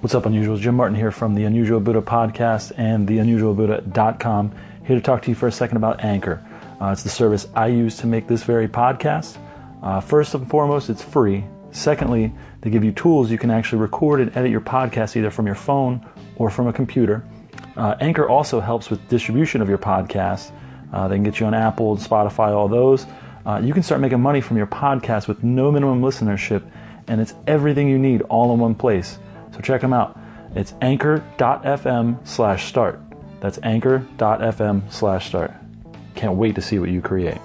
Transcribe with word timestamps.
What's 0.00 0.14
up, 0.14 0.24
Unusuals? 0.24 0.60
Jim 0.60 0.76
Martin 0.76 0.94
here 0.96 1.10
from 1.10 1.34
the 1.34 1.42
Unusual 1.42 1.80
Buddha 1.80 2.00
podcast 2.00 2.70
and 2.76 3.08
theunusualbuddha.com. 3.08 4.52
Here 4.84 4.94
to 4.94 5.02
talk 5.02 5.22
to 5.22 5.28
you 5.28 5.34
for 5.34 5.48
a 5.48 5.52
second 5.52 5.76
about 5.76 6.04
Anchor. 6.04 6.40
Uh, 6.80 6.90
it's 6.92 7.02
the 7.02 7.08
service 7.08 7.48
I 7.56 7.66
use 7.66 7.96
to 7.98 8.06
make 8.06 8.28
this 8.28 8.44
very 8.44 8.68
podcast. 8.68 9.38
Uh, 9.82 10.00
first 10.00 10.34
and 10.34 10.48
foremost, 10.48 10.88
it's 10.88 11.02
free. 11.02 11.44
Secondly, 11.72 12.32
they 12.60 12.70
give 12.70 12.84
you 12.84 12.92
tools 12.92 13.28
you 13.28 13.38
can 13.38 13.50
actually 13.50 13.80
record 13.80 14.20
and 14.20 14.36
edit 14.36 14.52
your 14.52 14.60
podcast 14.60 15.16
either 15.16 15.32
from 15.32 15.46
your 15.46 15.56
phone 15.56 16.06
or 16.36 16.48
from 16.48 16.68
a 16.68 16.72
computer. 16.72 17.24
Uh, 17.76 17.96
Anchor 18.00 18.28
also 18.28 18.60
helps 18.60 18.90
with 18.90 19.06
distribution 19.08 19.60
of 19.60 19.68
your 19.68 19.78
podcast. 19.78 20.52
Uh, 20.92 21.08
they 21.08 21.16
can 21.16 21.24
get 21.24 21.40
you 21.40 21.46
on 21.46 21.54
Apple, 21.54 21.92
and 21.92 22.00
Spotify, 22.00 22.52
all 22.52 22.68
those. 22.68 23.04
Uh, 23.44 23.60
you 23.62 23.74
can 23.74 23.82
start 23.82 24.00
making 24.00 24.20
money 24.20 24.40
from 24.40 24.56
your 24.56 24.68
podcast 24.68 25.26
with 25.26 25.42
no 25.42 25.72
minimum 25.72 26.00
listenership, 26.00 26.62
and 27.08 27.20
it's 27.20 27.34
everything 27.48 27.88
you 27.88 27.98
need 27.98 28.22
all 28.22 28.54
in 28.54 28.60
one 28.60 28.76
place. 28.76 29.18
So 29.52 29.60
check 29.60 29.80
them 29.80 29.92
out. 29.92 30.18
It's 30.54 30.74
anchor.fm 30.80 32.26
slash 32.26 32.66
start. 32.66 33.00
That's 33.40 33.58
anchor.fm 33.62 34.92
slash 34.92 35.28
start. 35.28 35.52
Can't 36.14 36.34
wait 36.34 36.54
to 36.56 36.62
see 36.62 36.78
what 36.78 36.90
you 36.90 37.00
create. 37.00 37.38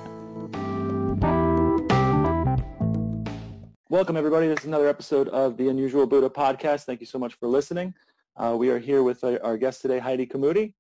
Welcome, 3.90 4.18
everybody. 4.18 4.48
This 4.48 4.62
is 4.62 4.66
another 4.66 4.88
episode 4.88 5.28
of 5.30 5.56
the 5.58 5.70
Unusual 5.70 6.08
Buddha 6.08 6.30
podcast. 6.30 6.86
Thank 6.86 7.00
you 7.00 7.06
so 7.06 7.20
much 7.20 7.36
for 7.36 7.48
listening. 7.48 7.94
Uh, 8.36 8.56
we 8.58 8.70
are 8.70 8.80
here 8.80 9.04
with 9.04 9.24
our, 9.24 9.40
our 9.44 9.58
guest 9.58 9.84
today, 9.84 10.00
Heidi 10.00 10.26
Camuti. 10.26 10.74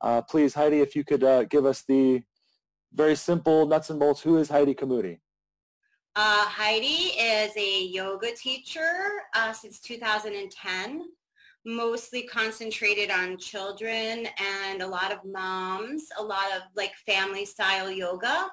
Uh, 0.00 0.20
please, 0.22 0.52
Heidi, 0.52 0.80
if 0.80 0.96
you 0.96 1.04
could 1.04 1.22
uh, 1.22 1.44
give 1.44 1.64
us 1.64 1.82
the 1.82 2.22
very 2.94 3.16
simple 3.16 3.66
nuts 3.66 3.90
and 3.90 3.98
bolts. 3.98 4.20
Who 4.20 4.38
is 4.38 4.48
Heidi 4.48 4.74
Camuti? 4.74 5.18
Uh, 6.14 6.44
Heidi 6.44 7.18
is 7.18 7.52
a 7.56 7.84
yoga 7.84 8.32
teacher 8.34 8.90
uh, 9.34 9.52
since 9.52 9.80
2010, 9.80 11.04
mostly 11.64 12.24
concentrated 12.24 13.10
on 13.10 13.38
children 13.38 14.28
and 14.38 14.82
a 14.82 14.86
lot 14.86 15.10
of 15.10 15.20
moms, 15.24 16.04
a 16.18 16.22
lot 16.22 16.52
of 16.54 16.62
like 16.76 16.92
family 17.06 17.46
style 17.46 17.90
yoga. 17.90 18.48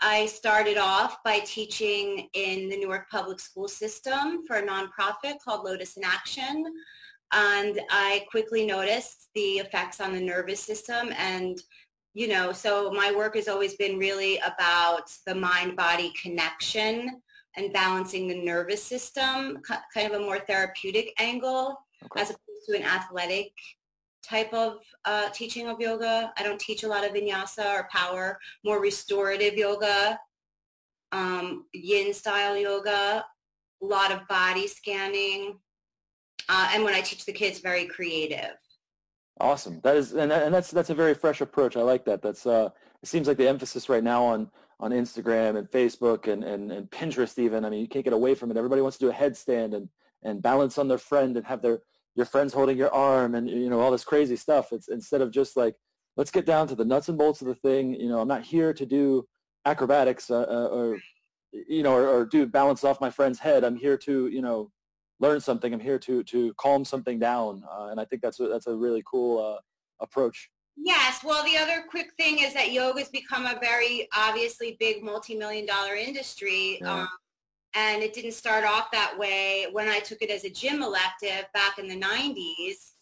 I 0.00 0.26
started 0.26 0.76
off 0.76 1.22
by 1.24 1.40
teaching 1.40 2.28
in 2.34 2.68
the 2.68 2.78
Newark 2.78 3.08
Public 3.10 3.40
School 3.40 3.68
System 3.68 4.44
for 4.46 4.56
a 4.56 4.66
nonprofit 4.66 5.38
called 5.44 5.64
Lotus 5.64 5.96
in 5.96 6.04
Action. 6.04 6.64
And 7.32 7.80
I 7.90 8.24
quickly 8.30 8.64
noticed 8.64 9.28
the 9.34 9.58
effects 9.58 10.00
on 10.00 10.14
the 10.14 10.20
nervous 10.20 10.60
system 10.60 11.12
and 11.16 11.60
you 12.14 12.28
know, 12.28 12.52
so 12.52 12.90
my 12.90 13.12
work 13.14 13.36
has 13.36 13.48
always 13.48 13.74
been 13.74 13.98
really 13.98 14.38
about 14.38 15.10
the 15.26 15.34
mind-body 15.34 16.12
connection 16.20 17.20
and 17.56 17.72
balancing 17.72 18.28
the 18.28 18.42
nervous 18.42 18.82
system, 18.82 19.60
kind 19.94 20.12
of 20.12 20.20
a 20.20 20.24
more 20.24 20.38
therapeutic 20.38 21.12
angle 21.18 21.76
okay. 22.04 22.22
as 22.22 22.30
opposed 22.30 22.66
to 22.68 22.76
an 22.76 22.82
athletic 22.82 23.52
type 24.22 24.52
of 24.52 24.78
uh, 25.04 25.28
teaching 25.30 25.68
of 25.68 25.80
yoga. 25.80 26.32
I 26.36 26.42
don't 26.42 26.60
teach 26.60 26.82
a 26.82 26.88
lot 26.88 27.04
of 27.04 27.12
vinyasa 27.12 27.78
or 27.78 27.88
power, 27.90 28.38
more 28.64 28.80
restorative 28.80 29.54
yoga, 29.54 30.20
um, 31.12 31.64
yin 31.72 32.12
style 32.12 32.56
yoga, 32.56 33.24
a 33.82 33.84
lot 33.84 34.12
of 34.12 34.26
body 34.28 34.66
scanning. 34.66 35.58
Uh, 36.48 36.70
and 36.72 36.84
when 36.84 36.94
I 36.94 37.00
teach 37.00 37.24
the 37.24 37.32
kids, 37.32 37.60
very 37.60 37.86
creative. 37.86 38.56
Awesome. 39.40 39.80
That 39.82 39.96
is, 39.96 40.14
and, 40.14 40.32
and 40.32 40.52
that's 40.52 40.70
that's 40.70 40.90
a 40.90 40.94
very 40.94 41.14
fresh 41.14 41.40
approach. 41.40 41.76
I 41.76 41.82
like 41.82 42.04
that. 42.06 42.22
That's 42.22 42.44
uh, 42.46 42.70
it 43.02 43.08
seems 43.08 43.28
like 43.28 43.36
the 43.36 43.48
emphasis 43.48 43.88
right 43.88 44.02
now 44.02 44.24
on 44.24 44.50
on 44.80 44.90
Instagram 44.90 45.56
and 45.56 45.68
Facebook 45.70 46.26
and, 46.32 46.44
and, 46.44 46.70
and 46.72 46.90
Pinterest 46.90 47.38
even. 47.38 47.64
I 47.64 47.70
mean, 47.70 47.80
you 47.80 47.88
can't 47.88 48.04
get 48.04 48.14
away 48.14 48.34
from 48.34 48.50
it. 48.50 48.56
Everybody 48.56 48.82
wants 48.82 48.96
to 48.98 49.06
do 49.06 49.10
a 49.10 49.14
headstand 49.14 49.74
and 49.76 49.88
and 50.24 50.42
balance 50.42 50.78
on 50.78 50.88
their 50.88 50.98
friend 50.98 51.36
and 51.36 51.46
have 51.46 51.62
their 51.62 51.80
your 52.16 52.26
friends 52.26 52.52
holding 52.52 52.76
your 52.76 52.92
arm 52.92 53.36
and 53.36 53.48
you 53.48 53.70
know 53.70 53.80
all 53.80 53.92
this 53.92 54.04
crazy 54.04 54.36
stuff. 54.36 54.72
It's 54.72 54.88
instead 54.88 55.20
of 55.20 55.30
just 55.30 55.56
like 55.56 55.76
let's 56.16 56.32
get 56.32 56.46
down 56.46 56.66
to 56.68 56.74
the 56.74 56.84
nuts 56.84 57.08
and 57.08 57.16
bolts 57.16 57.40
of 57.40 57.46
the 57.46 57.54
thing. 57.54 57.94
You 57.94 58.08
know, 58.08 58.20
I'm 58.20 58.28
not 58.28 58.42
here 58.42 58.72
to 58.74 58.84
do 58.84 59.26
acrobatics 59.64 60.30
uh, 60.30 60.46
uh, 60.48 60.68
or 60.72 60.98
you 61.52 61.84
know 61.84 61.94
or, 61.94 62.08
or 62.08 62.26
do 62.26 62.44
balance 62.44 62.82
off 62.82 63.00
my 63.00 63.10
friend's 63.10 63.38
head. 63.38 63.62
I'm 63.62 63.76
here 63.76 63.96
to 63.98 64.26
you 64.26 64.42
know 64.42 64.72
learn 65.20 65.40
something. 65.40 65.72
I'm 65.72 65.80
here 65.80 65.98
to 66.00 66.22
to 66.24 66.54
calm 66.54 66.84
something 66.84 67.18
down, 67.18 67.64
uh, 67.70 67.88
and 67.90 68.00
I 68.00 68.04
think 68.04 68.22
that's 68.22 68.40
a, 68.40 68.48
that's 68.48 68.66
a 68.66 68.74
really 68.74 69.02
cool 69.06 69.44
uh, 69.44 69.60
approach. 70.00 70.50
Yes. 70.76 71.24
Well, 71.24 71.44
the 71.44 71.56
other 71.56 71.84
quick 71.90 72.12
thing 72.16 72.38
is 72.38 72.54
that 72.54 72.72
yoga 72.72 73.00
has 73.00 73.08
become 73.08 73.46
a 73.46 73.58
very 73.60 74.08
obviously 74.16 74.76
big 74.78 75.02
multi-million 75.02 75.66
dollar 75.66 75.96
industry. 75.96 76.78
Yeah. 76.80 77.02
Um, 77.02 77.08
and 77.74 78.02
it 78.02 78.14
didn't 78.14 78.32
start 78.32 78.64
off 78.64 78.90
that 78.92 79.16
way 79.18 79.66
when 79.72 79.88
I 79.88 79.98
took 79.98 80.22
it 80.22 80.30
as 80.30 80.44
a 80.44 80.50
gym 80.50 80.82
elective 80.82 81.46
back 81.52 81.78
in 81.78 81.88
the 81.88 82.00
90s. 82.00 82.92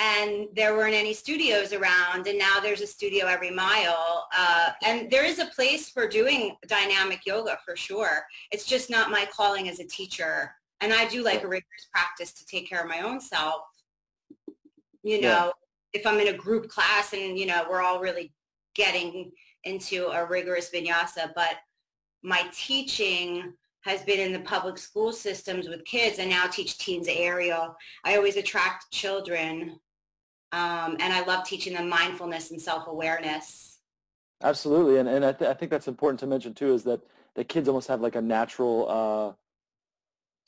And 0.00 0.46
there 0.54 0.76
weren't 0.76 0.94
any 0.94 1.12
studios 1.12 1.72
around, 1.72 2.28
and 2.28 2.38
now 2.38 2.60
there's 2.62 2.82
a 2.82 2.86
studio 2.86 3.26
every 3.26 3.50
mile. 3.50 4.28
Uh, 4.36 4.70
and 4.84 5.10
there 5.10 5.24
is 5.24 5.40
a 5.40 5.46
place 5.46 5.88
for 5.88 6.06
doing 6.06 6.54
dynamic 6.68 7.26
yoga 7.26 7.58
for 7.64 7.74
sure. 7.74 8.22
It's 8.52 8.64
just 8.64 8.90
not 8.90 9.10
my 9.10 9.26
calling 9.32 9.68
as 9.68 9.80
a 9.80 9.84
teacher 9.84 10.52
and 10.80 10.92
I 10.92 11.08
do 11.08 11.22
like 11.22 11.42
a 11.42 11.48
rigorous 11.48 11.88
practice 11.92 12.32
to 12.34 12.46
take 12.46 12.68
care 12.68 12.82
of 12.82 12.88
my 12.88 13.00
own 13.00 13.20
self. 13.20 13.62
You 15.02 15.20
know, 15.20 15.52
yeah. 15.94 16.00
if 16.00 16.06
I'm 16.06 16.20
in 16.20 16.28
a 16.28 16.36
group 16.36 16.68
class 16.68 17.12
and, 17.12 17.38
you 17.38 17.46
know, 17.46 17.66
we're 17.68 17.82
all 17.82 18.00
really 18.00 18.32
getting 18.74 19.32
into 19.64 20.08
a 20.08 20.24
rigorous 20.24 20.70
vinyasa, 20.70 21.32
but 21.34 21.56
my 22.22 22.44
teaching 22.52 23.52
has 23.82 24.02
been 24.02 24.20
in 24.20 24.32
the 24.32 24.40
public 24.40 24.76
school 24.76 25.12
systems 25.12 25.68
with 25.68 25.84
kids. 25.84 26.18
and 26.18 26.30
now 26.30 26.46
teach 26.46 26.78
teens 26.78 27.06
aerial. 27.08 27.76
I 28.04 28.16
always 28.16 28.36
attract 28.36 28.90
children. 28.90 29.78
Um, 30.52 30.96
and 31.00 31.12
I 31.12 31.24
love 31.26 31.44
teaching 31.44 31.74
them 31.74 31.88
mindfulness 31.88 32.50
and 32.50 32.60
self-awareness. 32.60 33.78
Absolutely. 34.42 34.98
And, 34.98 35.08
and 35.08 35.24
I, 35.24 35.32
th- 35.32 35.50
I 35.50 35.54
think 35.54 35.70
that's 35.70 35.88
important 35.88 36.20
to 36.20 36.26
mention 36.26 36.54
too, 36.54 36.72
is 36.72 36.84
that 36.84 37.00
the 37.34 37.44
kids 37.44 37.68
almost 37.68 37.88
have 37.88 38.00
like 38.00 38.16
a 38.16 38.22
natural 38.22 38.88
uh, 38.88 39.32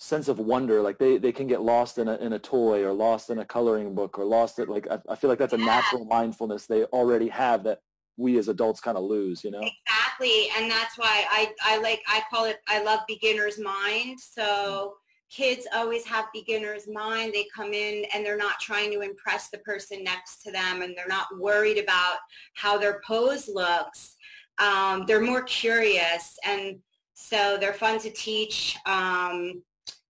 sense 0.00 0.28
of 0.28 0.38
wonder 0.38 0.80
like 0.80 0.98
they, 0.98 1.18
they 1.18 1.30
can 1.30 1.46
get 1.46 1.60
lost 1.60 1.98
in 1.98 2.08
a, 2.08 2.16
in 2.16 2.32
a 2.32 2.38
toy 2.38 2.82
or 2.82 2.90
lost 2.90 3.28
in 3.28 3.38
a 3.40 3.44
coloring 3.44 3.94
book 3.94 4.18
or 4.18 4.24
lost 4.24 4.58
at 4.58 4.66
like 4.66 4.90
I, 4.90 4.98
I 5.10 5.14
feel 5.14 5.28
like 5.28 5.38
that's 5.38 5.52
a 5.52 5.58
natural 5.58 6.06
mindfulness 6.06 6.66
they 6.66 6.84
already 6.84 7.28
have 7.28 7.64
that 7.64 7.80
we 8.16 8.38
as 8.38 8.48
adults 8.48 8.80
kind 8.80 8.96
of 8.96 9.04
lose 9.04 9.44
you 9.44 9.50
know? 9.50 9.60
Exactly 9.60 10.48
and 10.56 10.70
that's 10.70 10.96
why 10.96 11.26
i 11.30 11.52
i 11.62 11.78
like 11.82 12.00
i 12.08 12.22
call 12.30 12.46
it 12.46 12.60
i 12.66 12.82
love 12.82 13.00
beginner's 13.06 13.58
mind 13.58 14.18
so 14.18 14.94
kids 15.30 15.66
always 15.74 16.06
have 16.06 16.24
beginner's 16.32 16.88
mind 16.88 17.34
they 17.34 17.46
come 17.54 17.74
in 17.74 18.06
and 18.14 18.24
they're 18.24 18.38
not 18.38 18.58
trying 18.58 18.90
to 18.92 19.02
impress 19.02 19.50
the 19.50 19.58
person 19.58 20.02
next 20.02 20.42
to 20.42 20.50
them 20.50 20.80
and 20.80 20.96
they're 20.96 21.06
not 21.08 21.26
worried 21.38 21.76
about 21.76 22.16
how 22.54 22.78
their 22.78 23.02
pose 23.06 23.50
looks 23.52 24.16
um, 24.58 25.04
they're 25.06 25.20
more 25.20 25.42
curious 25.42 26.38
and 26.46 26.78
so 27.12 27.58
they're 27.60 27.74
fun 27.74 28.00
to 28.00 28.10
teach 28.10 28.76
um, 28.86 29.62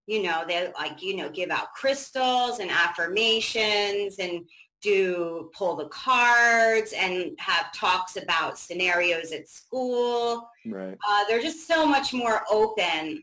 you 0.06 0.22
know, 0.22 0.44
they 0.46 0.70
like, 0.78 1.02
you 1.02 1.16
know, 1.16 1.28
give 1.30 1.50
out 1.50 1.72
crystals 1.74 2.58
and 2.58 2.70
affirmations 2.70 4.16
and 4.18 4.44
do 4.82 5.50
pull 5.54 5.76
the 5.76 5.88
cards 5.88 6.92
and 6.96 7.32
have 7.38 7.72
talks 7.72 8.16
about 8.16 8.58
scenarios 8.58 9.32
at 9.32 9.48
school. 9.48 10.48
Right. 10.66 10.96
Uh, 11.08 11.24
they're 11.28 11.42
just 11.42 11.66
so 11.66 11.86
much 11.86 12.12
more 12.12 12.42
open. 12.50 13.22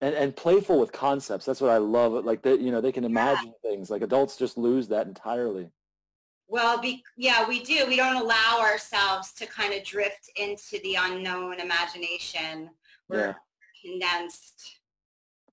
And, 0.00 0.14
and 0.14 0.36
playful 0.36 0.78
with 0.78 0.92
concepts. 0.92 1.44
That's 1.46 1.60
what 1.60 1.70
I 1.70 1.78
love. 1.78 2.24
Like 2.24 2.42
that, 2.42 2.60
you 2.60 2.70
know, 2.70 2.80
they 2.80 2.92
can 2.92 3.04
imagine 3.04 3.52
yeah. 3.62 3.70
things. 3.70 3.90
Like 3.90 4.02
adults 4.02 4.36
just 4.36 4.56
lose 4.56 4.88
that 4.88 5.06
entirely. 5.06 5.70
Well, 6.46 6.80
be, 6.80 7.02
yeah, 7.16 7.48
we 7.48 7.62
do. 7.62 7.86
We 7.86 7.96
don't 7.96 8.16
allow 8.16 8.60
ourselves 8.60 9.32
to 9.34 9.46
kind 9.46 9.72
of 9.72 9.82
drift 9.82 10.30
into 10.36 10.78
the 10.84 10.96
unknown 10.98 11.58
imagination. 11.58 12.70
We're 13.08 13.18
yeah. 13.18 13.34
condensed 13.82 14.78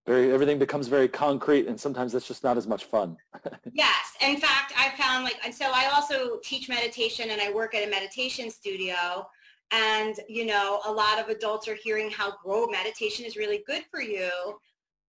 very 0.05 0.31
everything 0.31 0.57
becomes 0.57 0.87
very 0.87 1.07
concrete 1.07 1.67
and 1.67 1.79
sometimes 1.79 2.11
that's 2.11 2.27
just 2.27 2.43
not 2.43 2.57
as 2.57 2.67
much 2.67 2.85
fun. 2.85 3.17
Yes 3.73 4.01
in 4.21 4.37
fact 4.37 4.73
i 4.77 4.89
found 5.01 5.23
like 5.23 5.37
and 5.43 5.53
so 5.53 5.71
i 5.73 5.89
also 5.93 6.37
teach 6.43 6.69
meditation 6.69 7.31
and 7.31 7.41
i 7.41 7.51
work 7.51 7.73
at 7.73 7.87
a 7.87 7.89
meditation 7.89 8.49
studio 8.49 9.27
and 9.71 10.15
you 10.27 10.45
know 10.45 10.79
a 10.85 10.91
lot 10.91 11.19
of 11.19 11.29
adults 11.29 11.67
are 11.67 11.75
hearing 11.75 12.09
how 12.09 12.33
grow 12.43 12.67
meditation 12.67 13.25
is 13.25 13.35
really 13.35 13.63
good 13.65 13.83
for 13.89 14.01
you 14.01 14.29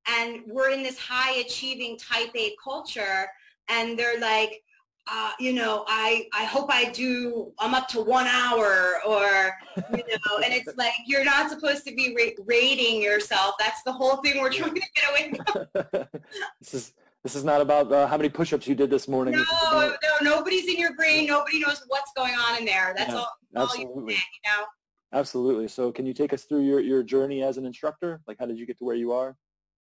and 0.08 0.40
we're 0.46 0.70
in 0.70 0.82
this 0.82 0.98
high 0.98 1.38
achieving 1.40 1.98
type 1.98 2.30
a 2.34 2.54
culture 2.62 3.26
and 3.68 3.98
they're 3.98 4.20
like 4.20 4.62
uh, 5.10 5.32
you 5.40 5.52
know, 5.52 5.84
I, 5.88 6.26
I 6.32 6.44
hope 6.44 6.70
I 6.70 6.90
do, 6.90 7.52
I'm 7.58 7.74
up 7.74 7.88
to 7.88 8.00
one 8.00 8.26
hour 8.26 9.00
or, 9.06 9.52
you 9.76 9.82
know, 9.96 10.38
and 10.44 10.54
it's 10.54 10.76
like, 10.76 10.92
you're 11.06 11.24
not 11.24 11.50
supposed 11.50 11.84
to 11.86 11.94
be 11.94 12.14
ra- 12.16 12.44
rating 12.46 13.02
yourself. 13.02 13.56
That's 13.58 13.82
the 13.82 13.92
whole 13.92 14.16
thing 14.18 14.40
we're 14.40 14.52
trying 14.52 14.74
to 14.74 14.80
get 14.94 15.10
away 15.10 15.32
from. 15.32 16.08
this 16.60 16.74
is, 16.74 16.92
this 17.24 17.34
is 17.34 17.44
not 17.44 17.60
about 17.60 17.92
uh, 17.92 18.06
how 18.06 18.16
many 18.16 18.28
push-ups 18.28 18.66
you 18.66 18.74
did 18.74 18.90
this 18.90 19.08
morning. 19.08 19.34
No, 19.34 19.44
no, 19.72 19.96
nobody's 20.22 20.68
in 20.68 20.78
your 20.78 20.94
brain. 20.94 21.26
Nobody 21.26 21.60
knows 21.60 21.82
what's 21.88 22.12
going 22.16 22.34
on 22.34 22.58
in 22.58 22.64
there. 22.64 22.94
That's 22.96 23.12
yeah, 23.12 23.18
all, 23.18 23.28
all 23.56 23.76
you, 23.76 24.04
say, 24.08 24.14
you 24.14 24.50
know? 24.50 24.64
Absolutely. 25.12 25.68
So 25.68 25.92
can 25.92 26.06
you 26.06 26.14
take 26.14 26.32
us 26.32 26.44
through 26.44 26.62
your, 26.62 26.80
your 26.80 27.02
journey 27.02 27.42
as 27.42 27.58
an 27.58 27.66
instructor? 27.66 28.20
Like 28.26 28.38
how 28.38 28.46
did 28.46 28.58
you 28.58 28.66
get 28.66 28.78
to 28.78 28.84
where 28.84 28.96
you 28.96 29.12
are? 29.12 29.36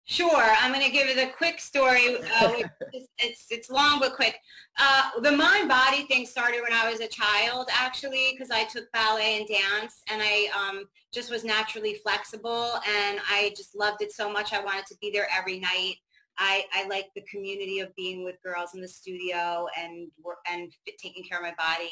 Sure. 0.07 0.53
I'm 0.59 0.71
going 0.71 0.85
to 0.85 0.91
give 0.91 1.07
you 1.07 1.15
the 1.15 1.31
quick 1.35 1.59
story. 1.59 2.17
Uh, 2.39 2.53
it's, 2.93 3.47
it's, 3.49 3.71
long 3.71 3.99
but 3.99 4.13
quick. 4.13 4.39
Uh, 4.79 5.19
the 5.21 5.31
mind-body 5.31 6.03
thing 6.03 6.27
started 6.27 6.61
when 6.61 6.73
I 6.73 6.89
was 6.89 6.99
a 6.99 7.07
child, 7.07 7.69
actually, 7.73 8.29
because 8.31 8.51
I 8.51 8.65
took 8.65 8.91
ballet 8.91 9.39
and 9.39 9.47
dance, 9.47 10.03
and 10.11 10.21
I 10.23 10.47
um, 10.55 10.85
just 11.11 11.31
was 11.31 11.43
naturally 11.43 11.95
flexible, 11.95 12.73
and 12.87 13.19
I 13.27 13.51
just 13.57 13.75
loved 13.75 14.03
it 14.03 14.11
so 14.11 14.31
much. 14.31 14.53
I 14.53 14.63
wanted 14.63 14.85
to 14.87 14.95
be 15.01 15.09
there 15.09 15.27
every 15.35 15.59
night. 15.59 15.95
I, 16.37 16.65
I 16.71 16.87
like 16.87 17.07
the 17.15 17.23
community 17.23 17.79
of 17.79 17.95
being 17.95 18.23
with 18.23 18.35
girls 18.43 18.75
in 18.75 18.81
the 18.81 18.87
studio 18.87 19.67
and 19.75 20.09
and 20.51 20.71
taking 21.01 21.23
care 21.23 21.39
of 21.39 21.43
my 21.43 21.55
body. 21.57 21.91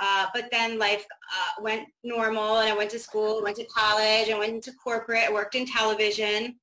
Uh, 0.00 0.26
but 0.32 0.48
then 0.50 0.78
life 0.78 1.04
uh, 1.34 1.62
went 1.62 1.86
normal, 2.02 2.60
and 2.60 2.72
I 2.72 2.76
went 2.76 2.90
to 2.92 2.98
school, 2.98 3.42
went 3.42 3.56
to 3.56 3.66
college, 3.66 4.30
I 4.30 4.38
went 4.38 4.54
into 4.54 4.72
corporate, 4.72 5.24
I 5.28 5.32
worked 5.32 5.54
in 5.54 5.66
television 5.66 6.56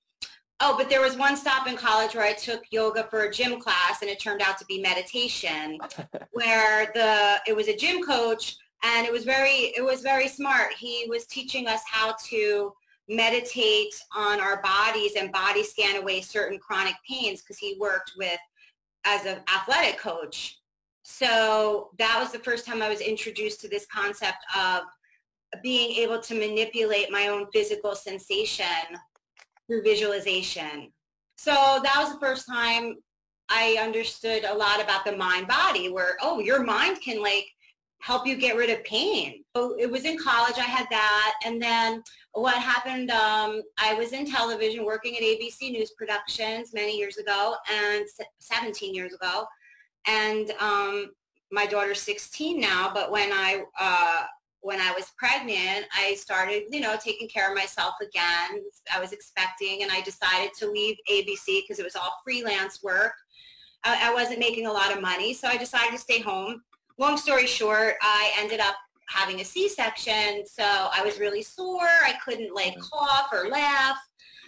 Oh, 0.61 0.75
but 0.77 0.89
there 0.89 1.01
was 1.01 1.15
one 1.15 1.37
stop 1.37 1.67
in 1.67 1.77
college 1.77 2.15
where 2.15 2.25
I 2.25 2.33
took 2.33 2.63
yoga 2.69 3.05
for 3.09 3.21
a 3.21 3.31
gym 3.31 3.61
class 3.61 4.01
and 4.01 4.09
it 4.09 4.19
turned 4.19 4.41
out 4.41 4.57
to 4.57 4.65
be 4.65 4.81
meditation 4.81 5.79
where 6.31 6.91
the 6.93 7.39
it 7.47 7.55
was 7.55 7.69
a 7.69 7.75
gym 7.75 8.03
coach 8.03 8.57
and 8.83 9.05
it 9.05 9.11
was 9.11 9.23
very 9.23 9.73
it 9.75 9.83
was 9.83 10.01
very 10.01 10.27
smart. 10.27 10.73
He 10.77 11.05
was 11.07 11.25
teaching 11.25 11.67
us 11.67 11.81
how 11.89 12.15
to 12.29 12.73
meditate 13.07 13.93
on 14.15 14.39
our 14.39 14.61
bodies 14.61 15.13
and 15.15 15.31
body 15.31 15.63
scan 15.63 15.95
away 15.95 16.21
certain 16.21 16.59
chronic 16.59 16.95
pains 17.09 17.41
because 17.41 17.57
he 17.57 17.77
worked 17.79 18.13
with 18.17 18.39
as 19.05 19.25
an 19.25 19.39
athletic 19.53 19.97
coach. 19.97 20.59
So 21.03 21.89
that 21.97 22.19
was 22.19 22.31
the 22.31 22.39
first 22.39 22.65
time 22.65 22.81
I 22.81 22.89
was 22.89 23.01
introduced 23.01 23.61
to 23.61 23.69
this 23.69 23.87
concept 23.91 24.37
of 24.55 24.83
being 25.63 25.91
able 25.97 26.19
to 26.19 26.35
manipulate 26.35 27.11
my 27.11 27.27
own 27.29 27.47
physical 27.51 27.95
sensation 27.95 28.65
through 29.69 29.83
visualization. 29.83 30.91
So 31.37 31.51
that 31.51 31.95
was 31.97 32.13
the 32.13 32.19
first 32.19 32.47
time 32.47 32.95
I 33.49 33.77
understood 33.81 34.43
a 34.43 34.53
lot 34.53 34.81
about 34.81 35.05
the 35.05 35.15
mind 35.15 35.47
body 35.47 35.89
where, 35.89 36.17
oh, 36.21 36.39
your 36.39 36.63
mind 36.63 37.01
can 37.01 37.21
like 37.21 37.45
help 38.01 38.25
you 38.25 38.35
get 38.35 38.55
rid 38.55 38.69
of 38.69 38.83
pain. 38.83 39.43
So 39.55 39.75
it 39.77 39.89
was 39.89 40.05
in 40.05 40.17
college, 40.17 40.57
I 40.57 40.63
had 40.63 40.87
that. 40.89 41.33
And 41.45 41.61
then 41.61 42.01
what 42.33 42.55
happened, 42.55 43.11
um, 43.11 43.61
I 43.77 43.93
was 43.93 44.13
in 44.13 44.25
television 44.25 44.85
working 44.85 45.15
at 45.15 45.21
ABC 45.21 45.71
News 45.71 45.91
Productions 45.97 46.73
many 46.73 46.97
years 46.97 47.17
ago 47.17 47.55
and 47.71 48.05
17 48.39 48.93
years 48.93 49.13
ago. 49.13 49.45
And 50.07 50.51
um, 50.59 51.11
my 51.51 51.65
daughter's 51.65 52.01
16 52.01 52.59
now, 52.59 52.91
but 52.93 53.11
when 53.11 53.31
I 53.33 53.63
uh, 53.79 54.25
when 54.61 54.79
I 54.79 54.91
was 54.91 55.11
pregnant, 55.17 55.85
I 55.95 56.15
started, 56.15 56.63
you 56.69 56.81
know, 56.81 56.95
taking 57.01 57.27
care 57.27 57.49
of 57.49 57.55
myself 57.55 57.95
again. 58.01 58.61
I 58.93 58.99
was 58.99 59.13
expecting 59.13 59.83
and 59.83 59.91
I 59.91 60.01
decided 60.01 60.51
to 60.59 60.69
leave 60.69 60.97
ABC 61.09 61.61
because 61.61 61.79
it 61.79 61.85
was 61.85 61.95
all 61.95 62.11
freelance 62.23 62.83
work. 62.83 63.13
I, 63.85 64.09
I, 64.09 64.13
wasn't 64.13 64.39
making 64.39 64.65
a 64.65 64.71
lot 64.71 64.93
of 64.93 65.01
money, 65.01 65.33
so 65.33 65.47
I 65.47 65.55
decided 65.55 65.91
to 65.91 65.97
stay 65.97 66.19
home. 66.19 66.61
Long 66.97 67.15
story 67.15 67.47
short, 67.47 67.95
I 68.01 68.33
ended 68.37 68.59
up 68.59 68.75
having 69.07 69.39
a 69.39 69.45
C-section, 69.45 70.45
so 70.45 70.63
I 70.63 71.01
was 71.05 71.17
really 71.17 71.41
sore. 71.41 71.81
I 71.81 72.15
couldn't 72.23 72.53
like 72.53 72.75
mm. 72.75 72.81
cough 72.81 73.29
or 73.31 73.47
laugh. 73.47 73.97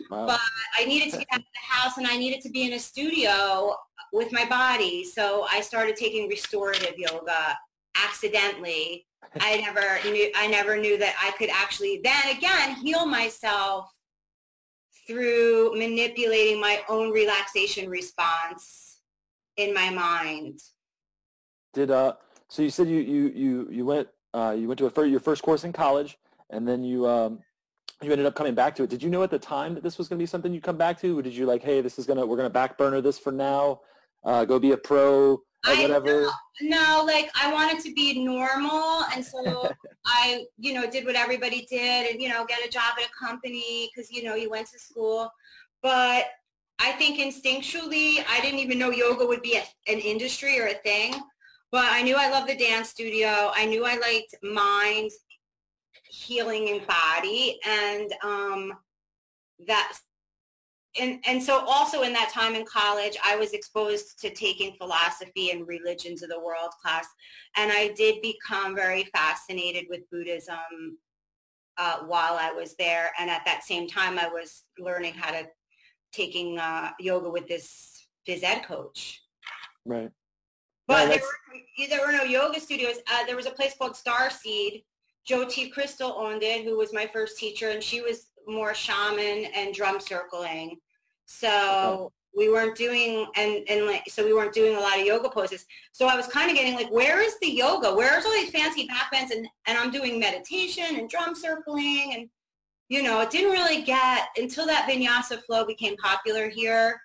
Wow. 0.10 0.25
But 0.25 0.40
I 0.78 0.84
needed 0.84 1.12
to 1.12 1.19
get 1.19 1.28
out 1.31 1.40
of 1.40 1.46
the 1.46 1.75
house 1.75 1.98
and 1.98 2.08
I 2.08 2.18
needed 2.18 2.42
to 2.42 2.50
be 2.50 2.63
in 2.63 2.74
a 2.74 2.80
studio 2.80 3.75
with 4.12 4.34
my 4.34 4.46
body. 4.46 5.06
So 5.06 5.46
I 5.50 5.62
started 5.62 5.96
taking 5.96 6.28
restorative 6.28 6.96
yoga 6.98 7.58
accidentally 7.96 9.06
I 9.40 9.58
never 9.58 10.10
knew 10.10 10.32
I 10.36 10.48
never 10.48 10.78
knew 10.78 10.98
that 10.98 11.16
I 11.22 11.32
could 11.38 11.50
actually 11.50 12.02
then 12.04 12.36
again 12.36 12.76
heal 12.76 13.06
myself 13.06 13.92
through 15.08 15.74
manipulating 15.78 16.60
my 16.60 16.82
own 16.90 17.12
relaxation 17.12 17.90
response 17.90 19.00
in 19.58 19.74
my 19.74 19.90
mind. 19.90 20.60
Did 21.74 21.92
uh 21.92 22.14
so 22.50 22.62
you 22.62 22.70
said 22.70 22.88
you 22.88 23.00
you 23.00 23.32
you 23.34 23.68
you 23.72 23.86
went 23.86 24.08
uh 24.34 24.56
you 24.58 24.68
went 24.68 24.78
to 24.80 24.88
a, 24.88 25.08
your 25.08 25.20
first 25.20 25.42
course 25.44 25.64
in 25.64 25.74
college 25.74 26.18
and 26.50 26.68
then 26.68 26.84
you 26.84 27.08
um 27.08 27.40
you 28.02 28.12
ended 28.12 28.26
up 28.26 28.36
coming 28.36 28.56
back 28.56 28.76
to 28.76 28.84
it. 28.84 28.90
Did 28.90 29.04
you 29.04 29.10
know 29.10 29.24
at 29.24 29.30
the 29.30 29.40
time 29.40 29.76
that 29.76 29.84
this 29.84 29.98
was 29.98 30.08
going 30.08 30.18
to 30.18 30.24
be 30.24 30.28
something 30.28 30.54
you 30.54 30.62
come 30.62 30.78
back 30.78 31.00
to, 31.02 31.20
or 31.20 31.22
did 31.22 31.34
you 31.34 31.46
like, 31.46 31.62
hey, 31.62 31.82
this 31.82 32.00
is 32.00 32.06
gonna 32.06 32.26
we're 32.26 32.38
gonna 32.38 32.50
back 32.50 32.78
burner 32.78 33.02
this 33.02 33.20
for 33.20 33.32
now, 33.32 33.82
uh, 34.24 34.44
go 34.46 34.60
be 34.60 34.72
a 34.72 34.78
pro, 34.78 35.40
I, 35.63 35.81
whatever? 35.81 36.22
No, 36.22 36.31
no, 36.62 37.04
like 37.06 37.30
I 37.36 37.52
wanted 37.52 37.84
to 37.84 37.94
be 37.94 38.24
normal, 38.24 39.04
and 39.13 39.24
so 39.24 39.72
I, 40.06 40.46
you 40.58 40.74
know, 40.74 40.90
did 40.90 41.06
what 41.06 41.16
everybody 41.16 41.68
did, 41.69 42.12
and 42.12 42.22
you 42.22 42.30
know, 42.30 42.46
get 42.46 42.66
a 42.66 42.69
job 42.69 42.94
at 43.00 43.06
a 43.06 43.25
company 43.25 43.90
because 43.94 44.12
you 44.12 44.24
know 44.24 44.36
you 44.36 44.50
went 44.50 44.68
to 44.72 44.80
school. 44.80 45.31
But 45.84 46.25
I 46.80 46.92
think 46.94 47.19
instinctually, 47.19 48.24
I 48.28 48.42
didn't 48.42 48.60
even 48.60 48.80
know 48.80 48.92
yoga 48.92 49.25
would 49.25 49.42
be 49.42 49.58
a, 49.58 49.63
an 49.92 50.00
industry 50.00 50.60
or 50.60 50.68
a 50.68 50.74
thing. 50.74 51.13
But 51.72 51.86
I 51.90 52.02
knew 52.02 52.16
I 52.18 52.30
loved 52.30 52.50
the 52.50 52.58
dance 52.58 52.90
studio. 52.90 53.52
I 53.56 53.66
knew 53.66 53.86
I 53.86 53.98
liked 53.98 54.36
mind 54.44 55.12
healing 56.04 56.69
and 56.69 56.86
body, 56.88 57.60
and 57.66 58.13
um, 58.24 58.74
that 59.68 59.94
and 61.00 61.20
and 61.26 61.42
so 61.42 61.64
also 61.68 62.02
in 62.02 62.12
that 62.12 62.30
time 62.30 62.54
in 62.54 62.66
college 62.66 63.18
i 63.24 63.36
was 63.36 63.54
exposed 63.54 64.20
to 64.20 64.30
taking 64.30 64.74
philosophy 64.74 65.52
and 65.52 65.68
religions 65.68 66.22
of 66.22 66.30
the 66.30 66.40
world 66.40 66.72
class 66.82 67.08
and 67.56 67.72
i 67.72 67.94
did 67.96 68.22
become 68.22 68.76
very 68.76 69.06
fascinated 69.06 69.86
with 69.90 70.10
buddhism 70.12 70.98
uh, 71.78 72.00
while 72.06 72.36
i 72.36 72.52
was 72.52 72.76
there. 72.76 73.12
And 73.20 73.30
at 73.30 73.44
that 73.46 73.64
same 73.64 73.88
time 73.88 74.20
i 74.20 74.28
was 74.28 74.64
learning 74.78 75.14
how 75.14 75.32
to 75.32 75.48
taking 76.12 76.60
uh, 76.60 76.92
yoga 77.00 77.30
with 77.30 77.48
this 77.48 78.08
phys 78.28 78.44
ed 78.44 78.64
coach. 78.64 79.22
Right. 79.86 80.12
But 80.88 81.08
there, 81.08 81.20
were, 81.20 81.88
there 81.88 82.06
were 82.06 82.12
no 82.12 82.24
yoga 82.24 82.60
studios. 82.60 82.98
Uh, 83.10 83.26
there 83.26 83.38
was 83.38 83.46
a 83.46 83.52
place 83.52 83.74
called 83.78 83.94
starseed. 83.94 84.84
Joe 85.26 85.46
t. 85.48 85.70
Crystal 85.70 86.14
owned 86.18 86.44
it 86.44 86.66
who 86.66 86.78
was 86.78 86.94
my 86.94 87.08
first 87.14 87.38
teacher 87.38 87.70
and 87.70 87.82
she 87.82 88.02
was 88.02 88.31
more 88.48 88.74
shaman 88.74 89.46
and 89.56 89.74
drum 89.74 90.00
circling. 90.00 90.78
So 91.26 92.12
we 92.36 92.50
weren't 92.50 92.78
doing 92.78 93.28
and 93.36 93.64
and 93.70 93.86
like 93.86 94.04
so 94.08 94.24
we 94.24 94.34
weren't 94.34 94.54
doing 94.54 94.76
a 94.76 94.80
lot 94.80 95.00
of 95.00 95.06
yoga 95.06 95.30
poses. 95.30 95.66
So 95.92 96.08
I 96.08 96.16
was 96.16 96.28
kind 96.28 96.50
of 96.50 96.56
getting 96.56 96.76
like, 96.76 96.92
where 96.92 97.22
is 97.22 97.38
the 97.42 97.50
yoga? 97.50 97.94
Where's 97.94 98.26
all 98.26 98.32
these 98.32 98.52
fancy 98.52 98.88
back 98.88 99.12
bends? 99.12 99.32
And 99.32 99.48
and 99.68 99.77
I'm 99.77 99.92
doing 99.92 100.20
meditation 100.20 100.98
and 100.98 101.10
drum 101.10 101.36
circling 101.36 102.13
and 102.15 102.30
you 102.89 103.04
know, 103.04 103.22
it 103.22 103.30
didn't 103.30 103.51
really 103.51 103.84
get 103.84 104.27
until 104.36 104.65
that 104.65 104.89
vinyasa 104.89 105.42
flow 105.44 105.65
became 105.65 105.96
popular 105.96 106.50
here. 106.50 107.00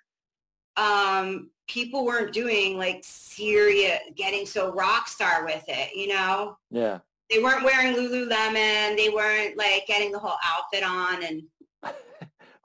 Um, 0.75 1.49
people 1.69 2.05
weren't 2.05 2.33
doing 2.33 2.77
like 2.77 2.99
serious, 3.03 3.99
getting 4.15 4.45
so 4.45 4.73
rock 4.73 5.07
star 5.07 5.45
with 5.45 5.63
it, 5.69 5.95
you 5.95 6.09
know? 6.09 6.57
Yeah 6.69 6.99
they 7.29 7.39
weren't 7.39 7.63
wearing 7.63 7.95
Lululemon. 7.95 8.95
They 8.95 9.09
weren't 9.13 9.57
like 9.57 9.85
getting 9.87 10.11
the 10.11 10.19
whole 10.19 10.37
outfit 10.45 10.83
on, 10.83 11.23
and 11.23 11.43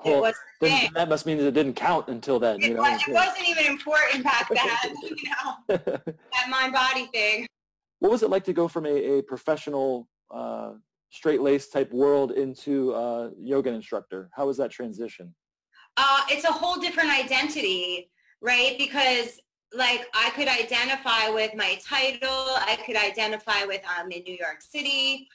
well, 0.04 0.33
that 0.61 1.09
must 1.09 1.26
mean 1.26 1.38
that 1.38 1.47
it 1.47 1.54
didn't 1.54 1.75
count 1.75 2.09
until 2.09 2.38
then. 2.38 2.57
It, 2.61 2.69
you 2.69 2.75
know? 2.75 2.83
was, 2.83 3.02
it 3.07 3.12
wasn't 3.12 3.49
even 3.49 3.66
important 3.66 4.25
back 4.25 4.49
then. 4.54 4.95
you 5.02 5.31
know, 5.31 5.76
that 5.76 6.49
mind 6.49 6.73
body 6.73 7.07
thing. 7.12 7.47
What 7.99 8.11
was 8.11 8.23
it 8.23 8.31
like 8.31 8.45
to 8.45 8.52
go 8.52 8.69
from 8.69 8.87
a, 8.87 9.19
a 9.19 9.23
professional 9.23 10.09
uh, 10.31 10.73
straight 11.11 11.40
laced 11.40 11.73
type 11.73 11.92
world 11.92 12.33
into 12.33 12.92
uh, 12.95 13.31
yoga 13.38 13.71
instructor? 13.71 14.28
How 14.33 14.47
was 14.47 14.57
that 14.57 14.71
transition? 14.71 15.35
Uh, 15.97 16.23
it's 16.28 16.45
a 16.45 16.52
whole 16.52 16.81
different 16.81 17.11
identity, 17.11 18.11
right? 18.40 18.76
Because 18.78 19.40
like 19.74 20.06
I 20.14 20.30
could 20.30 20.48
identify 20.48 21.30
with 21.30 21.54
my 21.54 21.78
title. 21.86 22.28
I 22.28 22.78
could 22.84 22.96
identify 22.96 23.64
with 23.64 23.80
I'm 23.88 24.06
um, 24.06 24.12
in 24.12 24.22
New 24.24 24.36
York 24.36 24.60
City 24.60 25.28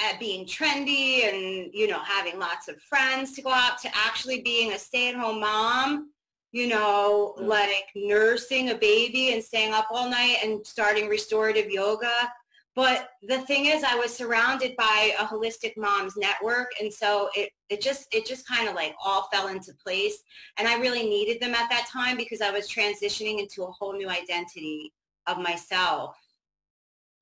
at 0.00 0.18
being 0.18 0.46
trendy 0.46 1.28
and, 1.28 1.72
you 1.72 1.86
know, 1.86 2.00
having 2.00 2.38
lots 2.38 2.68
of 2.68 2.80
friends 2.82 3.32
to 3.32 3.42
go 3.42 3.50
out 3.50 3.78
to 3.82 3.90
actually 3.94 4.42
being 4.42 4.72
a 4.72 4.78
stay-at-home 4.78 5.40
mom, 5.40 6.10
you 6.52 6.66
know, 6.66 7.34
mm. 7.38 7.46
like 7.46 7.86
nursing 7.94 8.70
a 8.70 8.74
baby 8.74 9.32
and 9.32 9.42
staying 9.42 9.72
up 9.72 9.86
all 9.90 10.10
night 10.10 10.38
and 10.42 10.66
starting 10.66 11.08
restorative 11.08 11.70
yoga. 11.70 12.30
But 12.76 13.10
the 13.22 13.40
thing 13.42 13.66
is, 13.66 13.82
I 13.82 13.96
was 13.96 14.14
surrounded 14.14 14.76
by 14.76 15.12
a 15.18 15.24
holistic 15.24 15.76
moms 15.76 16.16
network, 16.16 16.70
and 16.80 16.92
so 16.92 17.28
it, 17.34 17.50
it 17.68 17.80
just 17.80 18.06
it 18.12 18.26
just 18.26 18.46
kind 18.46 18.68
of 18.68 18.74
like 18.74 18.94
all 19.04 19.28
fell 19.32 19.48
into 19.48 19.72
place. 19.84 20.22
And 20.56 20.68
I 20.68 20.76
really 20.76 21.02
needed 21.02 21.40
them 21.40 21.54
at 21.54 21.68
that 21.70 21.88
time 21.92 22.16
because 22.16 22.40
I 22.40 22.52
was 22.52 22.68
transitioning 22.68 23.40
into 23.40 23.64
a 23.64 23.72
whole 23.72 23.92
new 23.92 24.08
identity 24.08 24.92
of 25.26 25.38
myself. 25.38 26.16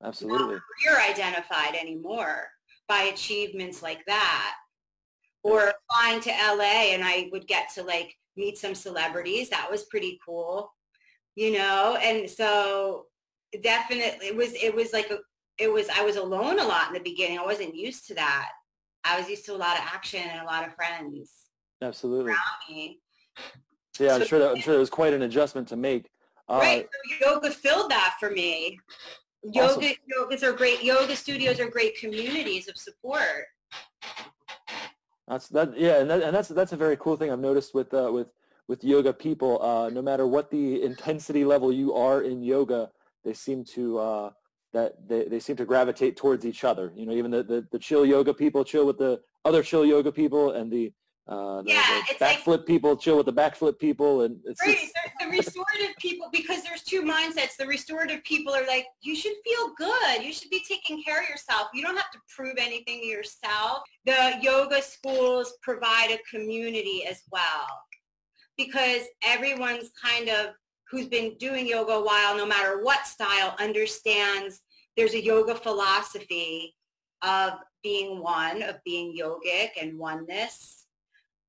Absolutely. 0.03 0.53
Not 0.53 0.61
career 0.83 0.99
identified 1.01 1.75
anymore 1.75 2.49
by 2.87 3.09
achievements 3.13 3.81
like 3.81 4.05
that, 4.05 4.55
or 5.43 5.73
flying 5.91 6.21
to 6.21 6.29
LA, 6.29 6.93
and 6.93 7.03
I 7.03 7.27
would 7.31 7.47
get 7.47 7.73
to 7.73 7.83
like 7.83 8.15
meet 8.37 8.59
some 8.59 8.75
celebrities. 8.75 9.49
That 9.49 9.69
was 9.69 9.85
pretty 9.85 10.19
cool, 10.23 10.71
you 11.35 11.53
know. 11.53 11.97
And 12.01 12.29
so 12.29 13.07
definitely, 13.63 14.27
it 14.27 14.35
was 14.35 14.53
it 14.53 14.73
was 14.75 14.93
like 14.93 15.09
a 15.09 15.19
it 15.59 15.71
was 15.71 15.87
I 15.89 16.03
was 16.03 16.15
alone 16.15 16.59
a 16.59 16.63
lot 16.63 16.87
in 16.87 16.93
the 16.93 16.99
beginning. 16.99 17.37
I 17.39 17.45
wasn't 17.45 17.75
used 17.75 18.07
to 18.07 18.15
that. 18.15 18.49
I 19.03 19.19
was 19.19 19.29
used 19.29 19.45
to 19.45 19.53
a 19.53 19.57
lot 19.57 19.77
of 19.77 19.83
action 19.83 20.21
and 20.21 20.41
a 20.41 20.45
lot 20.45 20.67
of 20.67 20.73
friends 20.75 21.31
Absolutely. 21.81 22.33
Yeah, 23.99 24.15
I'm 24.15 24.21
So- 24.21 24.25
sure 24.25 24.39
that 24.39 24.51
I'm 24.51 24.61
sure 24.61 24.75
it 24.75 24.79
was 24.79 24.89
quite 24.89 25.13
an 25.13 25.21
adjustment 25.23 25.67
to 25.69 25.75
make. 25.77 26.09
Uh, 26.47 26.57
right. 26.57 26.89
So 27.21 27.29
yoga 27.29 27.51
filled 27.51 27.91
that 27.91 28.15
for 28.19 28.31
me. 28.31 28.79
Awesome. 29.55 29.81
Yoga 29.83 29.95
yogas 30.13 30.43
are 30.43 30.51
great. 30.51 30.83
Yoga 30.83 31.15
studios 31.15 31.59
are 31.59 31.69
great 31.69 31.97
communities 31.97 32.67
of 32.67 32.75
support. 32.75 33.45
That's 35.27 35.47
that. 35.49 35.77
Yeah, 35.77 35.99
and 36.01 36.09
that, 36.09 36.23
and 36.23 36.35
that's 36.35 36.49
that's 36.49 36.73
a 36.73 36.77
very 36.77 36.97
cool 36.97 37.15
thing 37.15 37.31
I've 37.31 37.39
noticed 37.39 37.73
with 37.73 37.93
uh, 37.93 38.09
with 38.11 38.27
with 38.67 38.83
yoga 38.83 39.13
people. 39.13 39.61
Uh, 39.61 39.89
no 39.89 40.01
matter 40.01 40.27
what 40.27 40.49
the 40.49 40.81
intensity 40.83 41.45
level 41.45 41.71
you 41.71 41.93
are 41.93 42.23
in 42.23 42.41
yoga, 42.43 42.91
they 43.23 43.33
seem 43.33 43.63
to 43.75 43.99
uh, 43.99 44.31
that 44.73 45.07
they, 45.07 45.25
they 45.25 45.39
seem 45.39 45.55
to 45.57 45.65
gravitate 45.65 46.15
towards 46.17 46.45
each 46.45 46.63
other. 46.63 46.91
You 46.95 47.05
know, 47.05 47.13
even 47.13 47.31
the, 47.31 47.43
the, 47.43 47.67
the 47.71 47.79
chill 47.79 48.05
yoga 48.05 48.33
people 48.33 48.63
chill 48.63 48.85
with 48.85 48.97
the 48.97 49.19
other 49.45 49.63
chill 49.63 49.85
yoga 49.85 50.11
people, 50.11 50.51
and 50.51 50.71
the 50.71 50.91
uh, 51.27 51.61
the, 51.61 51.69
Yeah, 51.71 51.83
the 52.07 52.11
it's 52.13 52.21
like- 52.21 52.39
backflip 52.39 52.65
people 52.65 52.97
chill 52.97 53.15
with 53.17 53.27
the 53.27 53.33
backflip 53.33 53.77
people, 53.77 54.23
and 54.23 54.39
it's, 54.45 54.59
Right. 54.65 54.77
it's 54.81 54.91
The, 55.19 55.25
the 55.25 55.31
restorative 55.37 55.95
people, 55.99 56.27
because 56.31 56.63
there's 56.63 56.81
two 56.81 57.03
mindsets. 57.03 57.55
The 57.57 57.67
restorative 57.67 58.23
people 58.23 58.51
are 58.53 58.65
like, 58.65 58.87
you 59.01 59.15
should 59.15 59.35
feel 59.45 59.73
good. 59.77 60.23
You 60.23 60.33
should 60.33 60.49
be 60.49 60.63
taking 60.67 61.03
care 61.03 61.21
of 61.21 61.29
yourself. 61.29 61.67
You 61.73 61.83
don't 61.83 61.95
have 61.95 62.09
to 62.11 62.19
prove 62.35 62.55
anything 62.57 63.01
to 63.01 63.05
yourself. 63.05 63.83
The 64.05 64.39
yoga 64.41 64.81
schools 64.81 65.53
provide 65.61 66.09
a 66.11 66.19
community 66.35 67.05
as 67.07 67.21
well 67.31 67.67
because 68.57 69.01
everyone's 69.23 69.91
kind 70.03 70.29
of 70.29 70.47
who's 70.89 71.07
been 71.07 71.35
doing 71.39 71.67
yoga 71.67 71.93
a 71.93 72.03
while, 72.03 72.35
no 72.35 72.45
matter 72.45 72.83
what 72.83 73.05
style, 73.05 73.55
understands 73.59 74.61
there's 74.97 75.13
a 75.13 75.23
yoga 75.23 75.55
philosophy 75.55 76.75
of 77.21 77.53
being 77.83 78.21
one, 78.21 78.61
of 78.63 78.77
being 78.83 79.15
yogic 79.17 79.69
and 79.79 79.97
oneness 79.97 80.85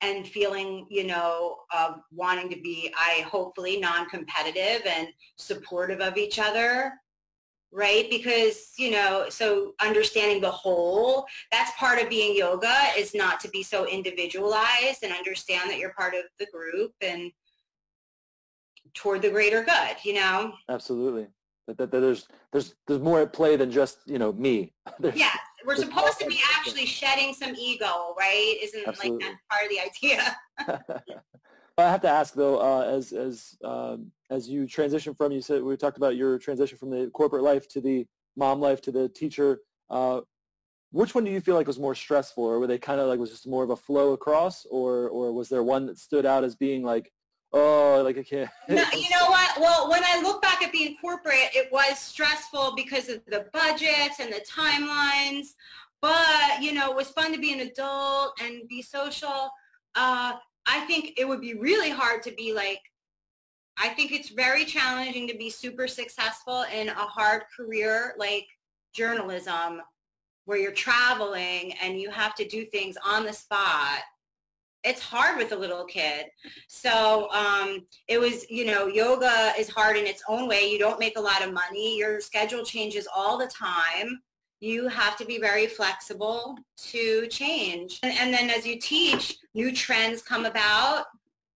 and 0.02 0.26
feeling, 0.26 0.87
you 0.90 1.04
know, 1.04 1.59
of 1.76 1.97
wanting 2.12 2.49
to 2.50 2.61
be, 2.61 2.92
I 2.97 3.23
hopefully 3.23 3.78
non-competitive 3.78 4.87
and 4.87 5.09
supportive 5.37 6.00
of 6.00 6.16
each 6.16 6.38
other, 6.38 6.92
right? 7.73 8.09
Because, 8.09 8.73
you 8.78 8.90
know, 8.90 9.26
so 9.28 9.75
understanding 9.80 10.40
the 10.40 10.50
whole, 10.50 11.26
that's 11.52 11.73
part 11.78 12.00
of 12.00 12.09
being 12.09 12.37
yoga 12.37 12.75
is 12.97 13.14
not 13.14 13.40
to 13.40 13.49
be 13.49 13.62
so 13.62 13.87
individualized 13.87 15.02
and 15.02 15.12
understand 15.12 15.70
that 15.70 15.78
you're 15.78 15.92
part 15.92 16.14
of 16.14 16.23
the 16.38 16.47
group 16.47 16.92
and 17.00 17.30
toward 18.94 19.23
the 19.23 19.30
greater 19.30 19.62
good, 19.64 19.97
you 20.04 20.14
know? 20.14 20.52
absolutely 20.68 21.26
that, 21.66 21.78
that, 21.78 21.90
that 21.90 22.00
there's 22.00 22.26
there's 22.52 22.75
there's 22.87 23.00
more 23.00 23.20
at 23.20 23.32
play 23.32 23.56
than 23.56 23.70
just 23.70 23.99
you 24.06 24.18
know 24.18 24.32
me. 24.32 24.73
There's- 24.99 25.16
Yes, 25.18 25.37
we're 25.66 25.76
supposed 25.76 26.18
to 26.20 26.26
be 26.26 26.40
actually 26.56 26.87
shedding 26.87 27.32
some 27.35 27.54
ego, 27.54 28.14
right? 28.18 28.56
Isn't 28.62 28.87
Absolutely. 28.87 29.26
like 29.26 29.35
that 29.35 29.38
part 29.50 29.64
of 29.64 29.70
the 29.70 29.80
idea? 29.80 31.04
I 31.78 31.90
have 31.90 32.02
to 32.02 32.09
ask 32.09 32.35
though, 32.35 32.61
uh, 32.61 32.82
as 32.82 33.12
as 33.12 33.56
um, 33.64 34.11
as 34.30 34.49
you 34.49 34.66
transition 34.66 35.14
from 35.14 35.32
you 35.32 35.40
said 35.40 35.62
we 35.62 35.76
talked 35.76 35.97
about 35.97 36.16
your 36.16 36.38
transition 36.38 36.76
from 36.76 36.90
the 36.90 37.09
corporate 37.14 37.42
life 37.42 37.68
to 37.68 37.80
the 37.80 38.06
mom 38.37 38.61
life 38.61 38.80
to 38.82 38.92
the 38.92 39.09
teacher. 39.09 39.61
Uh, 39.88 40.20
which 40.92 41.14
one 41.14 41.25
do 41.25 41.30
you 41.30 41.40
feel 41.40 41.54
like 41.54 41.66
was 41.68 41.78
more 41.78 41.94
stressful, 41.94 42.44
or 42.44 42.59
were 42.59 42.66
they 42.66 42.78
kind 42.78 43.00
of 43.00 43.09
like 43.09 43.20
was 43.20 43.30
just 43.30 43.47
more 43.47 43.62
of 43.64 43.70
a 43.70 43.76
flow 43.76 44.12
across, 44.12 44.66
or 44.70 45.09
or 45.09 45.32
was 45.32 45.49
there 45.49 45.62
one 45.62 45.87
that 45.87 45.99
stood 45.99 46.26
out 46.26 46.44
as 46.44 46.54
being 46.56 46.82
like, 46.82 47.11
oh, 47.52 48.02
like 48.04 48.19
I 48.19 48.23
can't. 48.23 48.50
No, 48.69 48.85
you 48.92 49.11
know 49.11 49.26
what? 49.26 49.61
Well, 49.61 49.90
when 49.90 50.02
I 50.04 50.21
look 50.23 50.42
back 50.42 50.62
at 50.62 50.73
being 50.73 50.97
corporate, 51.00 51.50
it 51.54 51.71
was 51.73 51.99
stressful 51.99 52.75
because 52.76 53.09
of 53.09 53.25
the 53.26 53.47
budgets 53.52 54.21
and 54.21 54.33
the 54.33 54.45
timelines. 54.49 55.54
But 56.00 56.62
you 56.62 56.73
know, 56.73 56.90
it 56.90 56.97
was 56.97 57.11
fun 57.11 57.33
to 57.33 57.38
be 57.38 57.52
an 57.52 57.61
adult 57.61 58.40
and 58.42 58.69
be 58.69 58.83
social. 58.83 59.50
Uh, 59.95 60.35
I 60.66 60.80
think 60.87 61.14
it 61.19 61.26
would 61.26 61.40
be 61.40 61.54
really 61.54 61.90
hard 61.90 62.23
to 62.25 62.33
be 62.33 62.52
like. 62.52 62.80
I 63.83 63.88
think 63.88 64.12
it's 64.12 64.28
very 64.28 64.66
challenging 64.66 65.26
to 65.28 65.37
be 65.38 65.49
super 65.49 65.88
successful 65.88 66.64
in 66.75 66.90
a 66.90 66.95
hard 66.95 67.45
career 67.57 68.14
like 68.19 68.47
journalism, 68.92 69.80
where 70.45 70.59
you're 70.59 70.73
traveling 70.73 71.73
and 71.83 72.00
you 72.00 72.11
have 72.11 72.35
to 72.35 72.45
do 72.45 72.64
things 72.66 72.97
on 73.07 73.25
the 73.25 73.33
spot. 73.33 74.00
It's 74.82 75.00
hard 75.00 75.37
with 75.37 75.52
a 75.52 75.56
little 75.56 75.84
kid. 75.84 76.26
So 76.68 77.30
um, 77.32 77.87
it 78.08 78.18
was, 78.18 78.49
you 78.50 78.64
know, 78.64 78.87
yoga 78.87 79.52
is 79.58 79.68
hard 79.68 79.96
in 79.96 80.06
its 80.06 80.22
own 80.28 80.49
way. 80.49 80.70
You 80.70 80.78
don't 80.78 80.99
make 80.99 81.18
a 81.18 81.20
lot 81.20 81.42
of 81.42 81.52
money. 81.52 81.99
Your 81.99 82.20
schedule 82.20 82.64
changes 82.64 83.06
all 83.14 83.37
the 83.37 83.46
time. 83.46 84.20
You 84.60 84.88
have 84.88 85.16
to 85.16 85.25
be 85.25 85.38
very 85.38 85.66
flexible 85.66 86.58
to 86.90 87.26
change. 87.28 87.99
And, 88.02 88.16
and 88.18 88.32
then 88.32 88.50
as 88.50 88.66
you 88.66 88.78
teach, 88.78 89.37
new 89.54 89.72
trends 89.72 90.22
come 90.22 90.44
about, 90.46 91.06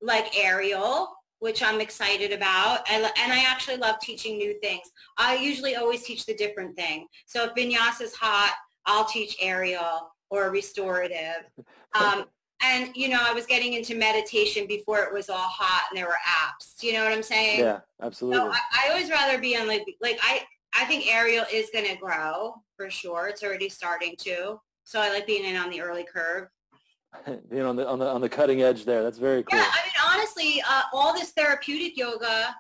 like 0.01 0.37
aerial, 0.37 1.15
which 1.39 1.63
I'm 1.63 1.81
excited 1.81 2.33
about. 2.33 2.81
I, 2.89 3.01
lo- 3.01 3.09
and 3.19 3.33
I 3.33 3.45
actually 3.47 3.77
love 3.77 3.97
teaching 4.01 4.39
new 4.39 4.59
things. 4.61 4.91
I 5.19 5.37
usually 5.37 5.77
always 5.77 6.03
teach 6.03 6.25
the 6.27 6.35
different 6.35 6.77
thing. 6.77 7.07
So 7.27 7.45
if 7.45 7.55
vinyasa 7.55 8.03
is 8.03 8.15
hot, 8.15 8.55
I'll 8.87 9.05
teach 9.05 9.37
aerial 9.41 10.11
or 10.31 10.51
restorative. 10.51 11.45
Um, 11.97 12.25
and 12.63 12.95
you 12.95 13.09
know, 13.09 13.19
I 13.21 13.33
was 13.33 13.47
getting 13.47 13.75
into 13.75 13.95
meditation 13.95 14.67
before 14.67 15.01
it 15.01 15.13
was 15.13 15.29
all 15.29 15.37
hot 15.39 15.87
and 15.91 15.99
there 15.99 16.07
were 16.07 16.19
apps. 16.27 16.83
You 16.83 16.93
know 16.95 17.05
what 17.05 17.13
I'm 17.13 17.23
saying? 17.23 17.61
Yeah, 17.61 17.81
So 18.01 18.07
absolutely. 18.07 18.51
I, 18.51 18.87
I 18.87 18.91
always 18.91 19.11
rather 19.11 19.39
be 19.39 19.57
on 19.57 19.67
like 19.67 19.85
like 20.01 20.19
I 20.23 20.43
I 20.75 20.85
think 20.87 21.07
aerial 21.07 21.45
is 21.53 21.71
going 21.73 21.87
to 21.87 21.97
grow 21.97 22.55
for 22.77 22.91
sure. 22.91 23.29
It's 23.29 23.43
already 23.43 23.69
starting 23.69 24.15
to. 24.21 24.61
So 24.85 25.01
I 25.01 25.09
like 25.11 25.27
being 25.27 25.45
in 25.45 25.57
on 25.57 25.71
the 25.71 25.81
early 25.81 26.05
curve. 26.05 26.49
you 27.29 27.45
know, 27.51 27.71
on 27.71 27.77
the 27.77 27.89
on 27.89 27.99
the 27.99 28.07
on 28.07 28.21
the 28.21 28.29
cutting 28.29 28.63
edge 28.63 28.85
there. 28.85 29.03
That's 29.03 29.19
very 29.19 29.43
cool. 29.43 29.59
Yeah, 29.59 29.67
I 29.67 29.85
mean, 29.85 30.19
honestly, 30.19 30.63
uh, 30.69 30.83
all 30.93 31.13
this 31.13 31.31
therapeutic 31.31 31.97
yoga 31.97 32.55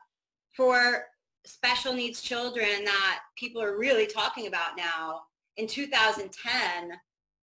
for 0.57 1.05
special 1.45 1.93
needs 1.93 2.23
children 2.23 2.85
that 2.85 3.21
people 3.37 3.61
are 3.61 3.77
really 3.77 4.07
talking 4.07 4.47
about 4.47 4.77
now 4.77 5.23
in 5.57 5.67
2010, 5.67 6.93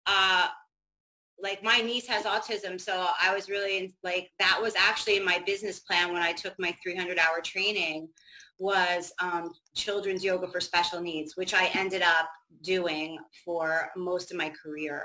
uh, 0.06 0.48
like 1.50 1.64
my 1.64 1.78
niece 1.84 2.06
has 2.06 2.24
autism, 2.24 2.80
so 2.80 3.08
I 3.20 3.34
was 3.34 3.48
really 3.48 3.92
like 4.04 4.30
that 4.38 4.58
was 4.62 4.74
actually 4.76 5.16
in 5.16 5.24
my 5.24 5.42
business 5.44 5.80
plan 5.80 6.12
when 6.12 6.22
I 6.22 6.32
took 6.32 6.54
my 6.60 6.76
300-hour 6.86 7.40
training 7.42 8.08
was 8.58 9.12
um, 9.20 9.52
children's 9.74 10.22
yoga 10.22 10.46
for 10.46 10.60
special 10.60 11.00
needs, 11.00 11.36
which 11.36 11.54
I 11.54 11.70
ended 11.74 12.02
up 12.02 12.30
doing 12.62 13.18
for 13.44 13.90
most 13.96 14.30
of 14.30 14.36
my 14.36 14.52
career. 14.62 15.02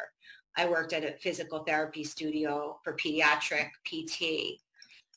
I 0.55 0.67
worked 0.67 0.93
at 0.93 1.03
a 1.03 1.17
physical 1.17 1.59
therapy 1.63 2.03
studio 2.03 2.79
for 2.83 2.95
pediatric 2.95 3.69
PT. 3.85 4.59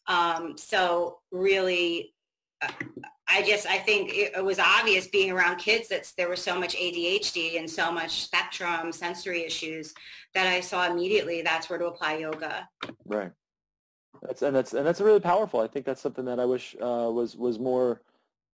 Um, 0.06 0.56
so 0.56 1.18
really, 1.30 2.14
I 3.31 3.43
just, 3.43 3.67
I 3.67 3.79
think 3.79 4.11
it, 4.15 4.33
it 4.37 4.45
was 4.45 4.59
obvious 4.59 5.07
being 5.07 5.31
around 5.31 5.57
kids 5.57 5.88
that 5.88 6.11
there 6.17 6.29
was 6.29 6.43
so 6.43 6.59
much 6.59 6.75
ADHD 6.77 7.59
and 7.59 7.71
so 7.71 7.93
much 7.93 8.23
spectrum 8.23 8.91
sensory 8.91 9.45
issues 9.45 9.95
that 10.35 10.47
I 10.47 10.61
saw 10.61 10.91
immediately 10.91 11.43
that's 11.43 11.69
where 11.69 11.79
to 11.79 11.87
apply 11.87 12.17
yoga. 12.17 12.69
Right. 13.05 13.31
That's 14.23 14.43
and 14.43 14.57
that's 14.57 14.73
and 14.73 14.85
that's 14.85 15.00
really 15.00 15.21
powerful. 15.21 15.61
I 15.61 15.69
think 15.69 15.87
that's 15.87 16.00
something 16.00 16.25
that 16.25 16.41
I 16.41 16.45
wish 16.45 16.75
uh, 16.81 17.09
was 17.12 17.37
was 17.37 17.59
more 17.61 18.03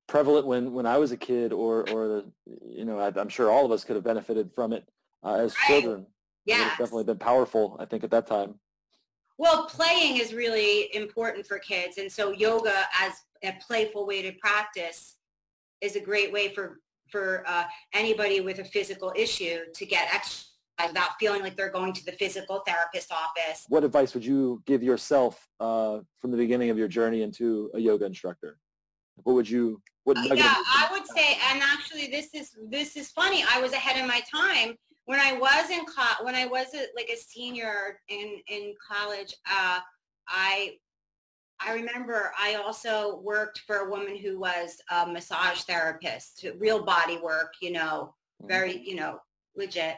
prevalent 0.07 0.47
when 0.47 0.73
when 0.75 0.85
I 0.85 0.99
was 0.99 1.11
a 1.13 1.17
kid, 1.17 1.55
or 1.55 1.89
or 1.91 2.25
you 2.69 2.85
know 2.85 2.99
I, 2.99 3.11
I'm 3.19 3.31
sure 3.31 3.51
all 3.51 3.65
of 3.65 3.73
us 3.73 3.83
could 3.83 3.97
have 3.97 4.05
benefited 4.05 4.53
from 4.55 4.75
it 4.75 4.87
uh, 5.23 5.37
as 5.37 5.55
Right. 5.57 5.67
children. 5.81 6.07
Yeah. 6.45 6.57
have 6.57 6.73
definitely 6.73 7.05
been 7.05 7.19
powerful. 7.19 7.79
I 7.81 7.87
think 7.87 8.05
at 8.05 8.11
that 8.11 8.27
time. 8.27 8.57
Well, 9.39 9.67
playing 9.67 10.19
is 10.19 10.35
really 10.35 10.95
important 10.95 11.47
for 11.47 11.59
kids. 11.59 11.99
And 11.99 12.13
so 12.13 12.31
yoga 12.33 12.85
as 13.01 13.15
a 13.47 13.57
playful 13.67 14.07
way 14.07 14.23
to 14.23 14.33
practice 14.41 15.17
is 15.81 15.97
a 15.97 16.01
great 16.01 16.33
way 16.33 16.55
for, 16.55 16.81
for 17.11 17.45
uh, 17.47 17.65
anybody 17.93 18.41
with 18.41 18.59
a 18.59 18.65
physical 18.65 19.13
issue 19.17 19.61
to 19.75 19.87
get 19.87 20.13
exercise 20.15 20.51
without 20.89 21.11
feeling 21.21 21.43
like 21.43 21.57
they're 21.57 21.71
going 21.71 21.93
to 21.93 22.05
the 22.05 22.13
physical 22.13 22.63
therapist 22.67 23.13
office. 23.13 23.65
What 23.69 23.85
advice 23.85 24.15
would 24.15 24.25
you 24.25 24.63
give 24.67 24.83
yourself 24.83 25.47
uh, 25.61 26.01
from 26.19 26.31
the 26.31 26.37
beginning 26.37 26.71
of 26.71 26.79
your 26.79 26.89
journey 26.89 27.23
into 27.23 27.71
a 27.75 27.79
yoga 27.79 28.07
instructor? 28.07 28.59
What 29.23 29.35
would 29.35 29.49
you? 29.49 29.81
What 30.03 30.19
of 30.19 30.37
Yeah, 30.37 30.55
I 30.57 30.89
would 30.91 31.07
say, 31.07 31.39
and 31.51 31.63
actually, 31.63 32.09
this 32.09 32.35
is 32.35 32.51
this 32.69 32.97
is 32.97 33.11
funny. 33.11 33.45
I 33.49 33.61
was 33.61 33.73
ahead 33.73 34.01
of 34.01 34.09
my 34.09 34.21
time 34.35 34.75
when 35.05 35.21
I 35.21 35.35
was 35.35 35.71
in 35.71 35.85
co- 35.87 36.25
when 36.25 36.35
I 36.35 36.47
was 36.47 36.67
a, 36.75 36.87
like 36.97 37.09
a 37.13 37.17
senior 37.17 38.01
in 38.09 38.41
in 38.49 38.75
college. 38.91 39.35
Uh, 39.49 39.79
I 40.29 40.73
I 41.61 41.75
remember 41.75 42.33
I 42.39 42.55
also 42.55 43.21
worked 43.23 43.61
for 43.61 43.77
a 43.77 43.91
woman 43.91 44.17
who 44.17 44.39
was 44.39 44.81
a 44.91 45.07
massage 45.07 45.63
therapist, 45.63 46.45
real 46.59 46.85
body 46.85 47.19
work, 47.19 47.55
you 47.61 47.73
know, 47.73 48.15
mm. 48.43 48.49
very 48.49 48.79
you 48.79 48.97
know 48.97 49.21
legit. 49.57 49.97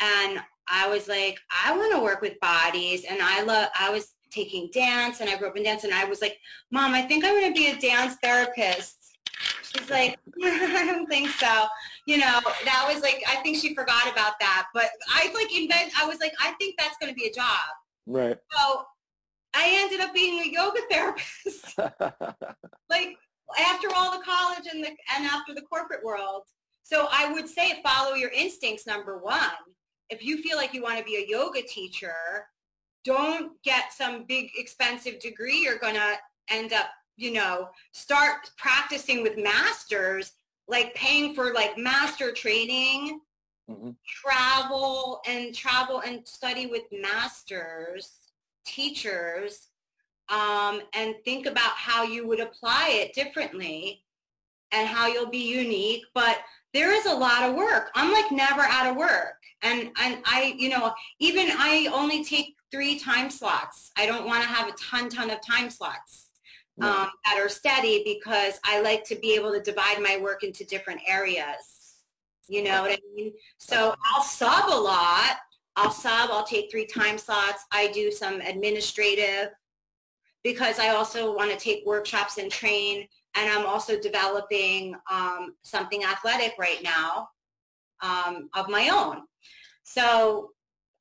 And 0.00 0.40
I 0.68 0.88
was 0.88 1.08
like, 1.08 1.38
I 1.64 1.76
want 1.76 1.94
to 1.94 2.02
work 2.02 2.20
with 2.20 2.40
bodies, 2.40 3.04
and 3.04 3.20
I 3.22 3.42
love. 3.42 3.68
I 3.78 3.90
was 3.90 4.14
taking 4.30 4.68
dance, 4.72 5.20
and 5.20 5.30
I 5.30 5.36
grew 5.36 5.48
up 5.48 5.56
in 5.56 5.62
dance, 5.62 5.84
and 5.84 5.94
I 5.94 6.04
was 6.04 6.20
like, 6.20 6.38
Mom, 6.70 6.92
I 6.92 7.02
think 7.02 7.24
I'm 7.24 7.32
going 7.32 7.52
to 7.52 7.58
be 7.58 7.68
a 7.68 7.76
dance 7.76 8.16
therapist. 8.22 9.18
She's 9.62 9.90
like, 9.90 10.18
I 10.44 10.86
don't 10.86 11.06
think 11.06 11.28
so. 11.30 11.66
You 12.06 12.18
know, 12.18 12.40
that 12.64 12.90
was 12.92 13.02
like, 13.02 13.22
I 13.28 13.36
think 13.36 13.58
she 13.58 13.74
forgot 13.74 14.10
about 14.10 14.34
that. 14.40 14.66
But 14.74 14.88
I 15.08 15.30
like 15.34 15.56
invent. 15.56 15.92
I 16.00 16.06
was 16.06 16.18
like, 16.20 16.32
I 16.40 16.52
think 16.52 16.76
that's 16.78 16.96
going 17.00 17.12
to 17.12 17.14
be 17.14 17.26
a 17.26 17.32
job. 17.32 17.58
Right. 18.06 18.36
So 18.52 18.84
I 19.56 19.74
ended 19.82 20.00
up 20.00 20.14
being 20.14 20.40
a 20.40 20.52
yoga 20.52 20.80
therapist. 20.90 21.78
like 22.90 23.16
after 23.58 23.88
all 23.94 24.16
the 24.16 24.24
college 24.24 24.66
and 24.72 24.84
the 24.84 24.90
and 25.16 25.24
after 25.24 25.54
the 25.54 25.62
corporate 25.62 26.04
world. 26.04 26.42
So 26.82 27.08
I 27.10 27.32
would 27.32 27.48
say 27.48 27.80
follow 27.82 28.14
your 28.14 28.30
instincts. 28.30 28.86
Number 28.86 29.18
one, 29.18 29.40
if 30.10 30.22
you 30.22 30.42
feel 30.42 30.56
like 30.56 30.72
you 30.72 30.82
want 30.82 30.98
to 30.98 31.04
be 31.04 31.16
a 31.16 31.26
yoga 31.28 31.62
teacher, 31.62 32.46
don't 33.04 33.60
get 33.62 33.92
some 33.92 34.24
big 34.28 34.50
expensive 34.56 35.18
degree. 35.18 35.62
You're 35.62 35.78
going 35.78 35.94
to 35.94 36.14
end 36.48 36.72
up, 36.72 36.86
you 37.16 37.32
know, 37.32 37.68
start 37.92 38.50
practicing 38.56 39.22
with 39.22 39.36
masters, 39.36 40.32
like 40.68 40.94
paying 40.94 41.34
for 41.34 41.52
like 41.52 41.76
master 41.76 42.30
training, 42.30 43.20
mm-hmm. 43.68 43.90
travel 44.06 45.20
and 45.26 45.54
travel 45.54 46.02
and 46.06 46.26
study 46.26 46.66
with 46.66 46.82
masters, 46.92 48.12
teachers, 48.66 49.68
um, 50.28 50.82
and 50.94 51.14
think 51.24 51.46
about 51.46 51.72
how 51.76 52.02
you 52.02 52.26
would 52.26 52.40
apply 52.40 52.90
it 52.90 53.14
differently 53.14 54.02
and 54.72 54.88
how 54.88 55.06
you'll 55.06 55.30
be 55.30 55.48
unique. 55.48 56.04
But 56.14 56.38
there 56.74 56.92
is 56.92 57.06
a 57.06 57.14
lot 57.14 57.48
of 57.48 57.54
work. 57.54 57.90
I'm 57.94 58.12
like 58.12 58.30
never 58.32 58.62
out 58.62 58.90
of 58.90 58.96
work. 58.96 59.36
And, 59.62 59.90
and 60.00 60.18
I, 60.26 60.54
you 60.58 60.68
know, 60.68 60.92
even 61.20 61.48
I 61.52 61.88
only 61.92 62.24
take 62.24 62.56
three 62.70 62.98
time 62.98 63.30
slots. 63.30 63.92
I 63.96 64.06
don't 64.06 64.26
want 64.26 64.42
to 64.42 64.48
have 64.48 64.68
a 64.68 64.72
ton, 64.72 65.08
ton 65.08 65.30
of 65.30 65.40
time 65.40 65.70
slots 65.70 66.26
um, 66.80 67.08
that 67.24 67.38
are 67.38 67.48
steady 67.48 68.02
because 68.04 68.60
I 68.64 68.82
like 68.82 69.04
to 69.04 69.16
be 69.16 69.34
able 69.34 69.52
to 69.52 69.60
divide 69.60 70.02
my 70.02 70.18
work 70.20 70.42
into 70.42 70.64
different 70.64 71.00
areas. 71.06 72.02
You 72.48 72.62
know 72.62 72.82
what 72.82 72.92
I 72.92 72.98
mean? 73.14 73.32
So 73.58 73.94
I'll 74.12 74.22
sub 74.22 74.68
a 74.68 74.78
lot. 74.78 75.38
I'll 75.76 75.90
sub, 75.90 76.30
I'll 76.30 76.44
take 76.44 76.70
three 76.70 76.86
time 76.86 77.18
slots. 77.18 77.64
I 77.70 77.88
do 77.88 78.10
some 78.10 78.40
administrative 78.40 79.50
because 80.42 80.78
I 80.78 80.88
also 80.88 81.36
want 81.36 81.50
to 81.50 81.58
take 81.58 81.84
workshops 81.84 82.38
and 82.38 82.50
train. 82.50 83.06
And 83.34 83.50
I'm 83.50 83.66
also 83.66 84.00
developing 84.00 84.94
um, 85.10 85.54
something 85.62 86.04
athletic 86.04 86.54
right 86.58 86.82
now 86.82 87.28
um, 88.00 88.48
of 88.54 88.68
my 88.68 88.88
own. 88.88 89.22
So 89.82 90.50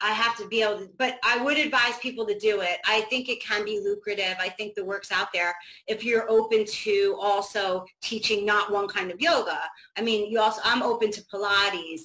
I 0.02 0.12
have 0.12 0.36
to 0.38 0.48
be 0.48 0.62
able 0.62 0.80
to, 0.80 0.90
but 0.98 1.18
I 1.24 1.42
would 1.42 1.58
advise 1.58 1.98
people 2.00 2.26
to 2.26 2.38
do 2.38 2.62
it. 2.62 2.80
I 2.86 3.02
think 3.02 3.30
it 3.30 3.42
can 3.42 3.64
be 3.64 3.80
lucrative. 3.80 4.36
I 4.40 4.50
think 4.50 4.76
the 4.76 4.84
work's 4.84 5.12
out 5.12 5.30
there. 5.34 5.56
If 5.88 6.04
you're 6.04 6.30
open 6.30 6.66
to 6.66 7.18
also 7.22 7.86
teaching 8.02 8.46
not 8.46 8.72
one 8.72 8.88
kind 8.88 9.10
of 9.10 9.22
yoga. 9.22 9.60
I 9.98 10.02
mean, 10.02 10.30
you 10.30 10.40
also, 10.40 10.62
I'm 10.64 10.84
open 10.84 11.12
to 11.12 11.22
Pilates. 11.34 12.02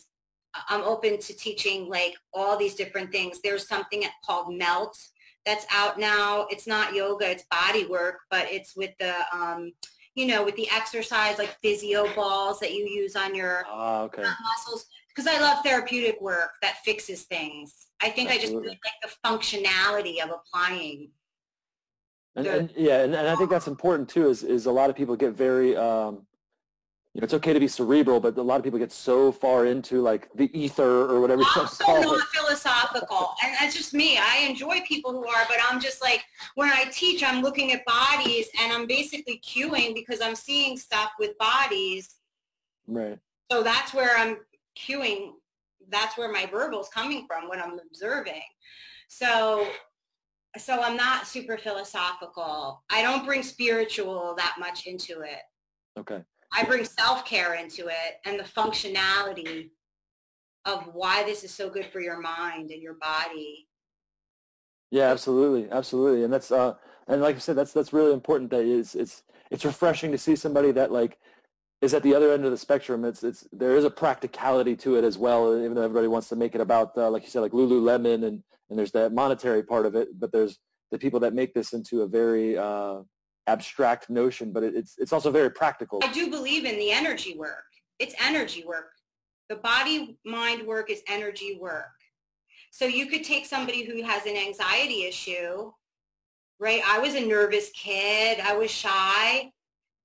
I'm 0.68 0.82
open 0.82 1.18
to 1.18 1.36
teaching 1.36 1.88
like 1.88 2.14
all 2.34 2.56
these 2.56 2.74
different 2.74 3.12
things. 3.12 3.40
There's 3.42 3.68
something 3.68 4.04
called 4.24 4.54
Melt 4.54 4.96
that's 5.46 5.66
out 5.72 5.98
now. 5.98 6.46
It's 6.50 6.66
not 6.66 6.94
yoga, 6.94 7.30
it's 7.30 7.44
body 7.50 7.86
work, 7.86 8.20
but 8.30 8.50
it's 8.50 8.76
with 8.76 8.90
the, 8.98 9.14
um, 9.32 9.72
you 10.14 10.26
know, 10.26 10.44
with 10.44 10.56
the 10.56 10.68
exercise 10.70 11.38
like 11.38 11.56
physio 11.62 12.12
balls 12.14 12.58
that 12.60 12.72
you 12.72 12.86
use 12.86 13.16
on 13.16 13.34
your 13.34 13.64
uh, 13.70 14.02
okay. 14.02 14.22
muscles 14.22 14.86
because 15.14 15.26
I 15.26 15.40
love 15.40 15.62
therapeutic 15.64 16.20
work 16.20 16.50
that 16.62 16.76
fixes 16.84 17.24
things. 17.24 17.86
I 18.02 18.10
think 18.10 18.30
Absolutely. 18.30 18.70
I 18.70 18.72
just 18.72 18.84
like 18.84 19.00
the 19.02 19.28
functionality 19.28 20.22
of 20.22 20.30
applying. 20.30 21.10
And, 22.36 22.46
and 22.46 22.72
yeah, 22.76 23.02
and, 23.02 23.14
and, 23.14 23.28
I 23.28 23.34
think 23.34 23.50
that's 23.50 23.66
important 23.66 24.08
too. 24.08 24.28
Is 24.28 24.44
is 24.44 24.66
a 24.66 24.70
lot 24.70 24.88
of 24.88 24.96
people 24.96 25.16
get 25.16 25.32
very, 25.32 25.76
um, 25.76 26.26
you 27.20 27.22
know, 27.22 27.24
it's 27.26 27.34
okay 27.34 27.52
to 27.52 27.60
be 27.60 27.68
cerebral, 27.68 28.18
but 28.18 28.38
a 28.38 28.42
lot 28.42 28.56
of 28.56 28.64
people 28.64 28.78
get 28.78 28.90
so 28.90 29.30
far 29.30 29.66
into 29.66 30.00
like 30.00 30.30
the 30.36 30.50
ether 30.58 31.04
or 31.06 31.20
whatever. 31.20 31.42
I'm 31.42 31.48
oh, 31.54 31.66
so 31.66 32.00
not 32.00 32.28
philosophical, 32.28 33.34
and 33.44 33.54
that's 33.60 33.76
just 33.76 33.92
me. 33.92 34.16
I 34.16 34.46
enjoy 34.48 34.80
people 34.88 35.12
who 35.12 35.26
are, 35.26 35.44
but 35.46 35.58
I'm 35.68 35.80
just 35.80 36.00
like 36.00 36.24
when 36.54 36.70
I 36.70 36.84
teach, 36.90 37.22
I'm 37.22 37.42
looking 37.42 37.72
at 37.72 37.84
bodies, 37.84 38.46
and 38.58 38.72
I'm 38.72 38.86
basically 38.86 39.38
cueing 39.46 39.94
because 39.94 40.22
I'm 40.22 40.34
seeing 40.34 40.78
stuff 40.78 41.10
with 41.18 41.36
bodies. 41.36 42.14
Right. 42.86 43.18
So 43.52 43.62
that's 43.62 43.92
where 43.92 44.16
I'm 44.16 44.38
cueing, 44.78 45.32
that's 45.90 46.16
where 46.16 46.32
my 46.32 46.46
verbal 46.46 46.80
is 46.80 46.88
coming 46.88 47.26
from 47.26 47.50
when 47.50 47.60
I'm 47.60 47.78
observing. 47.90 48.42
So, 49.08 49.68
so 50.56 50.80
I'm 50.80 50.96
not 50.96 51.26
super 51.26 51.58
philosophical. 51.58 52.82
I 52.90 53.02
don't 53.02 53.26
bring 53.26 53.42
spiritual 53.42 54.34
that 54.38 54.56
much 54.58 54.86
into 54.86 55.20
it. 55.20 55.40
Okay. 55.98 56.22
I 56.52 56.64
bring 56.64 56.84
self-care 56.84 57.54
into 57.54 57.86
it 57.88 58.20
and 58.24 58.38
the 58.38 58.44
functionality 58.44 59.70
of 60.64 60.90
why 60.92 61.22
this 61.24 61.44
is 61.44 61.52
so 61.52 61.70
good 61.70 61.86
for 61.86 62.00
your 62.00 62.20
mind 62.20 62.70
and 62.70 62.82
your 62.82 62.94
body. 62.94 63.68
Yeah, 64.90 65.10
absolutely, 65.10 65.70
absolutely, 65.70 66.24
and 66.24 66.32
that's 66.32 66.50
uh, 66.50 66.74
and 67.06 67.22
like 67.22 67.36
I 67.36 67.38
said, 67.38 67.56
that's 67.56 67.72
that's 67.72 67.92
really 67.92 68.12
important. 68.12 68.50
That 68.50 68.64
is, 68.64 68.94
it's 68.94 69.22
it's 69.50 69.64
refreshing 69.64 70.10
to 70.12 70.18
see 70.18 70.34
somebody 70.34 70.72
that 70.72 70.90
like 70.90 71.18
is 71.80 71.94
at 71.94 72.02
the 72.02 72.14
other 72.14 72.32
end 72.32 72.44
of 72.44 72.50
the 72.50 72.56
spectrum. 72.56 73.04
It's 73.04 73.22
it's 73.22 73.46
there 73.52 73.76
is 73.76 73.84
a 73.84 73.90
practicality 73.90 74.76
to 74.76 74.96
it 74.96 75.04
as 75.04 75.16
well, 75.16 75.56
even 75.56 75.74
though 75.74 75.82
everybody 75.82 76.08
wants 76.08 76.28
to 76.30 76.36
make 76.36 76.54
it 76.54 76.60
about 76.60 76.96
uh, 76.96 77.08
like 77.08 77.22
you 77.22 77.30
said, 77.30 77.40
like 77.40 77.52
Lululemon, 77.52 78.26
and 78.26 78.42
and 78.68 78.78
there's 78.78 78.92
that 78.92 79.12
monetary 79.12 79.62
part 79.62 79.86
of 79.86 79.94
it. 79.94 80.08
But 80.18 80.32
there's 80.32 80.58
the 80.90 80.98
people 80.98 81.20
that 81.20 81.34
make 81.34 81.54
this 81.54 81.72
into 81.72 82.02
a 82.02 82.08
very 82.08 82.58
uh, 82.58 83.00
abstract 83.46 84.10
notion, 84.10 84.52
but 84.52 84.62
it, 84.62 84.74
it's 84.74 84.96
it's 84.98 85.12
also 85.12 85.30
very 85.30 85.50
practical. 85.50 86.00
I 86.02 86.12
do 86.12 86.30
believe 86.30 86.64
in 86.64 86.76
the 86.78 86.90
energy 86.90 87.36
work. 87.36 87.64
It's 87.98 88.14
energy 88.20 88.64
work. 88.66 88.92
The 89.48 89.56
body 89.56 90.18
mind 90.24 90.66
work 90.66 90.90
is 90.90 91.02
energy 91.08 91.58
work. 91.60 91.90
So 92.70 92.84
you 92.84 93.06
could 93.06 93.24
take 93.24 93.46
somebody 93.46 93.84
who 93.84 94.02
has 94.02 94.26
an 94.26 94.36
anxiety 94.36 95.04
issue, 95.04 95.72
right? 96.60 96.82
I 96.86 97.00
was 97.00 97.14
a 97.14 97.26
nervous 97.26 97.70
kid. 97.70 98.38
I 98.40 98.56
was 98.56 98.70
shy. 98.70 99.52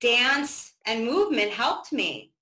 Dance 0.00 0.74
and 0.84 1.06
movement 1.06 1.50
helped 1.52 1.92
me 1.92 2.32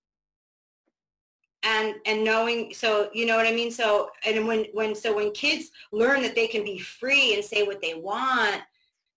and 1.64 1.94
and 2.06 2.22
knowing 2.22 2.72
so 2.72 3.08
you 3.12 3.26
know 3.26 3.36
what 3.36 3.46
i 3.46 3.52
mean 3.52 3.70
so 3.70 4.10
and 4.26 4.46
when 4.46 4.66
when 4.72 4.94
so 4.94 5.14
when 5.14 5.32
kids 5.32 5.70
learn 5.92 6.22
that 6.22 6.34
they 6.34 6.46
can 6.46 6.62
be 6.62 6.78
free 6.78 7.34
and 7.34 7.44
say 7.44 7.62
what 7.62 7.80
they 7.80 7.94
want 7.94 8.62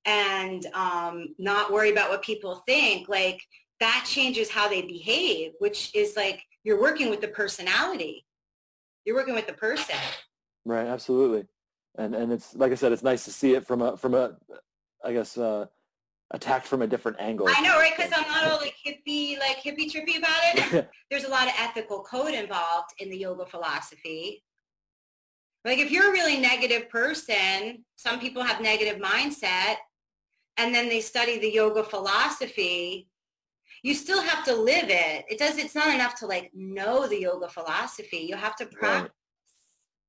and 0.08 0.66
um, 0.74 1.36
not 1.38 1.72
worry 1.72 1.92
about 1.92 2.10
what 2.10 2.24
people 2.24 2.64
think 2.66 3.08
like 3.08 3.42
that 3.80 4.06
changes 4.10 4.50
how 4.50 4.68
they 4.68 4.82
behave 4.82 5.52
which 5.60 5.94
is 5.94 6.16
like 6.16 6.42
you're 6.64 6.82
working 6.82 7.10
with 7.12 7.22
the 7.22 7.28
personality 7.28 8.26
you're 9.06 9.16
working 9.16 9.36
with 9.36 9.46
the 9.46 9.54
person 9.54 9.96
right 10.66 10.88
absolutely 10.88 11.46
and 11.98 12.16
and 12.16 12.32
it's 12.32 12.56
like 12.56 12.72
i 12.72 12.76
said 12.76 12.92
it's 12.92 13.04
nice 13.04 13.26
to 13.26 13.32
see 13.32 13.54
it 13.54 13.68
from 13.68 13.82
a 13.82 13.96
from 13.96 14.16
a 14.16 14.36
i 15.04 15.14
guess 15.14 15.38
uh 15.38 15.66
attacked 16.32 16.68
from 16.68 16.82
a 16.82 16.88
different 16.88 17.18
angle. 17.20 17.48
I 17.50 17.62
know, 17.62 17.78
right? 17.78 17.94
Because 17.96 18.12
I'm 18.16 18.28
not 18.28 18.44
all 18.46 18.58
like 18.58 18.76
hippie, 18.86 19.40
like 19.40 19.58
hippie 19.64 19.90
trippy 19.90 20.18
about 20.18 20.40
it. 20.44 20.90
There's 21.10 21.24
a 21.24 21.30
lot 21.30 21.48
of 21.48 21.54
ethical 21.58 22.04
code 22.04 22.34
involved 22.34 22.90
in 23.00 23.10
the 23.10 23.18
yoga 23.18 23.46
philosophy. 23.46 24.44
Like 25.64 25.80
if 25.80 25.92
you're 25.92 26.10
a 26.10 26.12
really 26.12 26.38
negative 26.38 26.90
person, 26.90 27.84
some 27.96 28.20
people 28.20 28.44
have 28.44 28.62
negative 28.62 29.02
mindset, 29.02 29.76
and 30.58 30.74
then 30.74 30.90
they 30.90 31.02
study 31.02 31.40
the 31.40 31.52
yoga 31.52 31.84
philosophy. 31.84 33.10
You 33.84 33.94
still 33.94 34.22
have 34.22 34.44
to 34.46 34.56
live 34.56 34.90
it. 34.90 35.26
It 35.30 35.38
does. 35.38 35.58
It's 35.58 35.76
not 35.76 35.94
enough 35.94 36.16
to 36.20 36.28
like 36.28 36.52
know 36.54 37.08
the 37.08 37.22
yoga 37.22 37.48
philosophy. 37.48 38.26
You 38.30 38.36
have 38.36 38.56
to 38.58 38.66
practice. 38.66 39.04
Right 39.04 39.12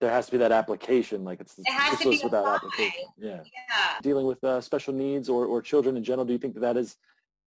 there 0.01 0.11
has 0.11 0.27
to 0.27 0.33
be 0.33 0.39
that 0.39 0.53
application, 0.53 1.25
like 1.25 1.41
it's 1.41 1.59
it 1.59 1.69
has 1.71 1.99
to 1.99 2.11
be 2.11 2.21
without 2.23 2.47
application. 2.47 3.05
Yeah. 3.17 3.41
yeah. 3.43 3.99
Dealing 4.03 4.27
with 4.27 4.43
uh, 4.45 4.61
special 4.61 4.95
needs 4.95 5.29
or, 5.29 5.47
or 5.47 5.61
children 5.61 5.97
in 5.97 6.05
general, 6.05 6.25
do 6.25 6.33
you 6.33 6.39
think 6.39 6.55
that 6.55 6.61
that 6.61 6.77
is 6.77 6.97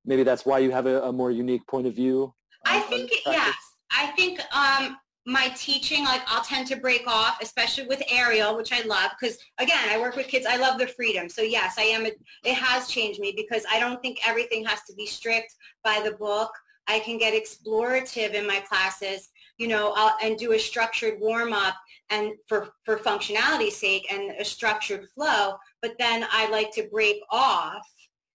maybe 0.06 0.24
that's 0.24 0.46
why 0.46 0.60
you 0.60 0.72
have 0.72 0.86
a, 0.86 1.04
a 1.04 1.14
more 1.14 1.32
unique 1.32 1.66
point 1.68 1.88
of 1.88 1.94
view? 1.94 2.34
I 2.66 2.82
think 2.82 3.12
yes. 3.26 3.56
I 3.92 4.08
think 4.18 4.42
um, 4.54 4.98
my 5.26 5.50
teaching, 5.56 6.04
like 6.04 6.22
I'll 6.28 6.44
tend 6.44 6.68
to 6.68 6.76
break 6.76 7.04
off, 7.08 7.38
especially 7.42 7.86
with 7.86 8.02
aerial, 8.10 8.56
which 8.56 8.72
I 8.72 8.82
love 8.82 9.12
because 9.20 9.38
again, 9.60 9.90
I 9.90 10.00
work 10.00 10.16
with 10.16 10.28
kids. 10.28 10.46
I 10.48 10.58
love 10.58 10.80
the 10.80 10.88
freedom. 10.88 11.30
So 11.30 11.42
yes, 11.42 11.76
I 11.78 11.84
am. 11.84 12.06
A, 12.06 12.12
it 12.44 12.56
has 12.56 12.88
changed 12.88 13.20
me 13.20 13.34
because 13.36 13.64
I 13.72 13.80
don't 13.80 14.02
think 14.02 14.28
everything 14.28 14.66
has 14.66 14.82
to 14.84 14.96
be 14.96 15.06
strict 15.06 15.54
by 15.84 16.02
the 16.04 16.14
book. 16.14 16.52
I 16.88 17.00
can 17.00 17.18
get 17.18 17.34
explorative 17.34 18.34
in 18.34 18.48
my 18.48 18.60
classes, 18.62 19.30
you 19.58 19.68
know, 19.68 19.94
I'll, 19.96 20.16
and 20.24 20.38
do 20.38 20.54
a 20.54 20.60
structured 20.60 21.20
warm 21.20 21.54
up 21.54 21.76
and 22.10 22.34
for, 22.48 22.70
for 22.84 22.98
functionality's 22.98 23.78
sake 23.78 24.12
and 24.12 24.32
a 24.40 24.44
structured 24.44 25.08
flow, 25.16 25.56
but 25.82 25.96
then 25.98 26.26
I 26.30 26.50
like 26.50 26.72
to 26.74 26.90
break 26.92 27.22
off 27.30 27.88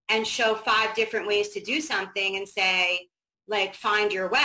and 0.09 0.27
show 0.27 0.55
five 0.55 0.95
different 0.95 1.27
ways 1.27 1.51
to 1.51 1.61
do 1.61 1.81
something 1.81 2.37
and 2.37 2.49
say, 2.49 3.09
like, 3.49 3.75
find 3.75 4.13
your 4.13 4.31
way, 4.31 4.41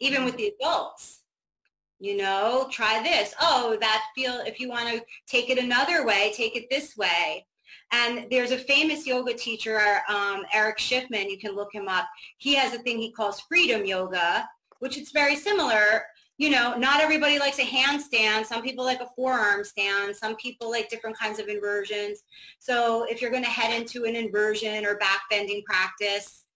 even 0.00 0.24
with 0.24 0.36
the 0.36 0.52
adults. 0.58 1.21
You 2.02 2.16
know, 2.16 2.66
try 2.68 3.00
this. 3.00 3.32
Oh, 3.40 3.76
that 3.80 4.06
feel, 4.12 4.40
if 4.44 4.58
you 4.58 4.68
want 4.68 4.88
to 4.88 5.04
take 5.28 5.50
it 5.50 5.56
another 5.56 6.04
way, 6.04 6.32
take 6.34 6.56
it 6.56 6.68
this 6.68 6.96
way. 6.96 7.46
And 7.92 8.26
there's 8.28 8.50
a 8.50 8.58
famous 8.58 9.06
yoga 9.06 9.34
teacher, 9.34 10.00
um, 10.08 10.42
Erich 10.52 10.78
Schiffmann. 10.78 11.30
You 11.30 11.38
can 11.38 11.54
look 11.54 11.72
him 11.72 11.86
up. 11.86 12.08
He 12.38 12.56
has 12.56 12.74
a 12.74 12.78
thing 12.78 12.98
he 12.98 13.12
calls 13.12 13.42
freedom 13.42 13.84
yoga, 13.84 14.48
which 14.80 14.98
is 14.98 15.12
very 15.12 15.36
similar. 15.36 16.02
You 16.38 16.50
know, 16.50 16.76
not 16.76 17.00
everybody 17.00 17.38
likes 17.38 17.60
a 17.60 17.62
handstand. 17.62 18.46
Some 18.46 18.62
people 18.62 18.84
like 18.84 19.00
a 19.00 19.10
forearm 19.14 19.62
stand. 19.62 20.16
Some 20.16 20.34
people 20.34 20.72
like 20.72 20.90
different 20.90 21.16
kinds 21.16 21.38
of 21.38 21.46
inversions. 21.46 22.24
So 22.58 23.06
if 23.08 23.22
you're 23.22 23.30
going 23.30 23.44
to 23.44 23.48
head 23.48 23.80
into 23.80 24.06
an 24.06 24.16
inversion 24.16 24.84
or 24.84 24.96
back 24.96 25.20
bending 25.30 25.62
practice, 25.64 26.46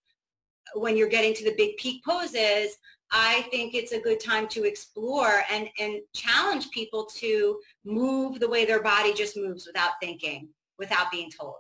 when 0.74 0.96
you're 0.96 1.08
getting 1.08 1.34
to 1.34 1.44
the 1.44 1.54
big 1.56 1.76
peak 1.76 2.02
poses, 2.04 2.76
I 3.12 3.42
think 3.50 3.74
it's 3.74 3.92
a 3.92 4.00
good 4.00 4.20
time 4.20 4.48
to 4.48 4.64
explore 4.64 5.42
and, 5.50 5.68
and 5.78 6.00
challenge 6.14 6.70
people 6.70 7.06
to 7.16 7.58
move 7.84 8.40
the 8.40 8.48
way 8.48 8.64
their 8.64 8.82
body 8.82 9.14
just 9.14 9.36
moves 9.36 9.66
without 9.66 9.92
thinking, 10.02 10.48
without 10.78 11.10
being 11.10 11.30
told. 11.30 11.56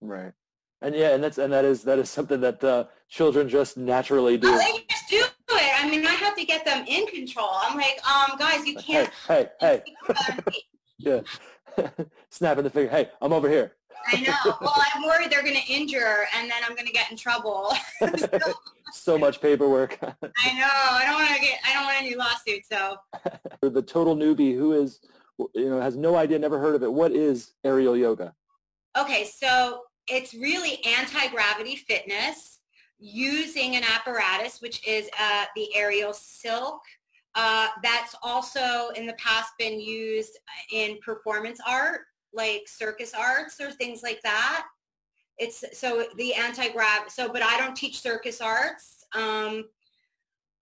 Right. 0.00 0.32
And 0.80 0.94
yeah, 0.94 1.14
and 1.14 1.24
that's 1.24 1.38
and 1.38 1.52
that 1.52 1.64
is 1.64 1.82
that 1.82 1.98
is 1.98 2.08
something 2.08 2.40
that 2.40 2.62
uh, 2.62 2.84
children 3.08 3.48
just 3.48 3.76
naturally 3.76 4.36
do. 4.38 4.48
Oh, 4.48 4.58
they 4.58 4.84
just 4.88 5.08
do 5.08 5.16
it. 5.16 5.28
I 5.78 5.88
mean, 5.90 6.06
I 6.06 6.12
have 6.12 6.36
to 6.36 6.44
get 6.44 6.64
them 6.64 6.84
in 6.86 7.06
control. 7.06 7.50
I'm 7.52 7.76
like, 7.76 8.00
um, 8.08 8.38
guys, 8.38 8.66
you 8.66 8.76
can't. 8.76 9.10
Hey, 9.26 9.48
hey, 9.60 9.82
hey. 10.06 10.42
yeah. 10.98 11.20
Snapping 12.30 12.64
the 12.64 12.70
finger. 12.70 12.90
Hey, 12.90 13.08
I'm 13.20 13.32
over 13.32 13.48
here. 13.48 13.72
I 14.06 14.20
know. 14.20 14.56
Well, 14.60 14.82
I'm 14.94 15.02
worried 15.04 15.30
they're 15.30 15.42
going 15.42 15.56
to 15.56 15.72
injure, 15.72 16.26
and 16.36 16.50
then 16.50 16.58
I'm 16.64 16.74
going 16.74 16.86
to 16.86 16.92
get 16.92 17.10
in 17.10 17.16
trouble. 17.16 17.72
so, 18.00 18.28
so, 18.92 19.18
much 19.18 19.40
paperwork. 19.40 19.98
I 20.02 20.06
know. 20.58 20.68
I 20.70 21.04
don't 21.06 21.14
want 21.14 21.34
to 21.34 21.40
get. 21.40 21.58
I 21.66 21.74
don't 21.74 21.84
want 21.84 21.98
any 22.00 22.14
lawsuits. 22.14 22.68
So. 22.70 22.96
For 23.60 23.70
the 23.70 23.82
total 23.82 24.16
newbie 24.16 24.54
who 24.54 24.72
is, 24.72 25.00
you 25.54 25.68
know, 25.68 25.80
has 25.80 25.96
no 25.96 26.16
idea, 26.16 26.38
never 26.38 26.58
heard 26.58 26.74
of 26.74 26.82
it. 26.82 26.92
What 26.92 27.12
is 27.12 27.52
aerial 27.64 27.96
yoga? 27.96 28.34
Okay, 28.96 29.24
so 29.24 29.82
it's 30.08 30.34
really 30.34 30.82
anti-gravity 30.84 31.76
fitness 31.76 32.60
using 32.98 33.76
an 33.76 33.84
apparatus, 33.84 34.60
which 34.60 34.86
is 34.86 35.08
uh, 35.20 35.44
the 35.54 35.68
aerial 35.76 36.12
silk. 36.12 36.80
Uh, 37.34 37.68
that's 37.82 38.16
also 38.22 38.88
in 38.96 39.06
the 39.06 39.12
past 39.14 39.52
been 39.58 39.80
used 39.80 40.38
in 40.72 40.98
performance 41.04 41.60
art 41.66 42.00
like 42.32 42.62
circus 42.66 43.12
arts 43.14 43.60
or 43.60 43.70
things 43.70 44.00
like 44.02 44.20
that. 44.22 44.66
It's 45.38 45.64
so 45.78 46.06
the 46.16 46.34
anti-grav. 46.34 47.10
So, 47.10 47.28
but 47.32 47.42
I 47.42 47.58
don't 47.58 47.76
teach 47.76 48.00
circus 48.00 48.40
arts. 48.40 49.06
Um, 49.14 49.66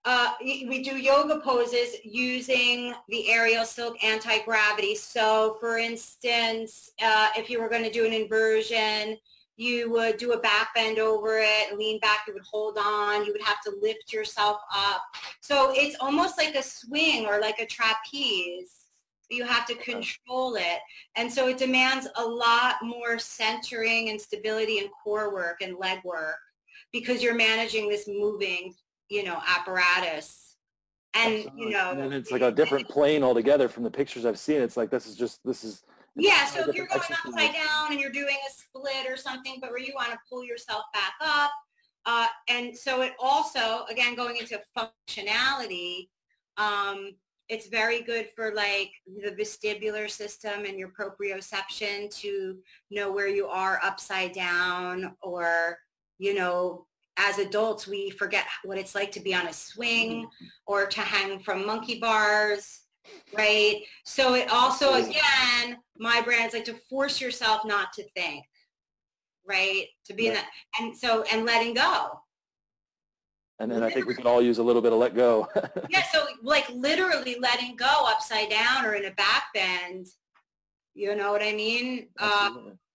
uh, 0.04 0.34
we 0.40 0.82
do 0.84 0.96
yoga 0.96 1.40
poses 1.40 1.96
using 2.04 2.94
the 3.08 3.28
aerial 3.28 3.64
silk 3.64 3.96
anti-gravity. 4.04 4.94
So, 4.94 5.56
for 5.58 5.78
instance, 5.78 6.92
uh, 7.02 7.30
if 7.36 7.50
you 7.50 7.60
were 7.60 7.68
going 7.68 7.82
to 7.82 7.90
do 7.90 8.06
an 8.06 8.12
inversion, 8.12 9.16
you 9.56 9.90
would 9.90 10.18
do 10.18 10.32
a 10.32 10.38
back 10.38 10.74
bend 10.74 10.98
over 10.98 11.38
it, 11.38 11.76
lean 11.76 11.98
back, 12.00 12.20
you 12.28 12.34
would 12.34 12.44
hold 12.44 12.78
on, 12.78 13.24
you 13.24 13.32
would 13.32 13.42
have 13.42 13.60
to 13.62 13.72
lift 13.80 14.12
yourself 14.12 14.60
up. 14.74 15.02
So 15.40 15.72
it's 15.74 15.96
almost 15.98 16.38
like 16.38 16.54
a 16.54 16.62
swing 16.62 17.26
or 17.26 17.40
like 17.40 17.58
a 17.58 17.66
trapeze 17.66 18.75
you 19.30 19.44
have 19.44 19.66
to 19.66 19.74
control 19.74 20.56
it. 20.56 20.78
And 21.16 21.32
so 21.32 21.48
it 21.48 21.58
demands 21.58 22.08
a 22.16 22.24
lot 22.24 22.76
more 22.82 23.18
centering 23.18 24.10
and 24.10 24.20
stability 24.20 24.78
and 24.78 24.88
core 25.02 25.32
work 25.32 25.62
and 25.62 25.76
leg 25.78 25.98
work 26.04 26.36
because 26.92 27.22
you're 27.22 27.34
managing 27.34 27.88
this 27.88 28.06
moving, 28.06 28.74
you 29.08 29.24
know, 29.24 29.40
apparatus. 29.46 30.56
And, 31.14 31.46
you 31.56 31.70
know. 31.70 31.92
And 31.92 32.12
it's 32.12 32.30
like 32.30 32.42
a 32.42 32.52
different 32.52 32.88
plane 32.88 33.22
altogether 33.22 33.68
from 33.68 33.82
the 33.82 33.90
pictures 33.90 34.26
I've 34.26 34.38
seen. 34.38 34.60
It's 34.60 34.76
like, 34.76 34.90
this 34.90 35.06
is 35.06 35.16
just, 35.16 35.40
this 35.44 35.64
is. 35.64 35.82
Yeah, 36.14 36.46
so 36.46 36.68
if 36.68 36.74
you're 36.74 36.86
going 36.86 37.00
upside 37.00 37.52
down 37.52 37.90
and 37.90 38.00
you're 38.00 38.10
doing 38.10 38.36
a 38.48 38.52
split 38.52 39.10
or 39.10 39.16
something, 39.16 39.58
but 39.60 39.70
where 39.70 39.80
you 39.80 39.92
want 39.94 40.12
to 40.12 40.18
pull 40.30 40.44
yourself 40.44 40.84
back 40.94 41.12
up. 41.20 41.50
Uh, 42.06 42.26
and 42.48 42.76
so 42.76 43.02
it 43.02 43.12
also, 43.20 43.84
again, 43.90 44.14
going 44.14 44.36
into 44.36 44.60
functionality, 44.78 46.08
um, 46.56 47.12
it's 47.48 47.68
very 47.68 48.02
good 48.02 48.28
for 48.34 48.54
like 48.54 48.90
the 49.22 49.30
vestibular 49.30 50.10
system 50.10 50.64
and 50.64 50.78
your 50.78 50.88
proprioception 50.88 52.14
to 52.20 52.58
know 52.90 53.12
where 53.12 53.28
you 53.28 53.46
are 53.46 53.80
upside 53.82 54.32
down 54.32 55.14
or, 55.22 55.78
you 56.18 56.34
know, 56.34 56.86
as 57.16 57.38
adults, 57.38 57.86
we 57.86 58.10
forget 58.10 58.44
what 58.64 58.78
it's 58.78 58.94
like 58.94 59.10
to 59.12 59.20
be 59.20 59.34
on 59.34 59.46
a 59.46 59.52
swing 59.52 60.24
mm-hmm. 60.24 60.46
or 60.66 60.86
to 60.86 61.00
hang 61.00 61.38
from 61.38 61.66
monkey 61.66 61.98
bars, 61.98 62.80
right? 63.36 63.82
So 64.04 64.34
it 64.34 64.50
also, 64.50 64.94
again, 64.94 65.78
my 65.98 66.20
brand 66.20 66.48
is 66.48 66.54
like 66.54 66.64
to 66.66 66.76
force 66.90 67.20
yourself 67.20 67.64
not 67.64 67.92
to 67.94 68.04
think, 68.14 68.44
right? 69.46 69.86
To 70.06 70.14
be 70.14 70.28
in 70.28 70.34
that, 70.34 70.48
and 70.78 70.94
so, 70.94 71.24
and 71.32 71.46
letting 71.46 71.74
go, 71.74 72.20
and 73.58 73.70
then 73.70 73.82
I 73.82 73.90
think 73.90 74.06
we 74.06 74.14
can 74.14 74.26
all 74.26 74.42
use 74.42 74.58
a 74.58 74.62
little 74.62 74.82
bit 74.82 74.92
of 74.92 74.98
let 74.98 75.14
go. 75.14 75.48
yeah, 75.88 76.02
so 76.12 76.26
like 76.42 76.68
literally 76.70 77.36
letting 77.40 77.76
go 77.76 78.04
upside 78.06 78.50
down 78.50 78.84
or 78.84 78.94
in 78.94 79.06
a 79.06 79.12
back 79.12 79.44
bend. 79.54 80.06
You 80.94 81.14
know 81.14 81.32
what 81.32 81.42
I 81.42 81.52
mean? 81.52 82.08
Uh, 82.18 82.50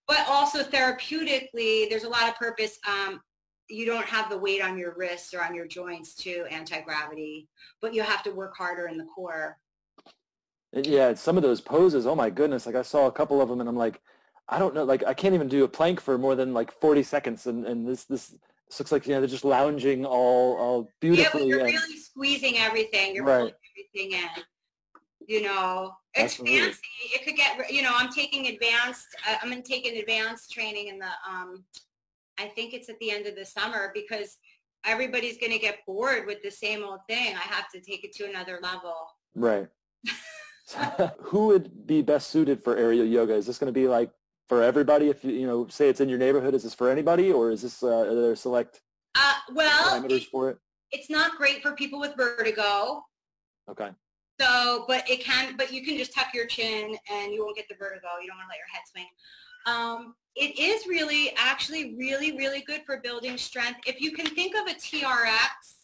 but 0.06 0.24
also 0.28 0.62
therapeutically, 0.62 1.88
there's 1.88 2.04
a 2.04 2.08
lot 2.08 2.28
of 2.28 2.36
purpose. 2.36 2.78
Um, 2.88 3.20
you 3.68 3.86
don't 3.86 4.06
have 4.06 4.28
the 4.28 4.38
weight 4.38 4.62
on 4.62 4.76
your 4.78 4.94
wrists 4.96 5.32
or 5.34 5.42
on 5.42 5.54
your 5.54 5.66
joints 5.66 6.14
to 6.16 6.44
anti-gravity, 6.50 7.48
but 7.80 7.94
you 7.94 8.02
have 8.02 8.22
to 8.24 8.30
work 8.30 8.56
harder 8.56 8.86
in 8.86 8.98
the 8.98 9.04
core. 9.04 9.58
Yeah, 10.72 11.14
some 11.14 11.36
of 11.36 11.42
those 11.42 11.60
poses, 11.60 12.06
oh 12.06 12.14
my 12.14 12.30
goodness, 12.30 12.66
like 12.66 12.74
I 12.74 12.82
saw 12.82 13.06
a 13.06 13.12
couple 13.12 13.40
of 13.40 13.48
them 13.48 13.60
and 13.60 13.68
I'm 13.68 13.76
like, 13.76 14.00
I 14.48 14.58
don't 14.58 14.74
know, 14.74 14.84
like 14.84 15.04
I 15.04 15.14
can't 15.14 15.34
even 15.34 15.48
do 15.48 15.64
a 15.64 15.68
plank 15.68 16.00
for 16.00 16.18
more 16.18 16.34
than 16.34 16.54
like 16.54 16.72
40 16.80 17.02
seconds 17.02 17.46
and, 17.46 17.66
and 17.66 17.86
this, 17.86 18.04
this, 18.04 18.34
this 18.72 18.80
looks 18.80 18.92
like 18.92 19.06
you 19.06 19.12
know 19.12 19.20
they're 19.20 19.28
just 19.28 19.44
lounging 19.44 20.06
all 20.06 20.56
all 20.56 20.88
beautifully. 20.98 21.42
Yeah, 21.42 21.46
you're 21.46 21.58
and, 21.58 21.74
really 21.74 21.98
squeezing 21.98 22.56
everything. 22.56 23.14
You're 23.14 23.24
right. 23.24 23.52
everything 23.76 24.18
in. 24.18 24.42
You 25.28 25.42
know, 25.42 25.92
it's 26.14 26.40
Absolutely. 26.40 26.58
fancy. 26.58 26.80
It 27.14 27.22
could 27.22 27.36
get. 27.36 27.70
You 27.70 27.82
know, 27.82 27.92
I'm 27.94 28.10
taking 28.10 28.46
advanced. 28.46 29.08
Uh, 29.28 29.36
I'm 29.42 29.50
going 29.50 29.62
to 29.62 29.68
take 29.68 29.86
an 29.86 29.98
advanced 29.98 30.52
training 30.52 30.88
in 30.88 30.98
the. 30.98 31.10
Um, 31.30 31.64
I 32.38 32.46
think 32.46 32.72
it's 32.72 32.88
at 32.88 32.98
the 32.98 33.10
end 33.10 33.26
of 33.26 33.36
the 33.36 33.44
summer 33.44 33.90
because 33.92 34.38
everybody's 34.86 35.36
going 35.36 35.52
to 35.52 35.58
get 35.58 35.80
bored 35.86 36.26
with 36.26 36.42
the 36.42 36.50
same 36.50 36.82
old 36.82 37.00
thing. 37.10 37.34
I 37.34 37.40
have 37.40 37.70
to 37.74 37.80
take 37.80 38.04
it 38.04 38.14
to 38.14 38.24
another 38.24 38.58
level. 38.62 38.94
Right. 39.34 39.68
Who 41.20 41.48
would 41.48 41.86
be 41.86 42.00
best 42.00 42.30
suited 42.30 42.64
for 42.64 42.78
aerial 42.78 43.04
yoga? 43.04 43.34
Is 43.34 43.46
this 43.46 43.58
going 43.58 43.72
to 43.72 43.78
be 43.78 43.86
like 43.86 44.10
for 44.48 44.62
everybody? 44.62 45.08
If 45.08 45.24
you 45.24 45.46
know, 45.46 45.66
say 45.68 45.88
it's 45.88 46.00
in 46.00 46.08
your 46.08 46.18
neighborhood, 46.18 46.54
is 46.54 46.62
this 46.62 46.74
for 46.74 46.90
anybody, 46.90 47.32
or 47.32 47.50
is 47.50 47.62
this 47.62 47.82
uh, 47.82 47.88
are 47.88 48.14
there 48.14 48.36
select 48.36 48.80
uh, 49.14 49.34
well, 49.52 50.00
parameters 50.00 50.26
for 50.26 50.50
it? 50.50 50.58
It's 50.90 51.08
not 51.08 51.36
great 51.36 51.62
for 51.62 51.72
people 51.72 52.00
with 52.00 52.14
vertigo. 52.16 53.04
Okay. 53.70 53.90
So, 54.40 54.84
but 54.88 55.08
it 55.08 55.22
can, 55.22 55.56
but 55.56 55.72
you 55.72 55.84
can 55.84 55.96
just 55.96 56.12
tuck 56.14 56.28
your 56.34 56.46
chin 56.46 56.96
and 57.10 57.32
you 57.32 57.44
won't 57.44 57.56
get 57.56 57.68
the 57.68 57.76
vertigo. 57.78 58.08
You 58.20 58.28
don't 58.28 58.36
want 58.36 58.48
to 58.48 58.52
let 58.52 58.58
your 58.58 58.66
head 58.72 58.82
swing. 58.90 59.06
Um, 59.66 60.14
it 60.34 60.58
is 60.58 60.86
really, 60.86 61.32
actually 61.36 61.94
really, 61.96 62.36
really 62.36 62.62
good 62.62 62.82
for 62.84 63.00
building 63.00 63.36
strength. 63.36 63.80
If 63.86 64.00
you 64.00 64.12
can 64.12 64.26
think 64.26 64.54
of 64.56 64.66
a 64.66 64.74
TRX 64.74 65.81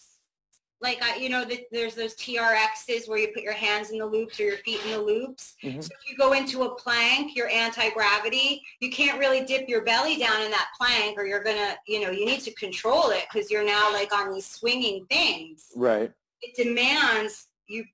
like 0.81 1.03
I, 1.03 1.17
you 1.17 1.29
know, 1.29 1.45
the, 1.45 1.67
there's 1.73 1.95
those 1.95 2.15
TRXs 2.15 3.09
where 3.09 3.19
you 3.19 3.29
put 3.35 3.43
your 3.43 3.53
hands 3.53 3.91
in 3.91 3.99
the 3.99 4.07
loops 4.07 4.39
or 4.39 4.45
your 4.45 4.59
feet 4.59 4.81
in 4.85 4.93
the 4.93 5.01
loops. 5.01 5.55
Mm-hmm. 5.65 5.81
So 5.81 5.89
if 6.01 6.09
you 6.09 6.17
go 6.17 6.35
into 6.35 6.63
a 6.63 6.75
plank, 6.77 7.35
your 7.35 7.49
anti-gravity, 7.49 8.63
you 8.81 8.91
can't 8.91 9.19
really 9.19 9.45
dip 9.45 9.69
your 9.69 9.83
belly 9.83 10.17
down 10.17 10.41
in 10.43 10.51
that 10.53 10.69
plank 10.79 11.19
or 11.19 11.25
you're 11.25 11.43
going 11.43 11.57
to, 11.57 11.77
you 11.89 12.01
know, 12.01 12.11
you 12.11 12.25
need 12.25 12.41
to 12.43 12.55
control 12.55 13.11
it 13.11 13.25
because 13.33 13.51
you're 13.51 13.67
now 13.67 13.93
like 13.93 14.15
on 14.15 14.33
these 14.33 14.47
swinging 14.47 15.05
things. 15.11 15.67
Right. 15.75 16.13
It 16.43 16.55
demands 16.57 17.49
you 17.67 17.85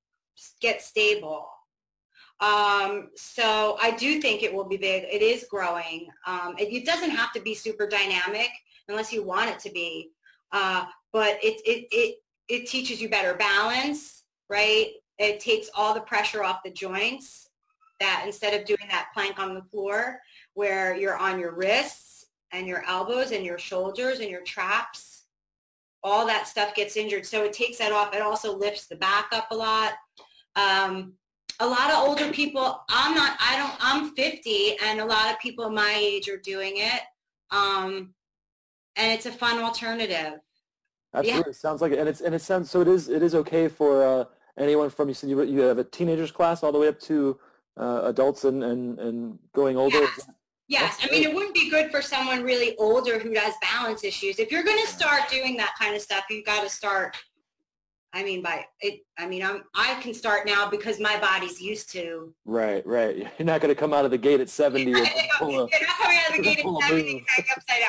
get 0.61 0.83
stable. 0.83 1.49
Um, 2.41 3.11
so 3.17 3.79
I 3.81 3.93
do 3.93 4.21
think 4.21 4.43
it 4.43 4.53
will 4.53 4.69
be 4.69 4.77
big. 4.77 5.05
It 5.05 5.23
is 5.23 5.47
growing. 5.51 6.09
Um, 6.27 6.55
it, 6.59 6.65
it, 6.65 6.85
doesn't 6.85 7.11
have 7.11 7.33
to 7.33 7.41
be 7.41 7.55
super 7.55 7.87
dynamic 7.87 8.51
unless 8.89 9.13
you 9.13 9.23
want 9.23 9.51
it 9.51 9.59
to 9.61 9.71
be. 9.71 10.11
Uh, 10.53 10.85
but 11.13 11.39
it, 11.43 11.61
it, 11.65 11.87
it, 11.91 12.17
it 12.49 12.67
teaches 12.67 13.01
you 13.01 13.09
better 13.09 13.35
balance, 13.35 14.25
right? 14.49 14.89
It 15.19 15.41
takes 15.41 15.71
all 15.75 15.95
the 15.95 16.01
pressure 16.01 16.45
off 16.45 16.63
the 16.65 16.71
joints 16.71 17.49
that 18.01 18.25
instead 18.27 18.59
of 18.59 18.67
doing 18.67 18.89
that 18.91 19.11
plank 19.15 19.39
on 19.39 19.55
the 19.55 19.63
floor 19.63 20.21
where 20.55 20.95
you're 20.95 21.17
on 21.17 21.39
your 21.39 21.55
wrists 21.55 22.27
and 22.53 22.67
your 22.67 22.85
elbows 22.87 23.33
and 23.33 23.45
your 23.45 23.59
shoulders 23.59 24.21
and 24.21 24.31
your 24.31 24.43
traps, 24.43 25.25
all 26.03 26.27
that 26.27 26.47
stuff 26.47 26.75
gets 26.75 26.97
injured. 26.97 27.25
So 27.25 27.45
it 27.45 27.53
takes 27.53 27.79
that 27.79 27.93
off. 27.93 28.15
It 28.15 28.21
also 28.21 28.57
lifts 28.57 28.87
the 28.87 28.97
back 28.97 29.29
up 29.33 29.51
a 29.51 29.55
lot. 29.55 29.95
Um, 30.55 31.15
a 31.61 31.67
lot 31.67 31.91
of 31.91 32.07
older 32.07 32.31
people, 32.31 32.83
I'm 32.89 33.15
not, 33.15 33.39
I 33.41 33.57
don't, 33.57 33.75
I'm 33.81 34.15
50 34.15 34.77
and 34.83 35.01
a 35.01 35.05
lot 35.05 35.33
of 35.33 35.39
people 35.39 35.71
my 35.71 35.95
age 35.97 36.29
are 36.29 36.37
doing 36.37 36.75
it. 36.77 37.01
Um, 37.51 38.13
and 38.97 39.13
it's 39.13 39.27
a 39.27 39.33
fun 39.33 39.63
alternative. 39.63 40.41
Absolutely, 41.15 41.53
yeah. 41.53 41.57
sounds 41.57 41.81
like 41.81 41.93
it, 41.93 41.99
and 41.99 42.09
it's 42.09 42.21
and 42.21 42.35
it 42.35 42.41
sounds 42.41 42.71
so. 42.71 42.81
It 42.81 42.89
is 42.89 43.09
it 43.09 43.23
is 43.23 43.35
okay 43.37 43.69
for 43.69 44.05
uh, 44.05 44.25
anyone 44.59 44.91
from 44.91 45.09
you 45.09 45.15
said 45.15 45.31
you 45.31 45.43
you 45.43 45.61
have 45.61 45.79
a 45.79 45.85
teenagers 45.85 46.33
class 46.33 46.63
all 46.63 46.73
the 46.73 46.79
way 46.79 46.89
up 46.89 46.99
to 47.01 47.39
uh, 47.77 48.03
adults 48.05 48.45
and 48.45 48.65
and 48.65 48.99
and 48.99 49.39
going 49.53 49.77
older. 49.77 50.01
Yes. 50.01 50.29
Yes, 50.67 50.99
I 51.03 51.11
mean 51.11 51.23
it 51.23 51.35
wouldn't 51.35 51.55
be 51.55 51.69
good 51.69 51.91
for 51.91 52.01
someone 52.01 52.43
really 52.43 52.75
older 52.79 53.19
who 53.19 53.35
has 53.35 53.55
balance 53.61 54.03
issues. 54.03 54.39
If 54.39 54.51
you're 54.51 54.63
going 54.63 54.81
to 54.81 54.91
start 54.91 55.29
doing 55.31 55.59
that 55.59 55.75
kind 55.79 55.95
of 55.95 56.01
stuff, 56.01 56.25
you've 56.31 56.47
got 56.47 56.63
to 56.63 56.71
start. 56.71 57.17
I 58.15 58.25
mean, 58.25 58.43
by 58.43 58.65
it. 58.81 59.01
I 59.19 59.27
mean, 59.27 59.45
I'm. 59.45 59.65
I 59.75 60.01
can 60.01 60.15
start 60.15 60.47
now 60.47 60.69
because 60.71 60.99
my 60.99 61.19
body's 61.21 61.61
used 61.61 61.93
to. 61.93 62.33
Right, 62.47 62.85
right. 62.87 63.17
You're 63.39 63.47
not 63.47 63.61
going 63.61 63.75
to 63.75 63.79
come 63.79 63.93
out 63.93 64.05
of 64.05 64.11
the 64.11 64.19
gate 64.19 64.41
at 64.41 64.49
70. 64.49 64.91
You're 64.91 65.03
not 65.03 65.13
coming 65.39 65.57
out 65.59 65.65
of 66.31 66.37
the 66.37 66.43
gate 66.43 66.61
at 66.61 66.83
70 66.83 67.25
upside 67.57 67.83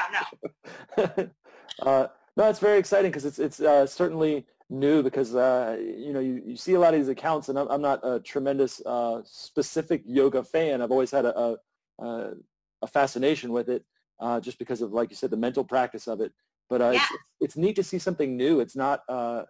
down. 1.07 1.29
No. 1.29 1.87
uh, 1.89 2.07
no, 2.37 2.49
it's 2.49 2.59
very 2.59 2.77
exciting 2.77 3.11
because 3.11 3.25
it's 3.25 3.39
it's 3.39 3.59
uh, 3.59 3.85
certainly 3.85 4.45
new 4.69 5.03
because 5.03 5.35
uh, 5.35 5.77
you 5.79 6.11
know 6.13 6.19
you, 6.19 6.41
you 6.45 6.55
see 6.55 6.73
a 6.73 6.79
lot 6.79 6.93
of 6.93 6.99
these 6.99 7.09
accounts, 7.09 7.49
and 7.49 7.57
I'm, 7.57 7.67
I'm 7.69 7.81
not 7.81 7.99
a 8.03 8.19
tremendous 8.19 8.81
uh, 8.85 9.21
specific 9.23 10.03
yoga 10.05 10.43
fan. 10.43 10.81
I've 10.81 10.91
always 10.91 11.11
had 11.11 11.25
a, 11.25 11.57
a, 11.99 12.31
a 12.81 12.87
fascination 12.87 13.51
with 13.51 13.69
it, 13.69 13.83
uh, 14.19 14.39
just 14.39 14.59
because 14.59 14.81
of, 14.81 14.91
like 14.91 15.09
you 15.09 15.15
said, 15.15 15.29
the 15.29 15.37
mental 15.37 15.63
practice 15.63 16.07
of 16.07 16.19
it. 16.21 16.31
But 16.69 16.81
uh, 16.81 16.91
Yeah. 16.91 16.97
it's, 16.97 17.13
it's 17.41 17.57
neat 17.57 17.75
to 17.75 17.83
see 17.83 17.99
something 17.99 18.35
new. 18.35 18.59
It's 18.59 18.75
not 18.75 19.01
uh, 19.07 19.43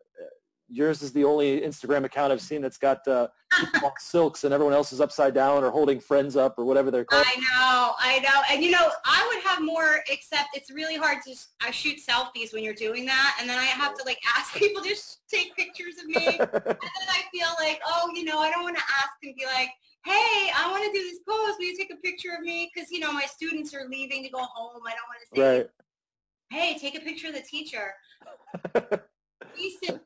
yours 0.67 1.01
is 1.01 1.12
the 1.12 1.23
only 1.23 1.62
Instagram 1.62 2.06
account 2.06 2.32
I've 2.32 2.41
seen 2.41 2.62
that's 2.62 2.78
got 2.78 3.08
uh, 3.08 3.28
silks 3.99 4.43
and 4.43 4.54
everyone 4.54 4.73
else 4.73 4.91
is 4.91 4.99
upside 4.99 5.34
down 5.34 5.63
or 5.63 5.69
holding 5.69 5.99
friends 5.99 6.36
up 6.36 6.58
or 6.58 6.65
whatever 6.65 6.91
they're 6.91 7.06
called. 7.06 7.25
I 7.25 7.36
know, 7.39 7.93
I 7.99 8.19
know, 8.19 8.41
and 8.51 8.63
you 8.63 8.71
know, 8.71 8.89
I 9.06 9.32
would 9.34 9.43
have 9.43 9.63
more. 9.63 10.01
Except 10.10 10.49
it's 10.54 10.71
really 10.71 10.95
hard 10.95 11.19
to. 11.25 11.36
I 11.62 11.71
shoot 11.71 11.97
selfies 11.97 12.54
when 12.54 12.63
you're 12.63 12.73
doing 12.73 13.06
that, 13.06 13.38
and 13.39 13.49
then 13.49 13.58
I 13.58 13.65
have 13.65 13.95
to 13.95 14.04
like 14.06 14.19
ask 14.38 14.54
people 14.58 14.82
to 14.84 14.95
take 15.32 15.56
pictures 15.56 15.95
of 15.99 16.08
me, 16.08 16.25
and 16.28 16.49
then 16.65 16.78
I 17.10 17.21
feel 17.32 17.49
like, 17.60 17.80
oh, 17.86 18.12
you 18.13 18.23
know, 18.23 18.39
I 18.39 18.49
don't 18.49 18.63
want 18.63 18.78
to 18.78 18.84
ask 18.84 19.12
and 19.23 19.36
be 19.36 19.45
like, 19.45 19.69
hey, 20.06 20.51
I 20.56 20.69
want 20.71 20.84
to 20.84 20.91
do 20.91 21.04
this 21.04 21.19
pose. 21.28 21.56
Will 21.60 21.65
you 21.65 21.78
take 21.78 21.91
a 21.91 21.97
picture 21.97 22.34
of 22.38 22.41
me? 22.41 22.71
Because 22.73 22.91
you 22.91 22.99
know, 22.99 23.12
my 23.12 23.25
students 23.25 23.73
are 23.73 23.88
leaving 23.89 24.23
to 24.23 24.30
go 24.30 24.39
home. 24.39 24.82
I 24.86 24.91
don't 24.91 25.08
want 25.08 25.19
to 25.21 25.36
say, 25.36 25.58
right. 25.58 25.69
hey, 26.51 26.78
take 26.80 26.97
a 26.97 27.01
picture 27.01 27.28
of 27.28 27.34
the 27.34 27.41
teacher. 27.41 27.93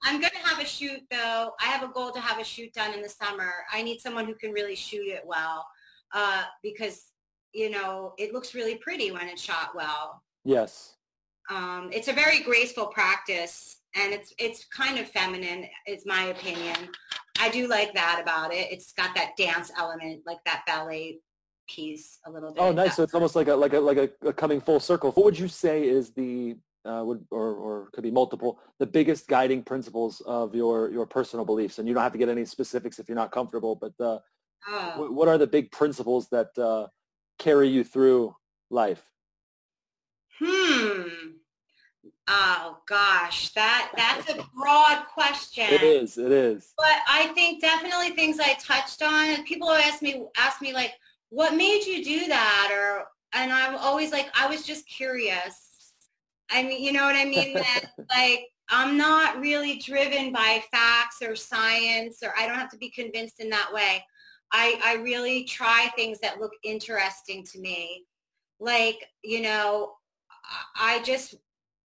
I'm 0.03 0.19
going 0.19 0.31
to 0.31 0.47
have 0.47 0.59
a 0.59 0.65
shoot 0.65 1.01
though. 1.11 1.51
I 1.61 1.65
have 1.65 1.83
a 1.83 1.91
goal 1.91 2.11
to 2.11 2.19
have 2.19 2.39
a 2.39 2.43
shoot 2.43 2.73
done 2.73 2.93
in 2.93 3.01
the 3.01 3.09
summer. 3.09 3.51
I 3.71 3.81
need 3.81 3.99
someone 3.99 4.25
who 4.25 4.35
can 4.35 4.51
really 4.51 4.75
shoot 4.75 5.07
it 5.07 5.23
well 5.25 5.65
uh, 6.13 6.43
because, 6.63 7.11
you 7.53 7.69
know, 7.69 8.13
it 8.17 8.33
looks 8.33 8.53
really 8.53 8.75
pretty 8.75 9.11
when 9.11 9.27
it's 9.27 9.41
shot 9.41 9.69
well. 9.75 10.21
Yes. 10.45 10.95
Um, 11.49 11.89
it's 11.91 12.07
a 12.07 12.13
very 12.13 12.41
graceful 12.41 12.87
practice 12.87 13.77
and 13.95 14.13
it's, 14.13 14.33
it's 14.37 14.65
kind 14.65 14.99
of 14.99 15.09
feminine 15.09 15.65
is 15.87 16.05
my 16.05 16.25
opinion. 16.25 16.89
I 17.39 17.49
do 17.49 17.67
like 17.67 17.93
that 17.93 18.19
about 18.21 18.53
it. 18.53 18.71
It's 18.71 18.93
got 18.93 19.15
that 19.15 19.31
dance 19.37 19.71
element, 19.77 20.21
like 20.25 20.39
that 20.45 20.63
ballet 20.67 21.19
piece 21.69 22.19
a 22.25 22.31
little 22.31 22.53
bit. 22.53 22.61
Oh, 22.61 22.71
nice. 22.71 22.95
So 22.95 23.03
it's 23.03 23.13
almost 23.13 23.35
like 23.35 23.47
a 23.47 23.55
like 23.55 23.73
a 23.73 23.79
like 23.79 23.97
a, 23.97 24.27
a 24.27 24.33
coming 24.33 24.59
full 24.59 24.79
circle. 24.79 25.11
What 25.11 25.25
would 25.25 25.39
you 25.39 25.47
say 25.47 25.87
is 25.87 26.11
the 26.11 26.57
uh, 26.85 27.03
would 27.05 27.25
or 27.31 27.53
or 27.53 27.89
could 27.93 28.03
be 28.03 28.11
multiple 28.11 28.59
the 28.79 28.85
biggest 28.85 29.27
guiding 29.27 29.63
principles 29.63 30.21
of 30.25 30.55
your 30.55 30.91
your 30.91 31.05
personal 31.05 31.45
beliefs? 31.45 31.79
And 31.79 31.87
you 31.87 31.93
don't 31.93 32.03
have 32.03 32.11
to 32.13 32.17
get 32.17 32.29
any 32.29 32.45
specifics 32.45 32.99
if 32.99 33.07
you're 33.07 33.15
not 33.15 33.31
comfortable. 33.31 33.75
But 33.75 33.93
uh, 33.99 34.19
oh. 34.67 34.93
what, 34.95 35.13
what 35.13 35.27
are 35.27 35.37
the 35.37 35.47
big 35.47 35.71
principles 35.71 36.29
that 36.29 36.57
uh, 36.57 36.87
carry 37.37 37.69
you 37.69 37.83
through 37.83 38.35
life? 38.69 39.03
Hmm. 40.39 41.01
Oh 42.31 42.77
gosh, 42.87 43.49
that 43.53 43.91
that's 43.97 44.29
a 44.29 44.45
broad 44.55 45.05
question. 45.11 45.65
It 45.69 45.81
is. 45.81 46.17
It 46.17 46.31
is. 46.31 46.73
But 46.77 46.99
I 47.07 47.27
think 47.33 47.59
definitely 47.59 48.11
things 48.11 48.39
I 48.39 48.53
touched 48.53 49.01
on. 49.01 49.43
People 49.45 49.71
ask 49.71 50.01
me 50.03 50.25
ask 50.37 50.61
me 50.61 50.71
like, 50.71 50.93
what 51.29 51.55
made 51.55 51.85
you 51.85 52.03
do 52.03 52.27
that? 52.27 52.69
Or 52.71 53.07
and 53.33 53.51
I'm 53.51 53.75
always 53.75 54.11
like, 54.11 54.29
I 54.39 54.47
was 54.47 54.63
just 54.63 54.87
curious. 54.87 55.68
I 56.49 56.63
mean, 56.63 56.83
you 56.83 56.91
know 56.91 57.05
what 57.05 57.15
I 57.15 57.25
mean? 57.25 57.53
That 57.53 57.85
like 58.09 58.47
I'm 58.69 58.97
not 58.97 59.39
really 59.39 59.77
driven 59.77 60.31
by 60.31 60.63
facts 60.71 61.17
or 61.21 61.35
science, 61.35 62.19
or 62.23 62.33
I 62.37 62.45
don't 62.45 62.55
have 62.55 62.71
to 62.71 62.77
be 62.77 62.89
convinced 62.89 63.39
in 63.39 63.49
that 63.49 63.71
way. 63.73 64.03
I 64.51 64.79
I 64.83 64.95
really 64.95 65.43
try 65.43 65.91
things 65.95 66.19
that 66.21 66.39
look 66.39 66.53
interesting 66.63 67.43
to 67.51 67.59
me. 67.59 68.05
Like 68.59 69.07
you 69.23 69.41
know, 69.41 69.93
I 70.75 71.01
just 71.03 71.35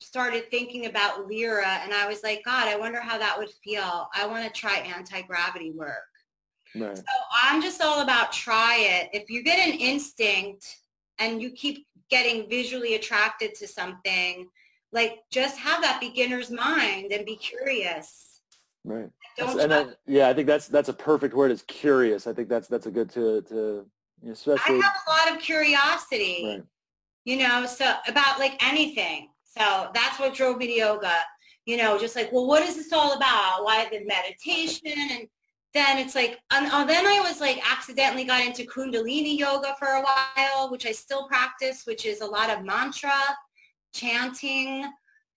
started 0.00 0.50
thinking 0.50 0.86
about 0.86 1.30
Lyra 1.30 1.80
and 1.82 1.94
I 1.94 2.06
was 2.08 2.22
like, 2.22 2.42
God, 2.44 2.66
I 2.66 2.76
wonder 2.76 3.00
how 3.00 3.18
that 3.18 3.38
would 3.38 3.50
feel. 3.62 4.08
I 4.14 4.26
want 4.26 4.44
to 4.44 4.60
try 4.60 4.78
anti-gravity 4.78 5.72
work. 5.72 6.02
Right. 6.74 6.96
So 6.96 7.04
I'm 7.32 7.62
just 7.62 7.80
all 7.80 8.02
about 8.02 8.32
try 8.32 8.78
it. 8.78 9.10
If 9.12 9.30
you 9.30 9.42
get 9.42 9.58
an 9.58 9.74
instinct 9.78 10.66
and 11.18 11.40
you 11.40 11.50
keep 11.50 11.86
getting 12.12 12.48
visually 12.48 12.94
attracted 12.94 13.54
to 13.54 13.66
something, 13.66 14.46
like 14.92 15.20
just 15.30 15.56
have 15.58 15.80
that 15.80 15.98
beginner's 15.98 16.50
mind 16.50 17.10
and 17.10 17.24
be 17.24 17.36
curious. 17.36 18.40
Right. 18.84 19.08
Don't 19.38 19.58
and 19.58 19.72
then, 19.72 19.94
yeah, 20.06 20.28
I 20.28 20.34
think 20.34 20.46
that's 20.46 20.68
that's 20.68 20.90
a 20.90 20.92
perfect 20.92 21.34
word. 21.34 21.50
Is 21.50 21.62
curious. 21.62 22.26
I 22.26 22.34
think 22.34 22.48
that's 22.50 22.68
that's 22.68 22.86
a 22.86 22.90
good 22.90 23.08
to 23.10 23.40
to 23.42 23.86
especially. 24.30 24.76
I 24.76 24.82
have 24.82 24.94
a 25.06 25.10
lot 25.10 25.34
of 25.34 25.42
curiosity. 25.42 26.44
right. 26.46 26.62
you 27.24 27.36
know, 27.38 27.64
so 27.64 27.94
about 28.06 28.38
like 28.38 28.62
anything. 28.62 29.30
So 29.44 29.90
that's 29.94 30.18
what 30.20 30.34
drove 30.34 30.58
me 30.58 30.66
to 30.66 30.72
yoga, 30.72 31.16
you 31.64 31.76
know, 31.78 31.98
just 31.98 32.16
like, 32.16 32.30
well, 32.32 32.46
what 32.46 32.62
is 32.62 32.76
this 32.76 32.92
all 32.92 33.16
about? 33.16 33.64
Why 33.64 33.88
the 33.90 34.04
meditation? 34.04 34.92
And 35.14 35.28
then 35.74 35.98
it's 35.98 36.14
like, 36.14 36.38
and, 36.50 36.68
oh, 36.72 36.86
then 36.86 37.06
I 37.06 37.20
was 37.20 37.40
like 37.40 37.60
accidentally 37.70 38.24
got 38.24 38.44
into 38.44 38.64
Kundalini 38.64 39.38
yoga 39.38 39.74
for 39.78 39.88
a 39.88 40.02
while, 40.02 40.70
which 40.70 40.86
I 40.86 40.92
still 40.92 41.26
practice, 41.28 41.82
which 41.86 42.04
is 42.04 42.20
a 42.20 42.26
lot 42.26 42.50
of 42.50 42.64
mantra, 42.64 43.18
chanting, 43.94 44.84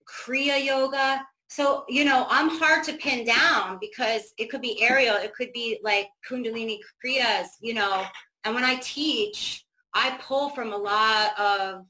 Kriya 0.05 0.63
yoga. 0.63 1.25
So, 1.47 1.85
you 1.87 2.03
know, 2.03 2.25
I'm 2.29 2.49
hard 2.49 2.83
to 2.85 2.93
pin 2.93 3.25
down 3.25 3.77
because 3.79 4.33
it 4.37 4.49
could 4.49 4.61
be 4.61 4.81
aerial. 4.81 5.15
It 5.15 5.33
could 5.33 5.53
be 5.53 5.79
like 5.83 6.09
Kundalini 6.29 6.79
Kriyas, 7.03 7.47
you 7.61 7.73
know, 7.73 8.03
and 8.43 8.53
when 8.53 8.63
I 8.63 8.75
teach, 8.75 9.65
I 9.93 10.17
pull 10.21 10.49
from 10.49 10.73
a 10.73 10.77
lot 10.77 11.39
of 11.39 11.85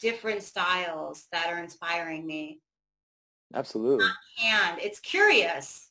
different 0.00 0.42
styles 0.42 1.26
that 1.30 1.48
are 1.48 1.62
inspiring 1.62 2.26
me. 2.26 2.60
Absolutely. 3.54 4.06
And 4.42 4.78
it's 4.80 4.98
curious. 4.98 5.89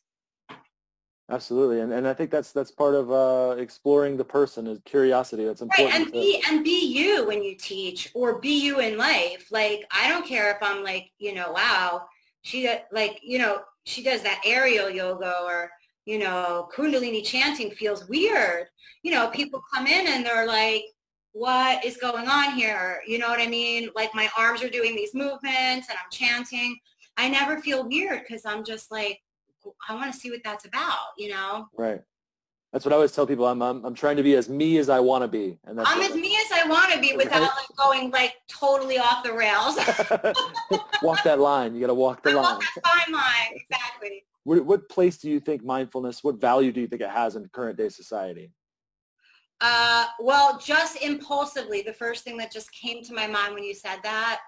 Absolutely. 1.30 1.82
And 1.82 1.94
and 1.94 2.08
I 2.08 2.14
think 2.14 2.32
that's 2.32 2.52
that's 2.52 2.72
part 2.72 2.96
of 2.96 3.12
uh, 3.12 3.56
exploring 3.60 4.18
the 4.18 4.26
person 4.26 4.66
is 4.66 4.80
curiosity. 4.84 5.46
That's 5.46 5.62
important. 5.62 5.94
Right. 5.94 6.02
And 6.02 6.12
be 6.12 6.44
and 6.50 6.64
be 6.64 6.86
you 6.88 7.28
when 7.28 7.44
you 7.44 7.56
teach 7.56 8.10
or 8.16 8.40
be 8.40 8.64
you 8.64 8.80
in 8.80 8.98
life. 8.98 9.48
Like 9.52 9.86
I 9.92 10.10
don't 10.10 10.26
care 10.26 10.50
if 10.52 10.58
I'm 10.62 10.84
like, 10.84 11.12
you 11.20 11.36
know, 11.36 11.52
wow, 11.52 12.08
she 12.42 12.68
like, 12.92 13.20
you 13.22 13.38
know, 13.38 13.62
she 13.86 14.02
does 14.02 14.24
that 14.24 14.42
aerial 14.44 14.90
yoga 14.90 15.36
or, 15.44 15.72
you 16.06 16.18
know, 16.18 16.68
Kundalini 16.76 17.24
chanting 17.24 17.70
feels 17.72 18.10
weird. 18.10 18.68
You 19.04 19.12
know, 19.12 19.28
people 19.28 19.62
come 19.72 19.86
in 19.86 20.08
and 20.08 20.26
they're 20.26 20.48
like, 20.48 20.84
what 21.34 21.86
is 21.86 21.98
going 21.98 22.28
on 22.28 22.54
here? 22.54 23.02
You 23.08 23.20
know 23.20 23.30
what 23.30 23.40
I 23.40 23.48
mean? 23.48 23.90
Like 23.96 24.16
my 24.16 24.30
arms 24.36 24.64
are 24.64 24.70
doing 24.70 24.96
these 24.96 25.14
movements 25.14 25.90
and 25.90 25.98
I'm 25.98 26.10
chanting. 26.12 26.80
I 27.18 27.30
never 27.30 27.62
feel 27.62 27.88
weird 27.88 28.22
because 28.28 28.46
I'm 28.46 28.64
just 28.64 28.92
like, 28.92 29.22
I 29.88 29.96
want 29.96 30.14
to 30.14 30.20
see 30.20 30.30
what 30.30 30.42
that's 30.44 30.66
about, 30.66 30.98
you 31.18 31.30
know? 31.30 31.68
Right. 31.78 32.02
That's 32.72 32.86
what 32.86 32.92
I 32.92 32.96
always 32.96 33.12
tell 33.12 33.26
people. 33.26 33.48
I'm 33.48 33.62
I'm, 33.64 33.84
I'm 33.84 33.96
trying 33.96 34.18
to 34.18 34.24
be 34.24 34.36
as 34.36 34.48
me 34.48 34.78
as 34.78 34.90
I 34.90 35.00
want 35.00 35.24
to 35.24 35.28
be, 35.28 35.58
and 35.66 35.78
that's 35.78 35.90
I'm 35.90 36.02
as 36.02 36.14
me 36.14 36.38
as 36.46 36.52
I 36.52 36.68
want 36.68 36.94
to 36.94 37.00
be 37.00 37.16
without 37.16 37.42
like 37.42 37.76
going 37.76 38.12
like 38.12 38.36
totally 38.48 39.00
off 39.00 39.24
the 39.24 39.34
rails. 39.34 39.76
walk 41.02 41.24
that 41.24 41.40
line. 41.40 41.74
You 41.74 41.82
got 41.82 41.88
to 41.88 41.96
walk 41.96 42.22
the 42.22 42.30
I 42.30 42.34
line. 42.34 42.44
walk 42.44 42.64
that 42.76 42.86
fine 42.86 43.14
line, 43.14 43.54
exactly. 43.54 44.24
What, 44.44 44.66
what 44.66 44.88
place 44.88 45.18
do 45.18 45.32
you 45.32 45.40
think 45.40 45.64
mindfulness? 45.64 46.24
What 46.24 46.40
value 46.40 46.72
do 46.72 46.80
you 46.80 46.88
think 46.88 47.02
it 47.02 47.10
has 47.10 47.36
in 47.36 47.48
current 47.50 47.76
day 47.76 47.90
society? 47.90 48.52
Uh, 49.62 50.06
well, 50.20 50.60
just 50.60 51.02
impulsively, 51.02 51.82
the 51.82 51.94
first 51.94 52.24
thing 52.24 52.38
that 52.38 52.52
just 52.52 52.72
came 52.72 53.04
to 53.04 53.14
my 53.14 53.28
mind 53.28 53.56
when 53.56 53.64
you 53.64 53.74
said 53.74 53.98
that, 54.04 54.42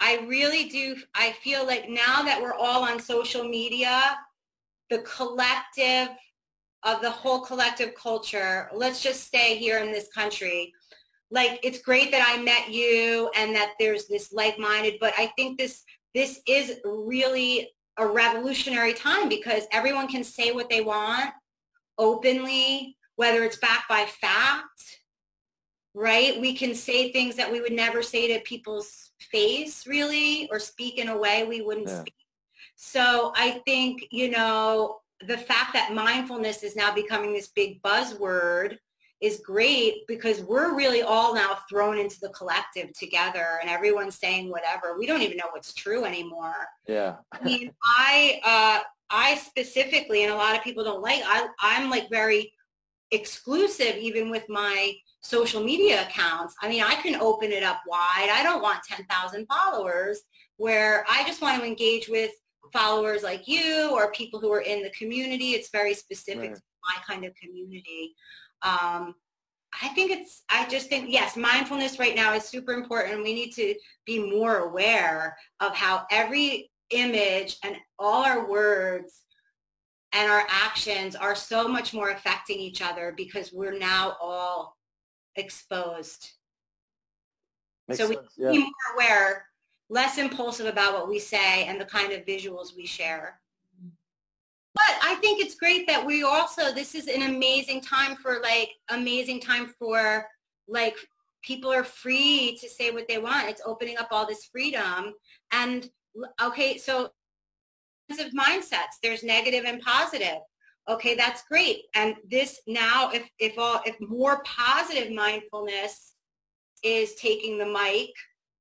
I 0.00 0.18
really 0.28 0.68
do. 0.68 0.96
I 1.14 1.32
feel 1.32 1.64
like 1.64 1.88
now 1.88 2.22
that 2.22 2.40
we're 2.42 2.54
all 2.54 2.82
on 2.82 3.00
social 3.00 3.44
media, 3.44 4.16
the 4.92 4.98
collective 4.98 6.14
of 6.82 7.00
the 7.00 7.10
whole 7.10 7.40
collective 7.40 7.94
culture, 7.94 8.68
let's 8.74 9.02
just 9.02 9.24
stay 9.24 9.56
here 9.56 9.78
in 9.78 9.90
this 9.90 10.08
country. 10.14 10.70
Like 11.30 11.58
it's 11.62 11.80
great 11.80 12.10
that 12.10 12.28
I 12.28 12.42
met 12.42 12.70
you 12.70 13.30
and 13.34 13.54
that 13.54 13.72
there's 13.80 14.06
this 14.06 14.32
like-minded, 14.32 14.98
but 15.00 15.14
I 15.16 15.32
think 15.34 15.58
this 15.58 15.82
this 16.14 16.40
is 16.46 16.78
really 16.84 17.70
a 17.98 18.06
revolutionary 18.06 18.92
time 18.92 19.30
because 19.30 19.64
everyone 19.72 20.08
can 20.08 20.22
say 20.22 20.52
what 20.52 20.68
they 20.68 20.82
want 20.82 21.30
openly, 21.96 22.98
whether 23.16 23.44
it's 23.44 23.56
backed 23.56 23.88
by 23.88 24.04
fact, 24.04 25.00
right? 25.94 26.38
We 26.38 26.54
can 26.54 26.74
say 26.74 27.12
things 27.12 27.34
that 27.36 27.50
we 27.50 27.62
would 27.62 27.72
never 27.72 28.02
say 28.02 28.28
to 28.28 28.40
people's 28.44 29.12
face 29.20 29.86
really 29.86 30.50
or 30.50 30.58
speak 30.58 30.98
in 30.98 31.08
a 31.08 31.16
way 31.16 31.44
we 31.44 31.62
wouldn't 31.62 31.88
Yeah. 31.88 32.00
speak. 32.00 32.14
So 32.84 33.32
I 33.36 33.62
think, 33.64 34.08
you 34.10 34.28
know, 34.28 34.98
the 35.28 35.38
fact 35.38 35.72
that 35.72 35.94
mindfulness 35.94 36.64
is 36.64 36.74
now 36.74 36.92
becoming 36.92 37.32
this 37.32 37.46
big 37.46 37.80
buzzword 37.80 38.76
is 39.20 39.40
great 39.46 40.04
because 40.08 40.42
we're 40.42 40.74
really 40.74 41.00
all 41.00 41.32
now 41.32 41.58
thrown 41.70 41.96
into 41.96 42.18
the 42.20 42.30
collective 42.30 42.92
together 42.98 43.60
and 43.60 43.70
everyone's 43.70 44.18
saying 44.18 44.50
whatever. 44.50 44.98
We 44.98 45.06
don't 45.06 45.22
even 45.22 45.36
know 45.36 45.46
what's 45.52 45.72
true 45.74 46.04
anymore. 46.04 46.56
Yeah. 46.88 47.18
I 47.30 47.44
mean, 47.44 47.70
I, 47.84 48.40
uh, 48.42 48.82
I 49.10 49.36
specifically, 49.36 50.24
and 50.24 50.32
a 50.32 50.36
lot 50.36 50.56
of 50.56 50.64
people 50.64 50.82
don't 50.82 51.02
like, 51.02 51.22
I, 51.24 51.46
I'm 51.60 51.88
like 51.88 52.10
very 52.10 52.52
exclusive 53.12 53.94
even 53.96 54.28
with 54.28 54.48
my 54.48 54.92
social 55.20 55.62
media 55.62 56.02
accounts. 56.02 56.56
I 56.60 56.68
mean, 56.68 56.82
I 56.82 56.96
can 56.96 57.14
open 57.20 57.52
it 57.52 57.62
up 57.62 57.80
wide. 57.86 58.28
I 58.32 58.42
don't 58.42 58.60
want 58.60 58.82
10,000 58.82 59.46
followers 59.46 60.22
where 60.56 61.04
I 61.08 61.22
just 61.24 61.40
want 61.40 61.60
to 61.60 61.64
engage 61.66 62.08
with 62.08 62.32
followers 62.72 63.22
like 63.22 63.46
you 63.46 63.90
or 63.92 64.12
people 64.12 64.40
who 64.40 64.52
are 64.52 64.60
in 64.60 64.82
the 64.82 64.90
community. 64.90 65.50
It's 65.50 65.70
very 65.70 65.94
specific 65.94 66.50
right. 66.50 66.56
to 66.56 66.62
my 66.84 67.02
kind 67.06 67.24
of 67.24 67.34
community. 67.36 68.14
Um, 68.62 69.14
I 69.80 69.88
think 69.88 70.10
it's, 70.10 70.42
I 70.50 70.68
just 70.68 70.88
think, 70.88 71.06
yes, 71.08 71.36
mindfulness 71.36 71.98
right 71.98 72.14
now 72.14 72.34
is 72.34 72.44
super 72.44 72.72
important. 72.72 73.24
We 73.24 73.34
need 73.34 73.52
to 73.52 73.74
be 74.04 74.18
more 74.18 74.58
aware 74.58 75.36
of 75.60 75.74
how 75.74 76.04
every 76.10 76.70
image 76.90 77.56
and 77.64 77.76
all 77.98 78.24
our 78.24 78.48
words 78.48 79.22
and 80.12 80.30
our 80.30 80.44
actions 80.48 81.16
are 81.16 81.34
so 81.34 81.66
much 81.66 81.94
more 81.94 82.10
affecting 82.10 82.58
each 82.58 82.82
other 82.82 83.14
because 83.16 83.52
we're 83.52 83.78
now 83.78 84.16
all 84.20 84.76
exposed. 85.36 86.28
Makes 87.88 87.98
so 87.98 88.08
we 88.08 88.14
sense. 88.16 88.34
Yeah. 88.36 88.50
be 88.50 88.58
more 88.58 88.94
aware, 88.94 89.46
less 89.92 90.16
impulsive 90.16 90.66
about 90.66 90.94
what 90.94 91.06
we 91.06 91.18
say 91.18 91.64
and 91.64 91.78
the 91.78 91.84
kind 91.84 92.12
of 92.12 92.24
visuals 92.24 92.74
we 92.74 92.86
share. 92.86 93.38
But 94.74 94.94
I 95.02 95.16
think 95.16 95.38
it's 95.38 95.54
great 95.54 95.86
that 95.86 96.04
we 96.04 96.22
also, 96.22 96.72
this 96.72 96.94
is 96.94 97.06
an 97.08 97.22
amazing 97.22 97.82
time 97.82 98.16
for 98.16 98.40
like, 98.40 98.70
amazing 98.88 99.40
time 99.42 99.66
for 99.78 100.26
like, 100.66 100.96
people 101.42 101.70
are 101.70 101.84
free 101.84 102.56
to 102.62 102.70
say 102.70 102.90
what 102.90 103.06
they 103.06 103.18
want. 103.18 103.50
It's 103.50 103.60
opening 103.66 103.98
up 103.98 104.08
all 104.10 104.26
this 104.26 104.46
freedom. 104.46 105.12
And 105.52 105.90
okay, 106.42 106.78
so 106.78 107.10
of 108.10 108.32
mindsets, 108.32 108.98
there's 109.02 109.22
negative 109.22 109.64
and 109.66 109.80
positive. 109.82 110.38
Okay, 110.88 111.14
that's 111.14 111.42
great. 111.44 111.82
And 111.94 112.16
this 112.30 112.60
now, 112.66 113.10
if, 113.12 113.28
if, 113.38 113.58
all, 113.58 113.82
if 113.84 113.96
more 114.00 114.42
positive 114.44 115.12
mindfulness 115.12 116.14
is 116.82 117.14
taking 117.16 117.58
the 117.58 117.66
mic 117.66 118.10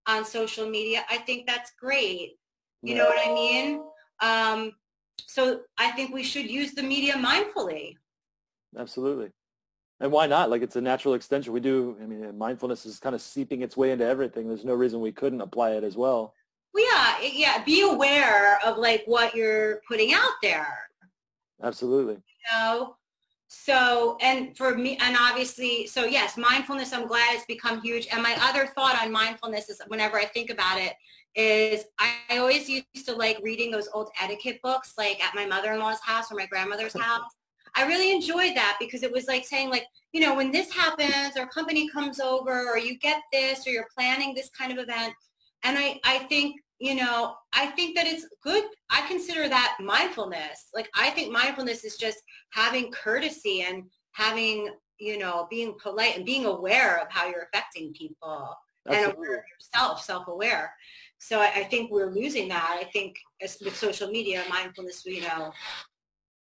on 0.08 0.26
social 0.26 0.70
media, 0.70 1.04
I 1.10 1.18
think 1.18 1.48
that's 1.48 1.72
great. 1.80 2.38
You 2.84 2.96
know 2.96 3.06
what 3.06 3.20
I 3.28 3.34
mean? 3.34 3.84
Um, 4.22 4.74
so 5.28 5.62
I 5.78 5.92
think 5.92 6.14
we 6.14 6.24
should 6.24 6.50
use 6.50 6.74
the 6.74 6.82
media 6.82 7.14
mindfully. 7.14 7.96
Absolutely. 8.78 9.30
And 10.00 10.12
why 10.12 10.26
not? 10.26 10.50
Like 10.50 10.64
it's 10.64 10.76
a 10.76 10.82
natural 10.82 11.14
extension. 11.14 11.54
We 11.54 11.60
do, 11.60 11.96
I 12.02 12.08
mean, 12.08 12.36
mindfulness 12.38 12.86
is 12.88 13.00
kind 13.00 13.14
of 13.14 13.22
seeping 13.22 13.62
its 13.62 13.78
way 13.78 13.92
into 13.92 14.06
everything. 14.06 14.48
There's 14.48 14.66
no 14.66 14.74
reason 14.74 15.00
we 15.00 15.12
couldn't 15.12 15.42
apply 15.42 15.72
it 15.72 15.84
as 15.84 15.96
well. 15.96 16.34
Well, 16.74 16.84
yeah, 17.22 17.28
yeah. 17.32 17.64
Be 17.64 17.82
aware 17.82 18.60
of 18.66 18.78
like 18.78 19.04
what 19.06 19.36
you're 19.36 19.82
putting 19.88 20.14
out 20.14 20.34
there. 20.42 20.90
Absolutely. 21.62 22.16
You 22.16 22.52
know, 22.52 22.96
so 23.54 24.18
and 24.22 24.56
for 24.56 24.78
me, 24.78 24.98
and 25.02 25.18
obviously, 25.20 25.86
so 25.86 26.06
yes, 26.06 26.38
mindfulness. 26.38 26.94
I'm 26.94 27.06
glad 27.06 27.36
it's 27.36 27.46
become 27.46 27.82
huge. 27.82 28.08
And 28.10 28.24
my 28.24 28.34
other 28.40 28.66
thought 28.66 28.98
on 29.04 29.12
mindfulness 29.12 29.68
is, 29.68 29.82
whenever 29.90 30.18
I 30.18 30.24
think 30.24 30.50
about 30.50 30.80
it, 30.80 30.94
is 31.36 31.84
I, 32.00 32.14
I 32.30 32.38
always 32.38 32.70
used 32.70 33.06
to 33.06 33.14
like 33.14 33.40
reading 33.44 33.70
those 33.70 33.90
old 33.94 34.10
etiquette 34.22 34.62
books, 34.64 34.94
like 34.98 35.22
at 35.22 35.36
my 35.36 35.46
mother-in-law's 35.46 36.00
house 36.00 36.32
or 36.32 36.36
my 36.36 36.46
grandmother's 36.46 36.94
house. 37.00 37.30
I 37.76 37.86
really 37.86 38.14
enjoyed 38.14 38.56
that 38.56 38.78
because 38.80 39.04
it 39.04 39.12
was 39.12 39.28
like 39.28 39.46
saying 39.46 39.70
like, 39.70 39.86
you 40.14 40.22
know, 40.22 40.34
when 40.34 40.54
this 40.54 40.72
happens 40.72 41.38
or 41.38 41.46
company 41.48 41.90
comes 41.90 42.22
over 42.22 42.70
or 42.70 42.78
you 42.78 42.98
get 43.00 43.22
this 43.34 43.68
or 43.68 43.72
you're 43.72 43.88
planning 43.94 44.34
this 44.34 44.50
kind 44.50 44.72
of 44.72 44.78
event, 44.78 45.14
and 45.64 45.78
I, 45.78 46.00
I 46.06 46.20
think, 46.20 46.56
you 46.82 46.96
know, 46.96 47.36
I 47.54 47.68
think 47.68 47.96
that 47.96 48.08
it's 48.08 48.26
good. 48.44 48.64
I 48.90 49.08
consider 49.08 49.48
that 49.48 49.78
mindfulness. 49.80 50.70
Like, 50.74 50.90
I 50.96 51.12
think 51.12 51.32
mindfulness 51.32 51.84
is 51.84 51.96
just 51.96 52.18
having 52.54 52.92
courtesy 52.92 53.62
and 53.62 53.84
having, 54.14 54.68
you 55.00 55.20
know, 55.20 55.46
being 55.52 55.76
polite 55.80 56.18
and 56.18 56.26
being 56.26 56.48
aware 56.48 57.00
of 57.00 57.06
how 57.12 57.28
you're 57.28 57.48
affecting 57.54 57.94
people 57.94 58.58
Absolutely. 58.88 59.06
and 59.06 59.16
aware 59.16 59.38
of 59.38 59.44
yourself, 59.54 60.04
self-aware. 60.04 60.74
So 61.20 61.40
I, 61.40 61.52
I 61.58 61.64
think 61.66 61.92
we're 61.92 62.10
losing 62.10 62.48
that. 62.48 62.80
I 62.82 62.86
think 62.86 63.16
with 63.40 63.76
social 63.76 64.10
media, 64.10 64.42
mindfulness, 64.50 65.04
you 65.06 65.22
know, 65.22 65.54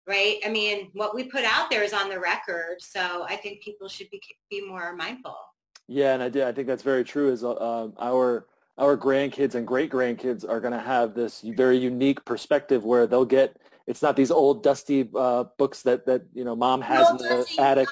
right? 0.06 0.40
I 0.46 0.50
mean, 0.50 0.90
what 0.92 1.16
we 1.16 1.24
put 1.24 1.46
out 1.46 1.70
there 1.70 1.82
is 1.82 1.94
on 1.94 2.10
the 2.10 2.20
record. 2.20 2.82
So 2.82 3.24
I 3.24 3.38
think 3.38 3.64
people 3.64 3.88
should 3.88 4.10
be, 4.10 4.22
be 4.52 4.68
more 4.68 4.94
mindful. 4.98 5.38
Yeah, 5.88 6.14
and 6.14 6.22
I 6.22 6.28
do, 6.28 6.44
I 6.44 6.52
think 6.52 6.68
that's 6.68 6.84
very 6.84 7.06
true. 7.06 7.32
Is 7.32 7.46
uh, 7.46 7.88
our 8.00 8.48
our 8.78 8.98
grandkids 8.98 9.56
and 9.56 9.66
great 9.66 9.90
grandkids 9.90 10.48
are 10.48 10.60
going 10.60 10.74
to 10.74 10.80
have 10.80 11.14
this 11.14 11.42
very 11.42 11.78
unique 11.78 12.24
perspective 12.26 12.84
where 12.84 13.08
they'll 13.08 13.26
get 13.26 13.58
it's 13.88 14.02
not 14.02 14.16
these 14.16 14.32
old 14.32 14.64
dusty 14.64 15.10
uh, 15.16 15.46
books 15.58 15.84
that 15.84 16.06
that 16.06 16.24
you 16.34 16.44
know 16.44 16.56
mom 16.56 16.82
has 16.82 17.10
in 17.12 17.18
the 17.18 17.46
attic. 17.60 17.88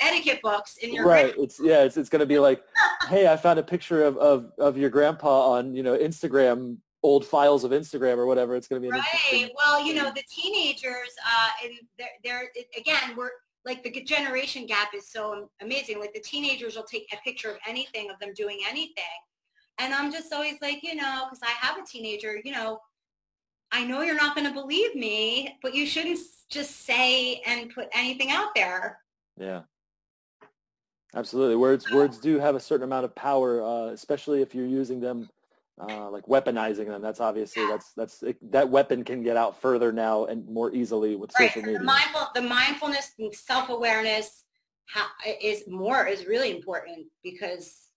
etiquette 0.00 0.40
books 0.42 0.76
in 0.78 0.92
your 0.92 1.06
right 1.06 1.34
it's 1.38 1.58
yeah 1.60 1.82
it's, 1.82 1.96
it's 1.96 2.08
going 2.08 2.20
to 2.20 2.26
be 2.26 2.38
like 2.38 2.62
hey 3.08 3.26
i 3.26 3.36
found 3.36 3.58
a 3.58 3.62
picture 3.62 4.04
of, 4.04 4.16
of 4.18 4.52
of 4.58 4.76
your 4.76 4.90
grandpa 4.90 5.52
on 5.52 5.74
you 5.74 5.82
know 5.82 5.96
instagram 5.96 6.76
old 7.02 7.24
files 7.24 7.64
of 7.64 7.70
instagram 7.70 8.16
or 8.16 8.26
whatever 8.26 8.56
it's 8.56 8.68
going 8.68 8.82
to 8.82 8.88
be 8.88 8.92
right 8.92 9.50
well 9.56 9.84
you 9.84 9.94
know 9.94 10.12
the 10.14 10.22
teenagers 10.28 11.14
uh 11.26 11.48
and 11.64 11.72
they're, 11.98 12.08
they're 12.24 12.50
again 12.76 13.16
we're 13.16 13.30
like 13.64 13.82
the 13.82 14.02
generation 14.02 14.66
gap 14.66 14.88
is 14.94 15.10
so 15.10 15.48
amazing 15.62 16.00
like 16.00 16.12
the 16.14 16.20
teenagers 16.20 16.76
will 16.76 16.84
take 16.84 17.06
a 17.12 17.16
picture 17.22 17.50
of 17.50 17.56
anything 17.66 18.10
of 18.10 18.18
them 18.18 18.32
doing 18.34 18.58
anything 18.68 19.04
and 19.78 19.94
I'm 19.94 20.12
just 20.12 20.32
always 20.32 20.56
like, 20.60 20.82
you 20.82 20.94
know, 20.94 21.26
because 21.26 21.40
I 21.42 21.50
have 21.66 21.78
a 21.78 21.86
teenager, 21.86 22.40
you 22.44 22.52
know, 22.52 22.80
I 23.70 23.84
know 23.84 24.02
you're 24.02 24.16
not 24.16 24.34
going 24.34 24.46
to 24.46 24.52
believe 24.52 24.94
me, 24.94 25.58
but 25.62 25.74
you 25.74 25.86
shouldn't 25.86 26.18
just 26.50 26.84
say 26.86 27.42
and 27.46 27.70
put 27.74 27.88
anything 27.92 28.30
out 28.30 28.54
there. 28.54 28.98
Yeah. 29.38 29.62
Absolutely. 31.14 31.56
Words 31.56 31.90
words 31.90 32.18
do 32.18 32.38
have 32.38 32.54
a 32.54 32.60
certain 32.60 32.84
amount 32.84 33.04
of 33.04 33.14
power, 33.14 33.62
uh, 33.62 33.86
especially 33.86 34.42
if 34.42 34.54
you're 34.54 34.66
using 34.66 35.00
them 35.00 35.28
uh, 35.80 36.10
like 36.10 36.26
weaponizing 36.26 36.86
them. 36.86 37.00
That's 37.00 37.20
obviously 37.20 37.66
that's 37.66 37.92
that's 37.92 38.22
that 38.50 38.68
weapon 38.68 39.04
can 39.04 39.22
get 39.22 39.36
out 39.36 39.60
further 39.60 39.90
now 39.90 40.26
and 40.26 40.46
more 40.46 40.72
easily 40.74 41.16
with 41.16 41.32
right. 41.38 41.48
social 41.48 41.62
media. 41.62 41.78
The, 41.78 41.84
mindful, 41.84 42.28
the 42.34 42.42
mindfulness 42.42 43.12
and 43.18 43.34
self 43.34 43.70
awareness 43.70 44.44
is 45.40 45.64
more 45.66 46.06
is 46.06 46.26
really 46.26 46.50
important 46.50 47.06
because 47.22 47.87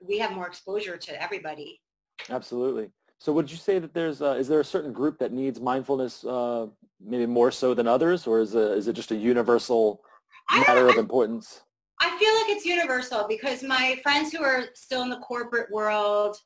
we 0.00 0.18
have 0.18 0.32
more 0.32 0.46
exposure 0.46 0.96
to 0.96 1.22
everybody. 1.22 1.80
Absolutely. 2.28 2.90
So 3.18 3.32
would 3.32 3.50
you 3.50 3.56
say 3.56 3.78
that 3.78 3.92
there's, 3.92 4.22
uh, 4.22 4.32
is 4.32 4.48
there 4.48 4.60
a 4.60 4.64
certain 4.64 4.92
group 4.92 5.18
that 5.18 5.32
needs 5.32 5.60
mindfulness 5.60 6.24
uh, 6.24 6.66
maybe 7.00 7.26
more 7.26 7.50
so 7.50 7.74
than 7.74 7.86
others, 7.86 8.26
or 8.26 8.40
is, 8.40 8.54
it, 8.54 8.78
is 8.78 8.88
it 8.88 8.94
just 8.94 9.10
a 9.10 9.16
universal 9.16 10.02
matter 10.50 10.88
of 10.88 10.96
importance? 10.96 11.62
I 12.00 12.08
feel 12.18 12.34
like 12.34 12.56
it's 12.56 12.64
universal 12.64 13.26
because 13.28 13.62
my 13.62 14.00
friends 14.02 14.32
who 14.32 14.42
are 14.42 14.64
still 14.74 15.02
in 15.02 15.10
the 15.10 15.18
corporate 15.18 15.70
world, 15.70 16.36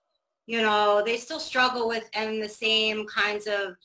you 0.47 0.61
know, 0.63 1.03
they 1.05 1.17
still 1.17 1.39
struggle 1.39 1.87
with 1.87 2.09
and 2.13 2.43
the 2.43 2.49
same 2.49 3.07
kinds 3.07 3.47
of 3.47 3.77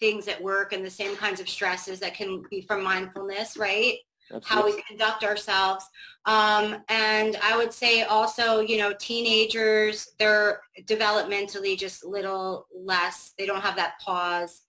things 0.00 0.26
at 0.26 0.42
work 0.42 0.72
and 0.72 0.84
the 0.84 0.90
same 0.90 1.16
kinds 1.16 1.40
of 1.40 1.48
stresses 1.48 2.00
that 2.00 2.14
can 2.14 2.42
be 2.50 2.62
from 2.62 2.82
mindfulness, 2.82 3.56
right? 3.56 3.98
How 4.44 4.64
we 4.64 4.82
conduct 4.82 5.24
ourselves. 5.24 5.84
Um, 6.24 6.82
and 6.88 7.36
I 7.42 7.56
would 7.56 7.72
say 7.72 8.02
also, 8.02 8.60
you 8.60 8.78
know, 8.78 8.92
teenagers, 8.98 10.08
they're 10.18 10.60
developmentally 10.84 11.78
just 11.78 12.04
a 12.04 12.08
little 12.08 12.66
less, 12.74 13.32
they 13.38 13.46
don't 13.46 13.62
have 13.62 13.76
that 13.76 13.98
pause 14.00 14.62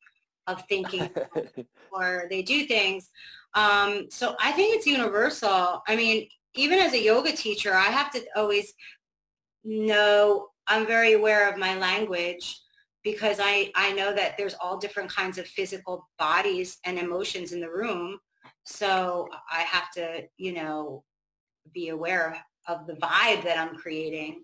of 0.46 0.64
thinking 0.68 1.10
or 1.92 2.26
they 2.30 2.42
do 2.42 2.66
things. 2.66 3.10
Um, 3.54 4.08
so 4.10 4.36
I 4.40 4.52
think 4.52 4.76
it's 4.76 4.86
universal. 4.86 5.82
I 5.88 5.96
mean, 5.96 6.28
even 6.54 6.80
as 6.80 6.94
a 6.94 7.04
yoga 7.04 7.32
teacher, 7.32 7.74
I 7.74 7.86
have 7.86 8.12
to 8.12 8.24
always 8.36 8.74
know, 9.64 10.50
I'm 10.68 10.86
very 10.86 11.14
aware 11.14 11.50
of 11.50 11.58
my 11.58 11.78
language 11.78 12.60
because 13.04 13.40
I, 13.42 13.72
I 13.76 13.94
know 13.94 14.14
that 14.14 14.38
there's 14.38 14.56
all 14.56 14.78
different 14.78 15.10
kinds 15.10 15.38
of 15.38 15.48
physical 15.48 16.08
bodies 16.20 16.78
and 16.86 17.00
emotions 17.00 17.52
in 17.52 17.62
the 17.62 17.70
room 17.70 18.20
so 18.68 19.30
I 19.52 19.62
have 19.62 19.92
to, 19.92 20.24
you 20.38 20.54
know, 20.54 21.04
be 21.74 21.90
aware 21.90 22.38
of 22.68 22.86
the 22.86 22.94
vibe 22.94 23.44
that 23.44 23.58
I'm 23.58 23.76
creating. 23.76 24.44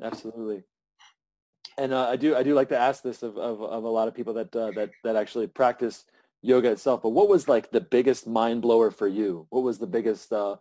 Absolutely. 0.00 0.62
And 1.78 1.92
uh, 1.92 2.08
I 2.08 2.16
do 2.16 2.36
I 2.36 2.42
do 2.42 2.54
like 2.54 2.68
to 2.70 2.78
ask 2.78 3.02
this 3.02 3.22
of, 3.22 3.36
of, 3.36 3.60
of 3.60 3.84
a 3.84 3.88
lot 3.88 4.08
of 4.08 4.14
people 4.14 4.34
that 4.34 4.54
uh, 4.54 4.70
that 4.72 4.90
that 5.04 5.16
actually 5.16 5.48
practice 5.48 6.04
yoga 6.42 6.70
itself. 6.70 7.02
But 7.02 7.10
what 7.10 7.28
was 7.28 7.48
like 7.48 7.70
the 7.70 7.80
biggest 7.80 8.26
mind 8.26 8.62
blower 8.62 8.90
for 8.90 9.08
you? 9.08 9.46
What 9.50 9.64
was 9.64 9.78
the 9.78 9.86
biggest 9.86 10.32
uh, 10.32 10.56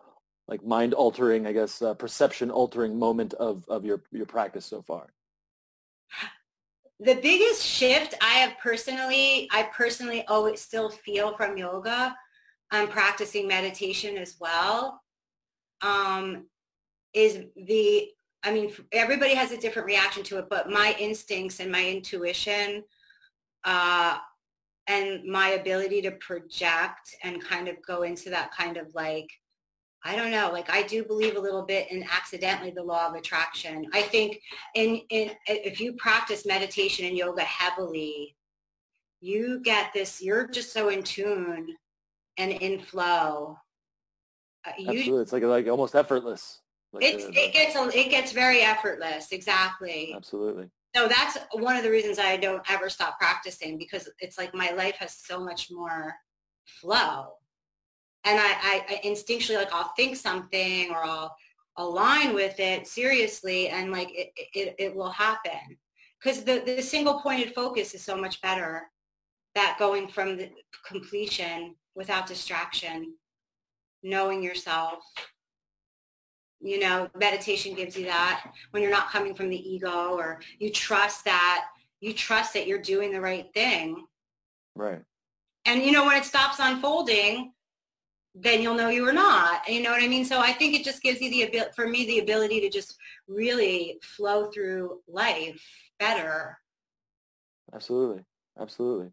like 0.47 0.63
mind 0.63 0.93
altering, 0.93 1.45
I 1.45 1.53
guess, 1.53 1.81
uh, 1.81 1.93
perception 1.93 2.49
altering 2.49 2.97
moment 2.97 3.33
of, 3.35 3.65
of 3.69 3.85
your 3.85 4.01
your 4.11 4.25
practice 4.25 4.65
so 4.65 4.81
far? 4.81 5.13
the 6.99 7.15
biggest 7.15 7.63
shift 7.63 8.15
I 8.21 8.35
have 8.35 8.57
personally, 8.59 9.49
I 9.51 9.63
personally 9.73 10.25
always 10.27 10.61
still 10.61 10.89
feel 10.89 11.35
from 11.35 11.57
yoga 11.57 12.15
I'm 12.71 12.87
practicing 12.87 13.47
meditation 13.47 14.17
as 14.17 14.35
well, 14.39 15.01
um, 15.81 16.47
is 17.13 17.45
the, 17.55 18.09
I 18.43 18.51
mean, 18.51 18.71
everybody 18.91 19.33
has 19.33 19.51
a 19.51 19.57
different 19.57 19.85
reaction 19.85 20.23
to 20.23 20.39
it, 20.39 20.47
but 20.49 20.69
my 20.69 20.95
instincts 20.99 21.59
and 21.59 21.71
my 21.71 21.85
intuition 21.85 22.83
uh, 23.63 24.17
and 24.87 25.23
my 25.25 25.49
ability 25.49 26.01
to 26.03 26.11
project 26.11 27.15
and 27.23 27.43
kind 27.43 27.67
of 27.67 27.75
go 27.85 28.03
into 28.03 28.29
that 28.29 28.51
kind 28.51 28.77
of 28.77 28.93
like, 28.93 29.29
I 30.05 30.15
don't 30.15 30.29
know, 30.29 30.51
like 30.53 30.69
I 30.69 30.83
do 30.83 31.03
believe 31.03 31.35
a 31.35 31.39
little 31.39 31.63
bit 31.63 31.91
in 31.91 32.03
accidentally 32.03 32.69
the 32.69 32.83
law 32.83 33.07
of 33.07 33.15
attraction. 33.15 33.87
I 33.91 34.03
think 34.03 34.39
in, 34.75 35.01
in 35.09 35.31
if 35.47 35.81
you 35.81 35.93
practice 35.93 36.45
meditation 36.45 37.05
and 37.05 37.17
yoga 37.17 37.41
heavily, 37.41 38.35
you 39.19 39.61
get 39.63 39.91
this, 39.93 40.21
you're 40.21 40.47
just 40.47 40.71
so 40.71 40.89
in 40.89 41.01
tune 41.01 41.75
and 42.37 42.51
in 42.51 42.79
flow. 42.81 43.57
Uh, 44.63 44.71
you, 44.77 44.99
Absolutely. 44.99 45.21
It's 45.23 45.33
like 45.33 45.43
like 45.43 45.67
almost 45.67 45.95
effortless. 45.95 46.61
Like 46.93 47.03
it's, 47.03 47.23
a, 47.23 47.29
it 47.29 47.51
gets 47.51 47.95
it 47.95 48.09
gets 48.11 48.31
very 48.31 48.61
effortless. 48.61 49.31
Exactly. 49.31 50.13
Absolutely. 50.15 50.69
So 50.95 51.07
that's 51.07 51.37
one 51.53 51.75
of 51.75 51.83
the 51.83 51.89
reasons 51.89 52.19
I 52.19 52.37
don't 52.37 52.61
ever 52.69 52.89
stop 52.89 53.17
practicing 53.19 53.79
because 53.79 54.07
it's 54.19 54.37
like 54.37 54.53
my 54.53 54.69
life 54.71 54.95
has 54.99 55.17
so 55.17 55.43
much 55.43 55.71
more 55.71 56.13
flow. 56.63 57.33
And 58.25 58.39
I, 58.39 58.43
I, 58.43 58.85
I 58.89 59.01
instinctually 59.05 59.55
like 59.55 59.73
I'll 59.73 59.93
think 59.95 60.15
something 60.15 60.89
or 60.91 61.03
I'll 61.03 61.35
align 61.77 62.33
with 62.33 62.59
it 62.59 62.87
seriously 62.87 63.69
and 63.69 63.91
like 63.91 64.09
it, 64.13 64.31
it, 64.53 64.75
it 64.79 64.95
will 64.95 65.11
happen. 65.11 65.77
Because 66.21 66.43
the, 66.43 66.63
the 66.65 66.81
single 66.81 67.21
pointed 67.21 67.53
focus 67.53 67.93
is 67.93 68.03
so 68.03 68.17
much 68.17 68.41
better 68.41 68.83
that 69.53 69.77
going 69.77 70.07
from 70.07 70.37
the 70.37 70.49
completion 70.87 71.75
without 71.95 72.27
distraction, 72.27 73.13
knowing 74.03 74.43
yourself. 74.43 75.03
You 76.61 76.79
know, 76.79 77.09
meditation 77.15 77.75
gives 77.75 77.95
you 77.95 78.05
that 78.05 78.51
when 78.71 78.81
you're 78.81 78.91
not 78.91 79.11
coming 79.11 79.35
from 79.35 79.49
the 79.49 79.69
ego 79.69 80.15
or 80.17 80.41
you 80.57 80.71
trust 80.71 81.25
that 81.25 81.67
you 81.99 82.13
trust 82.13 82.53
that 82.53 82.67
you're 82.67 82.81
doing 82.81 83.11
the 83.11 83.21
right 83.21 83.51
thing. 83.53 84.05
Right. 84.75 85.01
And 85.65 85.81
you 85.81 85.91
know, 85.91 86.05
when 86.05 86.17
it 86.17 86.25
stops 86.25 86.57
unfolding, 86.59 87.51
then 88.35 88.61
you'll 88.61 88.75
know 88.75 88.89
you 88.89 89.07
are 89.07 89.13
not. 89.13 89.67
You 89.67 89.81
know 89.81 89.91
what 89.91 90.03
I 90.03 90.07
mean? 90.07 90.25
So 90.25 90.39
I 90.39 90.51
think 90.51 90.75
it 90.75 90.83
just 90.83 91.01
gives 91.01 91.21
you 91.21 91.29
the 91.29 91.43
ability, 91.43 91.71
for 91.75 91.87
me, 91.87 92.05
the 92.05 92.19
ability 92.19 92.61
to 92.61 92.69
just 92.69 92.97
really 93.27 93.97
flow 94.03 94.51
through 94.51 94.99
life 95.07 95.61
better. 95.99 96.57
Absolutely. 97.73 98.23
Absolutely. 98.59 99.11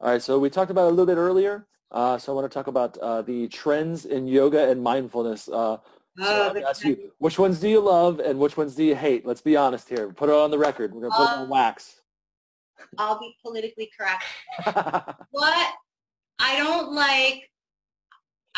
All 0.00 0.10
right. 0.10 0.22
So 0.22 0.38
we 0.38 0.50
talked 0.50 0.70
about 0.70 0.86
a 0.86 0.90
little 0.90 1.06
bit 1.06 1.18
earlier 1.18 1.66
uh, 1.90 2.18
so 2.18 2.32
I 2.32 2.34
want 2.34 2.50
to 2.50 2.54
talk 2.54 2.66
about 2.66 2.98
uh, 2.98 3.22
the 3.22 3.48
trends 3.48 4.06
in 4.06 4.26
yoga 4.26 4.68
and 4.68 4.82
mindfulness. 4.82 5.48
Uh, 5.48 5.78
so 6.18 6.52
oh, 6.54 6.62
ask 6.68 6.84
you, 6.84 7.12
which 7.18 7.38
ones 7.38 7.60
do 7.60 7.68
you 7.68 7.80
love 7.80 8.20
and 8.20 8.38
which 8.38 8.56
ones 8.56 8.74
do 8.74 8.84
you 8.84 8.96
hate? 8.96 9.26
Let's 9.26 9.42
be 9.42 9.56
honest 9.56 9.88
here. 9.88 10.10
Put 10.10 10.28
it 10.28 10.34
on 10.34 10.50
the 10.50 10.58
record. 10.58 10.92
We're 10.92 11.02
going 11.02 11.12
to 11.12 11.16
put 11.16 11.24
it 11.24 11.38
on 11.38 11.48
wax. 11.48 12.00
I'll 12.98 13.18
be 13.18 13.34
politically 13.42 13.90
correct. 13.96 14.24
what 15.30 15.74
I 16.38 16.56
don't 16.56 16.92
like, 16.92 17.48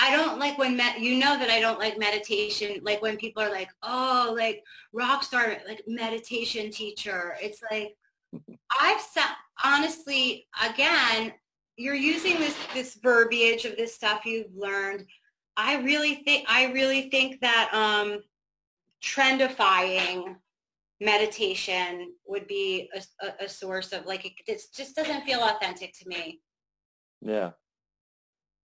I 0.00 0.14
don't 0.14 0.38
like 0.38 0.56
when, 0.58 0.80
you 0.98 1.18
know 1.18 1.38
that 1.38 1.50
I 1.50 1.60
don't 1.60 1.78
like 1.78 1.98
meditation. 1.98 2.80
Like 2.82 3.02
when 3.02 3.16
people 3.16 3.42
are 3.42 3.50
like, 3.50 3.70
oh, 3.82 4.34
like 4.36 4.62
rock 4.92 5.22
star, 5.22 5.56
like 5.66 5.82
meditation 5.86 6.70
teacher. 6.70 7.36
It's 7.42 7.60
like, 7.70 7.96
I've 8.80 9.00
sat, 9.00 9.36
honestly, 9.64 10.46
again, 10.64 11.32
you're 11.78 11.94
using 11.94 12.38
this 12.38 12.56
this 12.74 12.98
verbiage 13.02 13.64
of 13.64 13.76
this 13.76 13.94
stuff 13.94 14.26
you've 14.26 14.54
learned. 14.54 15.06
I 15.56 15.76
really 15.76 16.16
think 16.16 16.44
I 16.48 16.72
really 16.72 17.08
think 17.08 17.40
that 17.40 17.70
um, 17.72 18.20
trendifying 19.02 20.36
meditation 21.00 22.12
would 22.26 22.46
be 22.48 22.90
a, 22.94 23.26
a, 23.26 23.44
a 23.44 23.48
source 23.48 23.92
of 23.92 24.04
like 24.06 24.26
it, 24.26 24.32
it, 24.48 24.62
just 24.74 24.96
doesn't 24.96 25.22
feel 25.22 25.40
authentic 25.40 25.96
to 26.00 26.08
me. 26.08 26.40
Yeah, 27.22 27.50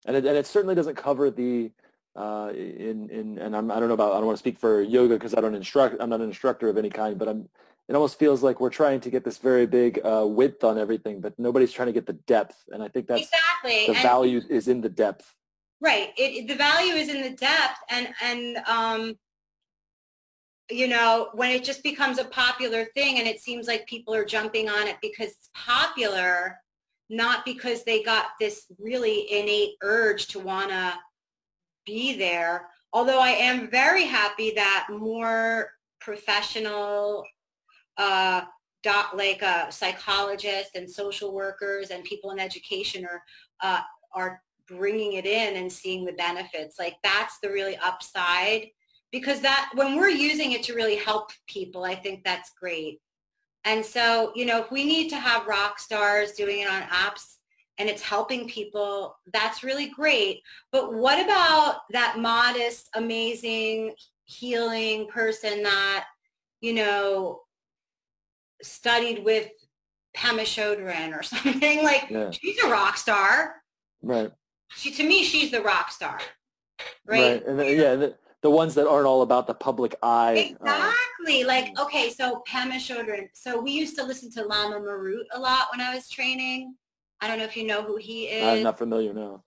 and 0.06 0.16
it, 0.16 0.26
and 0.26 0.38
it 0.38 0.46
certainly 0.46 0.76
doesn't 0.76 0.96
cover 0.96 1.30
the 1.30 1.72
uh, 2.16 2.52
in 2.54 3.10
in 3.10 3.38
and 3.40 3.56
I'm 3.56 3.70
I 3.72 3.80
don't 3.80 3.90
know 3.90 3.94
about 3.94 4.14
I 4.14 4.18
don't 4.18 4.28
want 4.28 4.38
to 4.38 4.40
speak 4.40 4.58
for 4.58 4.82
yoga 4.82 5.16
because 5.16 5.34
I 5.34 5.42
don't 5.42 5.56
instruct 5.56 5.98
I'm 6.00 6.10
not 6.10 6.22
an 6.22 6.28
instructor 6.28 6.70
of 6.70 6.78
any 6.78 6.90
kind, 6.90 7.18
but 7.18 7.28
I'm 7.28 7.50
it 7.88 7.94
almost 7.94 8.18
feels 8.18 8.42
like 8.42 8.60
we're 8.60 8.72
trying 8.72 9.00
to 9.02 9.10
get 9.10 9.24
this 9.24 9.38
very 9.38 9.68
big 9.68 10.00
uh, 10.04 10.26
width 10.28 10.64
on 10.64 10.80
everything, 10.80 11.22
but 11.22 11.38
nobody's 11.38 11.72
trying 11.72 11.88
to 11.88 11.92
get 11.92 12.08
the 12.08 12.14
depth. 12.14 12.56
And 12.72 12.82
I 12.82 12.88
think 12.88 13.08
that's 13.08 13.22
exactly 13.22 13.86
the 13.86 13.94
and 13.94 14.02
value 14.02 14.42
is 14.50 14.68
in 14.68 14.82
the 14.82 14.90
depth. 14.90 15.34
Right. 15.82 16.10
It, 16.18 16.48
the 16.48 16.56
value 16.56 16.94
is 16.94 17.10
in 17.10 17.22
the 17.22 17.32
depth, 17.32 17.78
and 17.90 18.08
and 18.24 18.58
um, 18.68 19.18
you 20.72 20.88
know 20.88 21.30
when 21.34 21.52
it 21.52 21.64
just 21.64 21.84
becomes 21.84 22.18
a 22.18 22.26
popular 22.26 22.86
thing, 22.96 23.20
and 23.20 23.28
it 23.28 23.40
seems 23.40 23.68
like 23.68 23.86
people 23.86 24.16
are 24.16 24.26
jumping 24.26 24.68
on 24.68 24.88
it 24.88 24.96
because 25.02 25.28
it's 25.28 25.50
popular, 25.54 26.60
not 27.10 27.46
because 27.46 27.84
they 27.84 28.02
got 28.02 28.28
this 28.40 28.66
really 28.80 29.32
innate 29.32 29.76
urge 29.82 30.28
to 30.28 30.40
want 30.40 30.70
to 30.70 30.94
be 31.86 32.18
there. 32.18 32.68
Although 32.94 33.20
I 33.20 33.32
am 33.32 33.70
very 33.70 34.06
happy 34.06 34.52
that 34.56 34.88
more 34.90 35.70
professional 36.00 37.26
uh, 37.98 38.42
like 39.16 39.42
uh, 39.42 39.70
psychologists 39.72 40.76
and 40.76 40.90
social 40.90 41.34
workers 41.34 41.90
and 41.90 42.04
people 42.04 42.32
in 42.32 42.40
education 42.40 43.06
are 43.06 43.24
uh, 43.62 43.82
are 44.14 44.42
bringing 44.68 45.14
it 45.14 45.26
in 45.26 45.56
and 45.56 45.72
seeing 45.72 46.06
the 46.06 46.14
benefits. 46.14 46.78
Like 46.80 46.96
that's 47.04 47.40
the 47.40 47.50
really 47.50 47.78
upside 47.78 48.68
because 49.12 49.42
that 49.42 49.70
when 49.76 49.96
we're 49.96 50.10
using 50.10 50.52
it 50.52 50.64
to 50.64 50.74
really 50.74 50.96
help 50.98 51.32
people, 51.48 51.84
I 51.84 51.96
think 51.96 52.24
that's 52.24 52.52
great. 52.60 53.00
And 53.66 53.86
so, 53.86 54.32
you 54.36 54.46
know, 54.46 54.60
if 54.62 54.72
we 54.72 54.86
need 54.86 55.10
to 55.10 55.18
have 55.18 55.48
rock 55.48 55.80
stars 55.80 56.34
doing 56.34 56.60
it 56.60 56.70
on 56.70 56.84
apps 56.84 57.38
and 57.78 57.90
it's 57.90 58.02
helping 58.02 58.48
people, 58.48 59.18
that's 59.34 59.64
really 59.64 59.90
great. 59.90 60.42
But 60.72 60.94
what 60.94 61.24
about 61.24 61.80
that 61.92 62.20
modest, 62.20 62.90
amazing, 62.94 63.96
healing 64.26 65.08
person 65.08 65.64
that, 65.64 66.06
you 66.62 66.74
know, 66.74 67.42
studied 68.62 69.24
with 69.24 69.50
Pema 70.16 70.42
Chodron 70.42 71.18
or 71.18 71.24
something. 71.24 71.84
Like 71.84 72.08
yeah. 72.10 72.32
she's 72.32 72.62
a 72.64 72.70
rock 72.70 72.98
star. 72.98 73.56
Right. 74.02 74.32
She 74.70 74.92
to 74.92 75.04
me 75.04 75.24
she's 75.24 75.52
the 75.52 75.62
rock 75.62 75.92
star. 75.92 76.20
Right. 77.06 77.34
right. 77.34 77.46
And 77.46 77.60
the, 77.60 77.74
yeah, 77.74 78.08
the, 78.46 78.56
ones 78.56 78.76
that 78.76 78.88
aren't 78.88 79.08
all 79.08 79.22
about 79.22 79.48
the 79.48 79.54
public 79.54 79.96
eye. 80.02 80.56
Uh, 80.62 80.66
exactly. 80.66 81.44
Uh, 81.44 81.48
like 81.48 81.80
okay, 81.80 82.10
so 82.10 82.44
Pema 82.48 82.76
Chodron. 82.76 83.28
So 83.34 83.60
we 83.60 83.72
used 83.72 83.96
to 83.98 84.04
listen 84.04 84.32
to 84.34 84.44
Lama 84.44 84.80
Marut 84.80 85.26
a 85.34 85.40
lot 85.40 85.68
when 85.72 85.82
I 85.82 85.94
was 85.94 86.10
training. 86.10 86.76
I 87.22 87.28
don't 87.28 87.38
know 87.38 87.46
if 87.46 87.58
you 87.58 87.66
know 87.66 87.82
who 87.82 87.98
he 87.98 88.26
is. 88.26 88.44
I'm 88.44 88.64
not 88.64 88.78
familiar 88.78 89.14
now. 89.14 89.44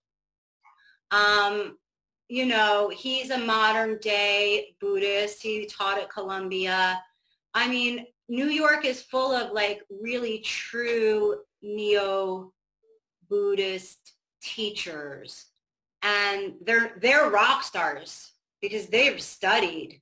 Um, 1.11 1.79
you 2.29 2.47
know, 2.47 2.91
he's 2.95 3.31
a 3.31 3.39
modern 3.39 3.99
day 3.99 4.75
Buddhist. 4.81 5.43
He 5.43 5.67
taught 5.67 5.99
at 5.99 6.11
Columbia. 6.11 7.03
I 7.55 7.69
mean, 7.69 8.07
New 8.29 8.49
York 8.49 8.85
is 8.85 9.03
full 9.03 9.33
of 9.33 9.53
like 9.53 9.83
really 9.89 10.41
true 10.41 11.37
neo 11.63 12.53
Buddhist 13.29 14.15
teachers 14.43 15.47
and 16.03 16.55
they're 16.65 16.93
they're 17.01 17.31
rock 17.31 17.63
stars 17.63 18.33
because 18.61 18.87
they've 18.87 19.21
studied 19.21 20.01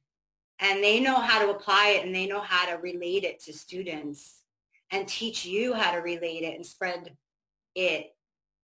and 0.60 0.82
they 0.82 1.00
know 1.00 1.20
how 1.20 1.44
to 1.44 1.50
apply 1.50 1.88
it 1.88 2.06
and 2.06 2.14
they 2.14 2.26
know 2.26 2.40
how 2.40 2.66
to 2.66 2.80
relate 2.80 3.24
it 3.24 3.40
to 3.44 3.52
students 3.52 4.42
and 4.90 5.06
teach 5.06 5.44
you 5.44 5.74
how 5.74 5.92
to 5.92 5.98
relate 5.98 6.42
it 6.42 6.54
and 6.54 6.64
spread 6.64 7.16
it 7.74 8.14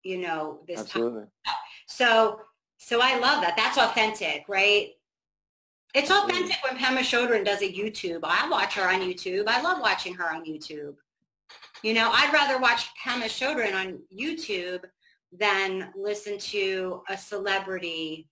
you 0.04 0.18
know 0.18 0.60
this 0.68 0.80
Absolutely. 0.80 1.24
Time. 1.46 1.56
so 1.88 2.40
so 2.78 3.00
i 3.02 3.18
love 3.18 3.42
that 3.42 3.56
that's 3.58 3.78
authentic 3.78 4.46
right 4.48 4.90
it's 5.94 6.10
authentic 6.10 6.58
when 6.68 6.78
Pema 6.78 7.00
Chodron 7.00 7.46
does 7.46 7.62
a 7.62 7.72
YouTube. 7.72 8.22
I 8.24 8.50
watch 8.50 8.74
her 8.74 8.90
on 8.90 9.02
YouTube. 9.02 9.44
I 9.48 9.62
love 9.62 9.80
watching 9.80 10.16
her 10.16 10.34
on 10.34 10.44
YouTube. 10.44 10.96
You 11.84 11.94
know, 11.94 12.10
I'd 12.12 12.34
rather 12.34 12.60
watch 12.60 12.88
Pema 13.06 13.26
Chodron 13.26 13.76
on 13.76 14.00
YouTube 14.12 14.86
than 15.32 15.92
listen 15.96 16.40
to 16.40 17.04
a 17.10 17.18
celebrity 17.18 18.28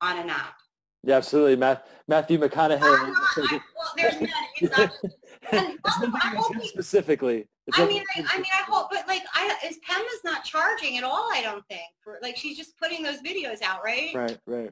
on 0.00 0.18
an 0.18 0.30
app. 0.30 0.54
Yeah, 1.02 1.16
absolutely. 1.16 1.56
Matthew 1.56 2.38
McConaughey. 2.38 2.80
Not, 2.80 3.50
well, 3.50 3.60
there's 3.96 4.20
none. 4.20 4.30
It's 4.60 4.76
not, 4.76 4.92
and, 5.52 5.78
well, 5.82 6.62
specifically. 6.64 7.48
I 7.74 7.86
mean, 7.86 8.02
I, 8.16 8.24
I, 8.28 8.36
mean, 8.36 8.46
I 8.52 8.70
hope, 8.70 8.88
but 8.90 9.06
like, 9.06 9.22
I, 9.34 9.56
is 9.62 9.78
not 10.24 10.44
charging 10.44 10.98
at 10.98 11.04
all. 11.04 11.28
I 11.32 11.40
don't 11.42 11.64
think 11.68 11.82
for 12.02 12.18
like 12.22 12.36
she's 12.36 12.56
just 12.56 12.76
putting 12.78 13.02
those 13.02 13.20
videos 13.22 13.62
out, 13.62 13.82
right? 13.84 14.14
Right, 14.14 14.38
right. 14.46 14.70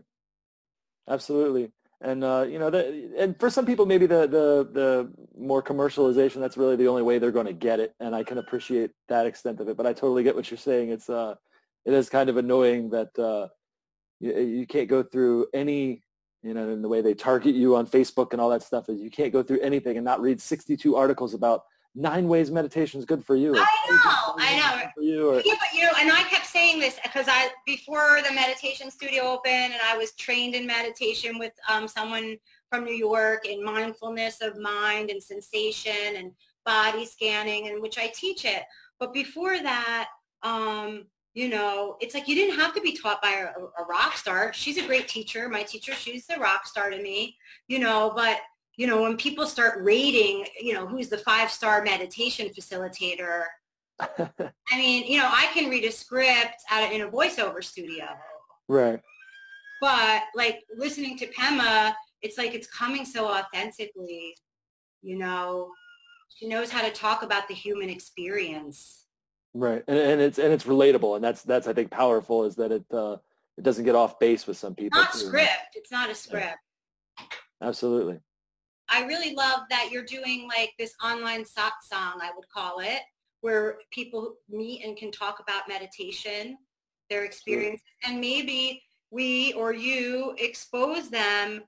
Absolutely 1.09 1.71
and 2.01 2.23
uh, 2.23 2.47
you 2.49 2.59
know, 2.59 2.71
the, 2.71 3.11
and 3.19 3.39
for 3.41 3.51
some 3.51 3.67
people, 3.67 3.85
maybe 3.85 4.07
the, 4.07 4.27
the 4.29 4.69
the 4.73 5.13
more 5.37 5.63
commercialization 5.63 6.37
that's 6.37 6.57
really 6.57 6.77
the 6.77 6.87
only 6.87 7.03
way 7.03 7.19
they're 7.19 7.33
going 7.33 7.47
to 7.47 7.53
get 7.53 7.81
it, 7.81 7.95
and 7.99 8.15
I 8.15 8.23
can 8.23 8.39
appreciate 8.39 8.93
that 9.09 9.27
extent 9.27 9.61
of 9.61 9.69
it. 9.69 9.77
But 9.77 9.87
I 9.87 9.93
totally 9.93 10.23
get 10.23 10.37
what 10.37 10.51
you're 10.51 10.59
saying. 10.59 10.91
It's 10.91 11.11
uh, 11.11 11.35
it 11.85 11.93
is 11.93 12.09
kind 12.09 12.31
of 12.31 12.37
annoying 12.37 12.91
that 12.91 13.19
uh, 13.19 13.49
you, 14.21 14.39
you 14.39 14.67
can't 14.67 14.89
go 14.89 15.03
through 15.03 15.47
any 15.53 16.03
you 16.43 16.55
know, 16.55 16.71
in 16.71 16.83
the 16.83 16.89
way 16.89 17.01
they 17.01 17.15
target 17.15 17.55
you 17.55 17.77
on 17.77 17.87
Facebook 17.87 18.33
and 18.33 18.41
all 18.41 18.49
that 18.51 18.63
stuff 18.63 18.89
is 18.89 19.01
you 19.01 19.11
can't 19.11 19.33
go 19.33 19.43
through 19.43 19.61
anything 19.61 19.97
and 19.97 20.05
not 20.05 20.21
read 20.21 20.41
62 20.41 20.95
articles 20.95 21.35
about 21.35 21.63
nine 21.95 22.29
ways 22.29 22.51
meditation 22.51 23.01
is 23.01 23.05
good 23.05 23.25
for 23.25 23.35
you. 23.35 23.55
I 23.57 23.67
know, 23.91 24.35
I 24.39 24.57
know. 24.57 24.91
For 24.95 25.03
you, 25.03 25.31
or, 25.31 25.43
yeah, 25.45 25.55
but 25.59 25.73
you 25.75 25.83
know, 25.83 25.93
and 25.99 26.13
I 26.13 26.23
kept 26.25 26.47
saying 26.47 26.79
this 26.79 26.99
because 27.03 27.27
I 27.29 27.49
before 27.67 28.21
the 28.27 28.33
meditation 28.33 28.91
studio 28.91 29.25
opened, 29.25 29.73
and 29.73 29.81
I 29.85 29.97
was 29.97 30.13
trained 30.13 30.55
in 30.55 30.67
meditation 30.67 31.39
with 31.39 31.53
um, 31.69 31.89
someone 31.89 32.37
from 32.71 32.85
New 32.85 32.95
York 32.95 33.47
in 33.47 33.65
mindfulness 33.65 34.41
of 34.41 34.59
mind 34.59 35.11
and 35.11 35.23
sensation 35.23 36.17
and 36.17 36.33
body 36.65 37.05
scanning, 37.05 37.69
and 37.69 37.83
which 37.83 37.99
I 37.99 38.13
teach 38.15 38.45
it. 38.45 38.63
But 39.01 39.13
before 39.13 39.59
that, 39.59 40.09
um, 40.43 41.07
you 41.35 41.49
know, 41.49 41.97
it's 42.01 42.15
like 42.15 42.27
you 42.27 42.35
didn't 42.35 42.59
have 42.59 42.75
to 42.75 42.81
be 42.81 42.97
taught 42.97 43.23
by 43.23 43.31
a, 43.31 43.83
a 43.83 43.87
rock 43.87 44.17
star. 44.17 44.53
She's 44.53 44.79
a 44.79 44.87
great 44.87 45.09
teacher. 45.09 45.49
My 45.49 45.63
teacher, 45.63 45.93
she's 45.93 46.27
the 46.27 46.37
rock 46.37 46.67
star 46.67 46.91
to 46.91 47.01
me, 47.01 47.37
you 47.69 47.79
know, 47.79 48.13
but 48.15 48.39
you 48.77 48.87
know, 48.87 49.03
when 49.03 49.17
people 49.17 49.47
start 49.47 49.83
rating, 49.83 50.47
you 50.61 50.73
know, 50.73 50.87
who's 50.87 51.09
the 51.09 51.19
five-star 51.19 51.83
meditation 51.83 52.49
facilitator, 52.49 53.43
I 54.01 54.77
mean, 54.77 55.05
you 55.07 55.19
know, 55.19 55.29
I 55.29 55.49
can 55.53 55.69
read 55.69 55.85
a 55.85 55.91
script 55.91 56.55
at, 56.71 56.93
in 56.93 57.01
a 57.01 57.09
voiceover 57.09 57.63
studio. 57.63 58.07
Right. 58.69 59.01
But 59.81 60.23
like 60.37 60.63
listening 60.77 61.19
to 61.19 61.27
Pema, 61.33 61.93
it's 62.23 62.39
like 62.39 62.55
it's 62.55 62.69
coming 62.69 63.05
so 63.05 63.29
authentically, 63.29 64.35
you 65.03 65.19
know. 65.19 65.71
She 66.29 66.47
knows 66.47 66.71
how 66.71 66.83
to 66.83 66.93
talk 66.93 67.23
about 67.23 67.49
the 67.49 67.55
human 67.55 67.91
experience. 67.91 69.07
Right, 69.55 69.83
and, 69.89 69.99
and 69.99 70.21
it's 70.21 70.39
and 70.39 70.53
it's 70.53 70.65
relatable, 70.65 71.17
and 71.17 71.25
that's 71.25 71.43
that's 71.43 71.67
I 71.67 71.73
think 71.73 71.91
powerful 71.91 72.45
is 72.45 72.57
that 72.57 72.71
it 72.71 72.85
uh, 72.93 73.17
it 73.57 73.65
doesn't 73.65 73.85
get 73.85 73.95
off 73.95 74.19
base 74.19 74.47
with 74.47 74.57
some 74.57 74.75
people. 74.75 75.01
Not 75.01 75.13
too. 75.13 75.19
script. 75.19 75.75
It's 75.75 75.91
not 75.91 76.11
a 76.11 76.15
script. 76.15 76.57
Yeah. 77.19 77.25
Absolutely. 77.63 78.21
I 78.89 79.05
really 79.05 79.35
love 79.35 79.61
that 79.71 79.89
you're 79.91 80.05
doing 80.05 80.49
like 80.49 80.73
this 80.79 80.95
online 81.05 81.43
satsang, 81.43 82.21
I 82.23 82.31
would 82.35 82.49
call 82.49 82.79
it, 82.79 83.01
where 83.41 83.79
people 83.91 84.37
meet 84.49 84.85
and 84.85 84.97
can 84.97 85.11
talk 85.11 85.41
about 85.41 85.69
meditation, 85.69 86.57
their 87.11 87.25
experiences, 87.25 87.85
sure. 88.03 88.13
and 88.13 88.21
maybe 88.21 88.83
we 89.11 89.53
or 89.55 89.73
you 89.73 90.35
expose 90.39 91.11
them 91.11 91.63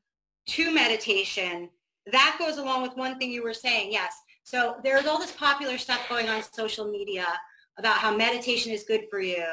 to 0.47 0.73
meditation. 0.73 1.69
That 2.11 2.37
goes 2.39 2.59
along 2.59 2.83
with 2.83 2.97
one 2.97 3.19
thing 3.19 3.31
you 3.31 3.43
were 3.43 3.55
saying, 3.55 3.93
yes. 3.93 4.15
So 4.43 4.77
there's 4.83 5.07
all 5.07 5.19
this 5.19 5.33
popular 5.33 5.77
stuff 5.77 6.09
going 6.09 6.29
on 6.29 6.43
social 6.43 6.91
media 6.91 7.27
about 7.81 7.97
how 7.97 8.15
meditation 8.17 8.71
is 8.71 8.85
good 8.85 9.07
for 9.11 9.21
you. 9.21 9.45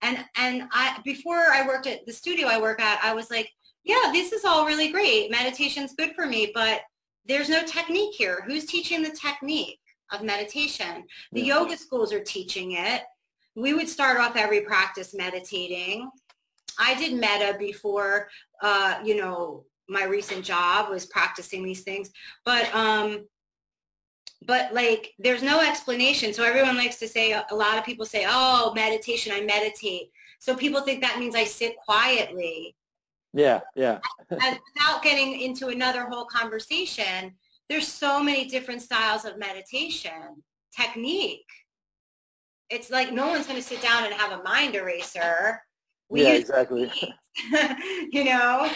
And 0.00 0.24
and 0.36 0.68
I 0.72 0.98
before 1.04 1.52
I 1.52 1.66
worked 1.66 1.86
at 1.86 2.06
the 2.06 2.12
studio 2.12 2.46
I 2.46 2.60
work 2.60 2.80
at, 2.80 3.00
I 3.02 3.12
was 3.12 3.30
like, 3.30 3.50
yeah, 3.84 4.10
this 4.12 4.32
is 4.32 4.44
all 4.44 4.64
really 4.64 4.90
great. 4.90 5.30
Meditation's 5.30 5.94
good 5.94 6.12
for 6.14 6.26
me, 6.26 6.52
but 6.54 6.80
there's 7.26 7.48
no 7.48 7.62
technique 7.64 8.14
here. 8.16 8.44
Who's 8.46 8.64
teaching 8.64 9.02
the 9.02 9.10
technique 9.10 9.78
of 10.12 10.22
meditation? 10.22 11.04
The 11.32 11.42
yeah. 11.42 11.58
yoga 11.58 11.76
schools 11.76 12.12
are 12.12 12.22
teaching 12.22 12.72
it. 12.72 13.02
We 13.54 13.74
would 13.74 13.88
start 13.88 14.18
off 14.18 14.36
every 14.36 14.62
practice 14.62 15.12
meditating. 15.14 16.08
I 16.78 16.94
did 16.94 17.12
meta 17.12 17.56
before, 17.58 18.28
uh, 18.62 19.00
you 19.04 19.16
know, 19.16 19.64
my 19.88 20.04
recent 20.04 20.44
job 20.44 20.88
was 20.88 21.06
practicing 21.06 21.62
these 21.62 21.82
things. 21.82 22.10
But 22.44 22.72
um, 22.74 23.26
but 24.46 24.72
like 24.72 25.14
there's 25.18 25.42
no 25.42 25.60
explanation. 25.60 26.32
So 26.32 26.44
everyone 26.44 26.76
likes 26.76 26.98
to 27.00 27.08
say, 27.08 27.32
a 27.32 27.54
lot 27.54 27.78
of 27.78 27.84
people 27.84 28.06
say, 28.06 28.26
oh, 28.28 28.72
meditation, 28.74 29.32
I 29.34 29.40
meditate. 29.42 30.10
So 30.38 30.56
people 30.56 30.80
think 30.80 31.02
that 31.02 31.18
means 31.18 31.34
I 31.34 31.44
sit 31.44 31.76
quietly. 31.76 32.74
Yeah, 33.32 33.60
yeah. 33.74 33.98
and 34.30 34.58
without 34.74 35.02
getting 35.02 35.40
into 35.40 35.68
another 35.68 36.06
whole 36.06 36.26
conversation, 36.26 37.34
there's 37.68 37.88
so 37.88 38.22
many 38.22 38.46
different 38.46 38.82
styles 38.82 39.24
of 39.24 39.38
meditation, 39.38 40.42
technique. 40.76 41.46
It's 42.68 42.90
like 42.90 43.12
no 43.12 43.28
one's 43.28 43.46
going 43.46 43.60
to 43.60 43.66
sit 43.66 43.80
down 43.80 44.04
and 44.04 44.12
have 44.12 44.38
a 44.38 44.42
mind 44.42 44.74
eraser. 44.74 45.62
We 46.08 46.24
yeah, 46.24 46.32
exactly. 46.32 46.92
you 48.10 48.24
know? 48.24 48.70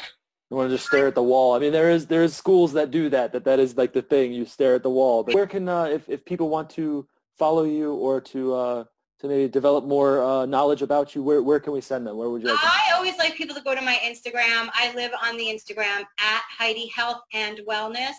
You 0.50 0.56
want 0.56 0.70
to 0.70 0.76
just 0.76 0.86
stare 0.86 1.08
at 1.08 1.16
the 1.16 1.22
wall. 1.22 1.54
I 1.54 1.58
mean, 1.58 1.72
there 1.72 1.90
is 1.90 2.06
there's 2.06 2.34
schools 2.34 2.72
that 2.74 2.92
do 2.92 3.08
that. 3.08 3.32
That 3.32 3.44
that 3.44 3.58
is 3.58 3.76
like 3.76 3.92
the 3.92 4.02
thing. 4.02 4.32
You 4.32 4.44
stare 4.44 4.76
at 4.76 4.82
the 4.84 4.90
wall. 4.90 5.24
But 5.24 5.34
where 5.34 5.46
can 5.46 5.68
uh, 5.68 5.84
if 5.84 6.08
if 6.08 6.24
people 6.24 6.48
want 6.48 6.70
to 6.70 7.06
follow 7.36 7.64
you 7.64 7.94
or 7.94 8.20
to 8.20 8.54
uh, 8.54 8.84
to 9.20 9.28
maybe 9.28 9.48
develop 9.48 9.84
more 9.84 10.22
uh, 10.22 10.46
knowledge 10.46 10.82
about 10.82 11.14
you, 11.14 11.22
where, 11.22 11.42
where 11.42 11.58
can 11.58 11.72
we 11.72 11.80
send 11.80 12.06
them? 12.06 12.16
Where 12.16 12.30
would 12.30 12.42
you 12.42 12.48
like 12.48 12.58
I 12.62 12.92
always 12.94 13.18
like 13.18 13.34
people 13.34 13.56
to 13.56 13.62
go 13.62 13.74
to 13.74 13.80
my 13.80 13.98
Instagram. 14.04 14.68
I 14.72 14.92
live 14.94 15.10
on 15.24 15.36
the 15.36 15.46
Instagram 15.46 16.04
at 16.18 16.42
Heidi 16.56 16.86
Health 16.94 17.22
and 17.32 17.60
Wellness, 17.68 18.14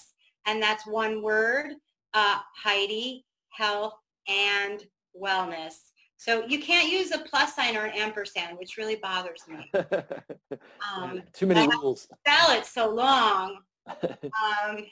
and 0.46 0.62
that's 0.62 0.86
one 0.86 1.22
word, 1.22 1.74
uh, 2.14 2.40
Heidi 2.62 3.26
Health 3.50 3.94
and 4.28 4.84
Wellness. 5.16 5.76
So 6.18 6.46
you 6.48 6.60
can't 6.60 6.92
use 6.92 7.12
a 7.12 7.20
plus 7.20 7.56
sign 7.56 7.78
or 7.78 7.86
an 7.86 7.94
ampersand, 7.96 8.58
which 8.58 8.78
really 8.78 8.96
bothers 8.96 9.44
me. 9.48 9.72
Um, 10.96 11.22
Too 11.34 11.46
many 11.46 11.68
rules. 11.68 12.08
Spell 12.26 12.58
it 12.58 12.66
so 12.66 12.90
long. 12.90 13.60
Um, 14.68 14.86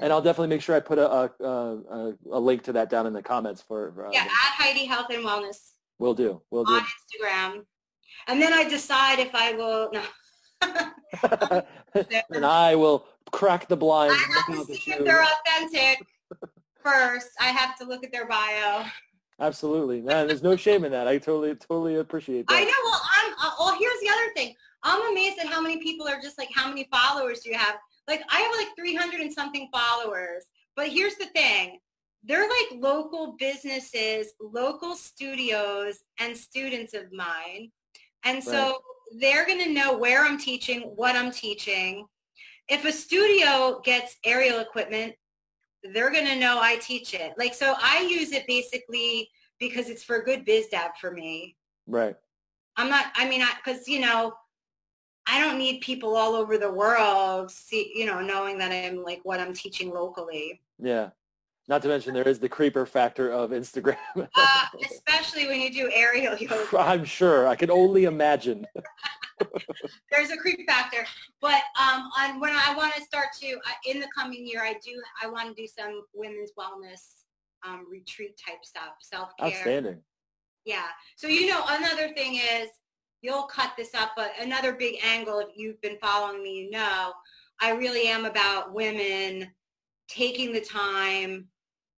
and 0.00 0.12
I'll 0.12 0.22
definitely 0.22 0.48
make 0.48 0.62
sure 0.62 0.76
I 0.76 0.80
put 0.80 0.98
a, 0.98 1.10
a, 1.10 1.30
a, 1.44 2.14
a 2.32 2.38
link 2.40 2.62
to 2.64 2.72
that 2.74 2.90
down 2.90 3.06
in 3.06 3.12
the 3.12 3.22
comments 3.22 3.62
for. 3.62 4.06
Uh, 4.06 4.10
yeah, 4.12 4.22
at 4.22 4.28
Heidi 4.28 4.84
Health 4.84 5.06
and 5.10 5.24
Wellness. 5.24 5.72
We'll 5.98 6.14
do. 6.14 6.40
We'll 6.50 6.64
do. 6.64 6.74
On 6.74 6.82
Instagram, 6.82 7.64
and 8.28 8.40
then 8.40 8.52
I 8.52 8.68
decide 8.68 9.18
if 9.18 9.34
I 9.34 9.52
will. 9.52 9.90
No. 9.92 11.62
and 12.34 12.44
I 12.44 12.74
will 12.74 13.06
crack 13.30 13.68
the 13.68 13.76
blinds. 13.76 14.14
I 14.14 14.42
have 14.46 14.66
to 14.66 14.74
see 14.74 14.92
if 14.92 15.04
they're 15.04 15.24
authentic 15.24 16.06
first. 16.82 17.30
I 17.40 17.46
have 17.46 17.76
to 17.78 17.84
look 17.84 18.04
at 18.04 18.12
their 18.12 18.26
bio. 18.26 18.84
Absolutely, 19.42 20.00
man. 20.00 20.28
There's 20.28 20.44
no 20.44 20.54
shame 20.54 20.84
in 20.84 20.92
that. 20.92 21.08
I 21.08 21.18
totally, 21.18 21.56
totally 21.56 21.96
appreciate 21.96 22.46
that. 22.46 22.54
I 22.54 22.62
know. 22.62 22.72
Well, 22.84 23.00
I'm. 23.12 23.32
Uh, 23.42 23.50
well, 23.58 23.76
here's 23.76 24.00
the 24.00 24.08
other 24.08 24.32
thing. 24.36 24.54
I'm 24.84 25.10
amazed 25.10 25.40
at 25.40 25.46
how 25.46 25.60
many 25.60 25.78
people 25.78 26.06
are 26.06 26.20
just 26.20 26.38
like, 26.38 26.48
how 26.54 26.68
many 26.68 26.88
followers 26.92 27.40
do 27.40 27.50
you 27.50 27.58
have? 27.58 27.74
Like 28.06 28.22
I 28.30 28.38
have 28.38 28.52
like 28.56 28.68
300 28.76 29.20
and 29.20 29.32
something 29.32 29.68
followers. 29.72 30.44
But 30.76 30.88
here's 30.88 31.16
the 31.16 31.26
thing. 31.26 31.80
They're 32.22 32.48
like 32.48 32.80
local 32.80 33.34
businesses, 33.36 34.32
local 34.40 34.94
studios, 34.94 35.98
and 36.20 36.36
students 36.36 36.94
of 36.94 37.12
mine. 37.12 37.72
And 38.24 38.42
so 38.42 38.52
right. 38.52 38.74
they're 39.18 39.46
going 39.46 39.58
to 39.64 39.72
know 39.72 39.98
where 39.98 40.24
I'm 40.24 40.38
teaching, 40.38 40.82
what 40.94 41.16
I'm 41.16 41.32
teaching. 41.32 42.06
If 42.68 42.84
a 42.84 42.92
studio 42.92 43.80
gets 43.84 44.16
aerial 44.24 44.60
equipment, 44.60 45.14
they're 45.92 46.10
going 46.10 46.26
to 46.26 46.36
know 46.36 46.58
I 46.60 46.76
teach 46.76 47.14
it. 47.14 47.34
Like, 47.36 47.54
so 47.54 47.74
I 47.78 48.02
use 48.02 48.32
it 48.32 48.46
basically 48.46 49.28
because 49.58 49.88
it's 49.88 50.02
for 50.02 50.22
good 50.22 50.44
biz 50.44 50.68
dev 50.68 50.92
for 51.00 51.10
me. 51.10 51.56
Right. 51.86 52.16
I'm 52.76 52.88
not, 52.88 53.06
I 53.16 53.28
mean, 53.28 53.42
I 53.42 53.50
because, 53.64 53.86
you 53.86 54.00
know, 54.00 54.34
I 55.26 55.40
don't 55.40 55.58
need 55.58 55.80
people 55.80 56.16
all 56.16 56.34
over 56.34 56.58
the 56.58 56.70
world, 56.70 57.50
see, 57.50 57.92
you 57.94 58.06
know, 58.06 58.20
knowing 58.20 58.58
that 58.58 58.72
I'm 58.72 59.02
like 59.02 59.20
what 59.24 59.40
I'm 59.40 59.54
teaching 59.54 59.90
locally. 59.90 60.60
Yeah. 60.78 61.10
Not 61.68 61.80
to 61.82 61.88
mention 61.88 62.12
there 62.12 62.26
is 62.26 62.40
the 62.40 62.48
creeper 62.48 62.86
factor 62.86 63.30
of 63.30 63.50
Instagram. 63.50 63.96
uh, 64.16 64.64
especially 64.90 65.46
when 65.46 65.60
you 65.60 65.72
do 65.72 65.90
aerial 65.94 66.36
yoga. 66.36 66.78
I'm 66.78 67.04
sure. 67.04 67.46
I 67.46 67.54
can 67.54 67.70
only 67.70 68.04
imagine. 68.04 68.66
There's 70.10 70.30
a 70.30 70.36
creep 70.36 70.68
factor. 70.68 71.04
But 71.40 71.62
um, 71.80 72.10
on, 72.18 72.40
when 72.40 72.52
I 72.52 72.74
want 72.76 72.94
to 72.94 73.02
start 73.02 73.28
to, 73.40 73.52
uh, 73.54 73.74
in 73.86 74.00
the 74.00 74.08
coming 74.16 74.46
year, 74.46 74.62
I 74.62 74.74
do, 74.84 75.00
I 75.22 75.28
want 75.28 75.48
to 75.48 75.60
do 75.60 75.66
some 75.66 76.02
women's 76.14 76.52
wellness 76.58 77.24
um, 77.66 77.86
retreat 77.90 78.38
type 78.44 78.64
stuff, 78.64 78.94
self-care. 79.00 79.48
Outstanding. 79.48 80.00
Yeah. 80.64 80.86
So, 81.16 81.26
you 81.26 81.46
know, 81.48 81.62
another 81.68 82.12
thing 82.14 82.36
is 82.36 82.68
you'll 83.20 83.44
cut 83.44 83.72
this 83.76 83.94
up, 83.94 84.12
but 84.16 84.32
another 84.40 84.72
big 84.72 84.96
angle, 85.04 85.38
if 85.38 85.48
you've 85.56 85.80
been 85.80 85.98
following 86.00 86.42
me, 86.42 86.56
you 86.56 86.70
know, 86.70 87.12
I 87.60 87.70
really 87.70 88.08
am 88.08 88.24
about 88.24 88.72
women 88.72 89.52
taking 90.08 90.52
the 90.52 90.60
time 90.60 91.46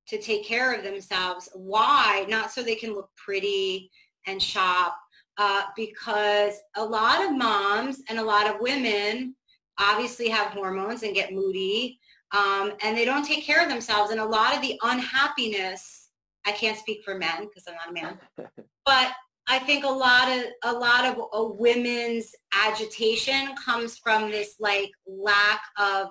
to 0.08 0.20
take 0.20 0.44
care 0.44 0.74
of 0.74 0.84
themselves. 0.84 1.48
Why? 1.54 2.26
Not 2.28 2.52
so 2.52 2.62
they 2.62 2.74
can 2.74 2.94
look 2.94 3.08
pretty 3.16 3.90
and 4.26 4.42
shop, 4.42 4.96
uh, 5.38 5.64
because 5.76 6.54
a 6.76 6.84
lot 6.84 7.24
of 7.24 7.36
moms 7.36 8.02
and 8.08 8.18
a 8.18 8.24
lot 8.24 8.48
of 8.48 8.60
women 8.60 9.34
obviously 9.78 10.28
have 10.28 10.48
hormones 10.48 11.02
and 11.02 11.14
get 11.14 11.32
moody, 11.32 11.98
um, 12.32 12.72
and 12.82 12.96
they 12.96 13.04
don't 13.04 13.24
take 13.24 13.44
care 13.44 13.62
of 13.62 13.68
themselves. 13.68 14.10
And 14.10 14.20
a 14.20 14.24
lot 14.24 14.54
of 14.54 14.62
the 14.62 14.78
unhappiness, 14.82 16.10
I 16.46 16.52
can't 16.52 16.78
speak 16.78 17.02
for 17.04 17.16
men 17.16 17.46
because 17.46 17.64
I'm 17.66 17.74
not 17.74 17.90
a 17.90 17.92
man, 17.92 18.18
but 18.84 19.12
I 19.46 19.58
think 19.58 19.84
a 19.84 19.88
lot 19.88 20.28
of 20.28 20.44
a 20.62 20.72
lot 20.72 21.04
of 21.04 21.20
a 21.32 21.44
women's 21.44 22.34
agitation 22.52 23.54
comes 23.62 23.98
from 23.98 24.30
this 24.30 24.56
like 24.58 24.90
lack 25.06 25.60
of 25.78 26.08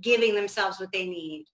giving 0.00 0.34
themselves 0.34 0.80
what 0.80 0.92
they 0.92 1.06
need. 1.06 1.46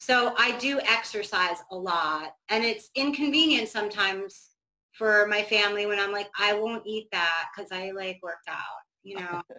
So 0.00 0.34
I 0.36 0.56
do 0.58 0.80
exercise 0.80 1.58
a 1.70 1.76
lot 1.76 2.34
and 2.48 2.64
it's 2.64 2.90
inconvenient 2.94 3.68
sometimes 3.68 4.51
for 4.92 5.26
my 5.26 5.42
family 5.42 5.86
when 5.86 5.98
I'm 5.98 6.12
like 6.12 6.30
I 6.38 6.54
won't 6.54 6.86
eat 6.86 7.08
that 7.12 7.48
cuz 7.56 7.68
I 7.72 7.90
like 7.90 8.18
worked 8.22 8.48
out. 8.48 8.82
you 9.02 9.16
know. 9.16 9.42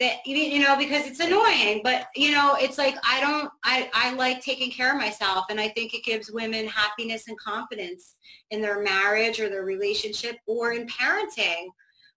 that 0.00 0.16
you 0.26 0.58
know 0.58 0.76
because 0.76 1.06
it's 1.06 1.20
annoying 1.20 1.80
but 1.84 2.08
you 2.16 2.32
know 2.32 2.56
it's 2.58 2.78
like 2.78 2.96
i 3.08 3.20
don't 3.20 3.50
i 3.62 3.88
i 3.94 4.12
like 4.14 4.42
taking 4.42 4.70
care 4.70 4.90
of 4.90 4.98
myself 4.98 5.44
and 5.50 5.60
i 5.60 5.68
think 5.68 5.94
it 5.94 6.02
gives 6.02 6.32
women 6.32 6.66
happiness 6.66 7.28
and 7.28 7.38
confidence 7.38 8.16
in 8.50 8.60
their 8.60 8.82
marriage 8.82 9.38
or 9.38 9.48
their 9.48 9.64
relationship 9.64 10.36
or 10.46 10.72
in 10.72 10.86
parenting 10.88 11.66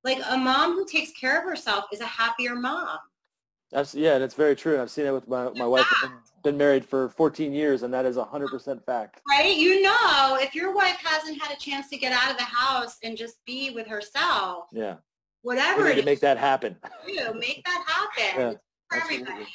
like 0.04 0.20
a 0.32 0.38
mom 0.38 0.74
who 0.74 0.86
takes 0.86 1.12
care 1.12 1.38
of 1.38 1.44
herself 1.44 1.86
is 1.94 2.00
a 2.00 2.06
happier 2.06 2.56
mom 2.56 2.98
that's 3.72 3.94
yeah 3.94 4.16
and 4.16 4.24
it's 4.24 4.36
very 4.36 4.56
true 4.56 4.82
i've 4.82 4.92
seen 4.92 5.06
it 5.06 5.12
with 5.12 5.28
my, 5.28 5.50
my 5.56 5.66
wife 5.66 5.86
I've 5.98 6.10
been, 6.10 6.18
been 6.44 6.58
married 6.58 6.86
for 6.86 7.10
14 7.10 7.52
years 7.52 7.84
and 7.84 7.94
that 7.94 8.06
is 8.06 8.16
100% 8.16 8.86
fact 8.86 9.22
right 9.30 9.56
you 9.56 9.82
know 9.82 10.38
if 10.40 10.56
your 10.56 10.74
wife 10.74 10.98
hasn't 11.04 11.42
had 11.42 11.52
a 11.52 11.60
chance 11.60 11.90
to 11.90 11.98
get 11.98 12.14
out 12.14 12.32
of 12.32 12.38
the 12.38 12.44
house 12.44 12.98
and 13.04 13.18
just 13.18 13.44
be 13.46 13.72
with 13.72 13.88
herself 13.88 14.68
yeah 14.72 14.96
whatever 15.48 15.94
to 15.94 16.04
make 16.04 16.20
that 16.20 16.38
happen. 16.38 16.76
Do 17.08 17.34
make 17.40 17.64
that 17.64 17.84
happen 17.88 18.42
yeah, 18.42 18.54
for 18.90 19.04
everybody. 19.04 19.48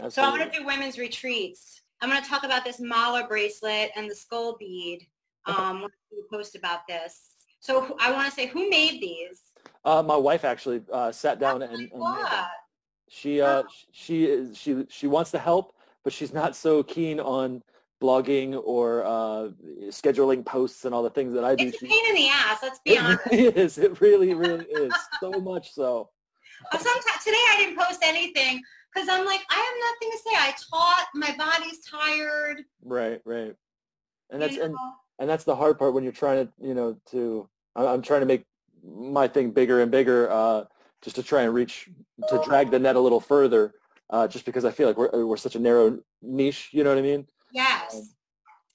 Absolutely. 0.00 0.10
So 0.10 0.22
I'm 0.22 0.38
going 0.38 0.50
to 0.50 0.58
do 0.58 0.64
women's 0.64 0.98
retreats. 0.98 1.82
I'm 2.00 2.08
going 2.08 2.22
to 2.22 2.28
talk 2.28 2.42
about 2.42 2.64
this 2.64 2.80
mala 2.80 3.26
bracelet 3.28 3.90
and 3.96 4.10
the 4.10 4.14
skull 4.14 4.56
bead. 4.58 5.06
Um, 5.44 5.86
we 6.10 6.22
post 6.32 6.56
about 6.56 6.86
this. 6.88 7.34
So 7.60 7.96
I 8.00 8.10
want 8.10 8.28
to 8.28 8.32
say, 8.32 8.46
who 8.46 8.70
made 8.70 9.02
these? 9.02 9.42
Uh, 9.84 10.02
my 10.02 10.16
wife 10.16 10.44
actually 10.44 10.82
uh, 10.90 11.12
sat 11.12 11.38
down 11.38 11.62
and, 11.62 11.92
and 11.92 12.02
she 13.12 13.42
uh, 13.42 13.62
she 13.90 14.24
is 14.24 14.56
she 14.56 14.86
she 14.88 15.06
wants 15.06 15.30
to 15.32 15.38
help, 15.38 15.74
but 16.02 16.14
she's 16.14 16.32
not 16.32 16.56
so 16.56 16.82
keen 16.82 17.20
on 17.20 17.62
blogging 18.02 18.60
or 18.64 19.04
uh, 19.04 19.50
scheduling 19.90 20.44
posts 20.44 20.86
and 20.86 20.94
all 20.94 21.02
the 21.02 21.10
things 21.10 21.34
that 21.34 21.44
I 21.44 21.54
do. 21.54 21.66
It's 21.66 21.82
a 21.82 21.86
pain 21.86 22.08
in 22.08 22.14
the 22.14 22.28
ass. 22.28 22.60
Let's 22.62 22.80
be 22.84 22.92
it 22.92 23.02
honest. 23.02 23.26
Really 23.30 23.44
is. 23.44 23.78
It 23.78 24.00
really, 24.00 24.32
really 24.32 24.64
is. 24.64 24.94
So 25.20 25.30
much 25.30 25.72
so. 25.72 26.08
Sometimes 26.70 27.04
today 27.22 27.36
I 27.50 27.56
didn't 27.58 27.78
post 27.78 28.00
anything 28.02 28.62
because 28.92 29.10
I'm 29.10 29.26
like 29.26 29.42
I 29.50 29.56
have 29.56 29.74
nothing 29.90 30.10
to 30.10 30.18
say. 30.18 30.34
I 30.34 30.54
taught. 30.70 31.06
My 31.14 31.34
body's 31.36 31.80
tired. 31.84 32.64
Right, 32.82 33.20
right. 33.26 33.54
And 34.30 34.40
that's 34.40 34.56
and, 34.56 34.74
and 35.18 35.28
that's 35.28 35.44
the 35.44 35.54
hard 35.54 35.78
part 35.78 35.92
when 35.92 36.02
you're 36.02 36.14
trying 36.14 36.46
to 36.46 36.52
you 36.66 36.72
know 36.72 36.96
to 37.10 37.46
I'm 37.76 38.00
trying 38.00 38.20
to 38.20 38.26
make 38.26 38.46
my 38.82 39.28
thing 39.28 39.50
bigger 39.50 39.82
and 39.82 39.90
bigger 39.90 40.30
uh, 40.30 40.64
just 41.02 41.16
to 41.16 41.22
try 41.22 41.42
and 41.42 41.52
reach 41.52 41.88
to 42.28 42.42
drag 42.44 42.70
the 42.70 42.78
net 42.78 42.96
a 42.96 43.00
little 43.00 43.20
further. 43.20 43.74
Uh, 44.10 44.28
just 44.28 44.44
because 44.44 44.66
I 44.66 44.70
feel 44.70 44.86
like 44.86 44.98
we're, 44.98 45.24
we're 45.24 45.38
such 45.38 45.56
a 45.56 45.58
narrow 45.58 45.98
niche, 46.20 46.68
you 46.72 46.84
know 46.84 46.90
what 46.90 46.98
I 46.98 47.02
mean? 47.02 47.26
Yes. 47.50 47.94
Um, 47.94 48.08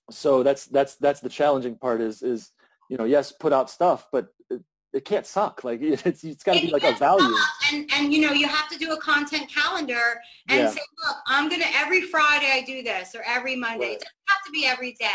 so 0.09 0.43
that's 0.43 0.65
that's 0.65 0.95
that's 0.95 1.19
the 1.19 1.29
challenging 1.29 1.75
part 1.75 2.01
is 2.01 2.21
is 2.21 2.51
you 2.89 2.97
know 2.97 3.03
yes 3.03 3.31
put 3.31 3.51
out 3.51 3.69
stuff 3.69 4.07
but 4.11 4.27
it, 4.49 4.61
it 4.93 5.05
can't 5.05 5.25
suck 5.25 5.63
like 5.63 5.79
it's 5.81 6.23
it's 6.23 6.43
got 6.43 6.55
to 6.55 6.61
be 6.61 6.71
like 6.71 6.83
a 6.83 6.93
value 6.93 7.35
and 7.71 7.89
and 7.93 8.13
you 8.13 8.21
know 8.21 8.31
you 8.31 8.47
have 8.47 8.69
to 8.69 8.77
do 8.77 8.93
a 8.93 8.97
content 9.01 9.49
calendar 9.49 10.19
and 10.49 10.59
yeah. 10.59 10.69
say 10.69 10.79
look 11.05 11.17
i'm 11.27 11.49
gonna 11.49 11.65
every 11.75 12.01
friday 12.01 12.51
i 12.51 12.63
do 12.65 12.81
this 12.81 13.13
or 13.15 13.21
every 13.25 13.55
monday 13.55 13.87
right. 13.87 13.91
it 13.93 13.99
doesn't 13.99 14.27
have 14.27 14.43
to 14.45 14.51
be 14.51 14.65
every 14.65 14.93
day 14.93 15.07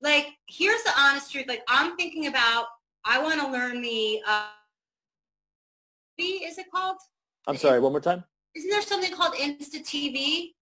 like 0.00 0.28
here's 0.48 0.82
the 0.84 0.92
honest 0.98 1.30
truth 1.30 1.46
like 1.48 1.62
i'm 1.68 1.96
thinking 1.96 2.26
about 2.26 2.66
i 3.04 3.22
want 3.22 3.40
to 3.40 3.46
learn 3.48 3.82
the 3.82 4.20
uh 4.26 4.46
is 6.24 6.58
it 6.58 6.66
called 6.74 6.96
i'm 7.46 7.56
sorry 7.56 7.80
one 7.80 7.92
more 7.92 8.00
time 8.00 8.24
isn't 8.54 8.70
there 8.70 8.82
something 8.82 9.12
called 9.12 9.34
insta 9.34 9.80
tv 9.82 10.52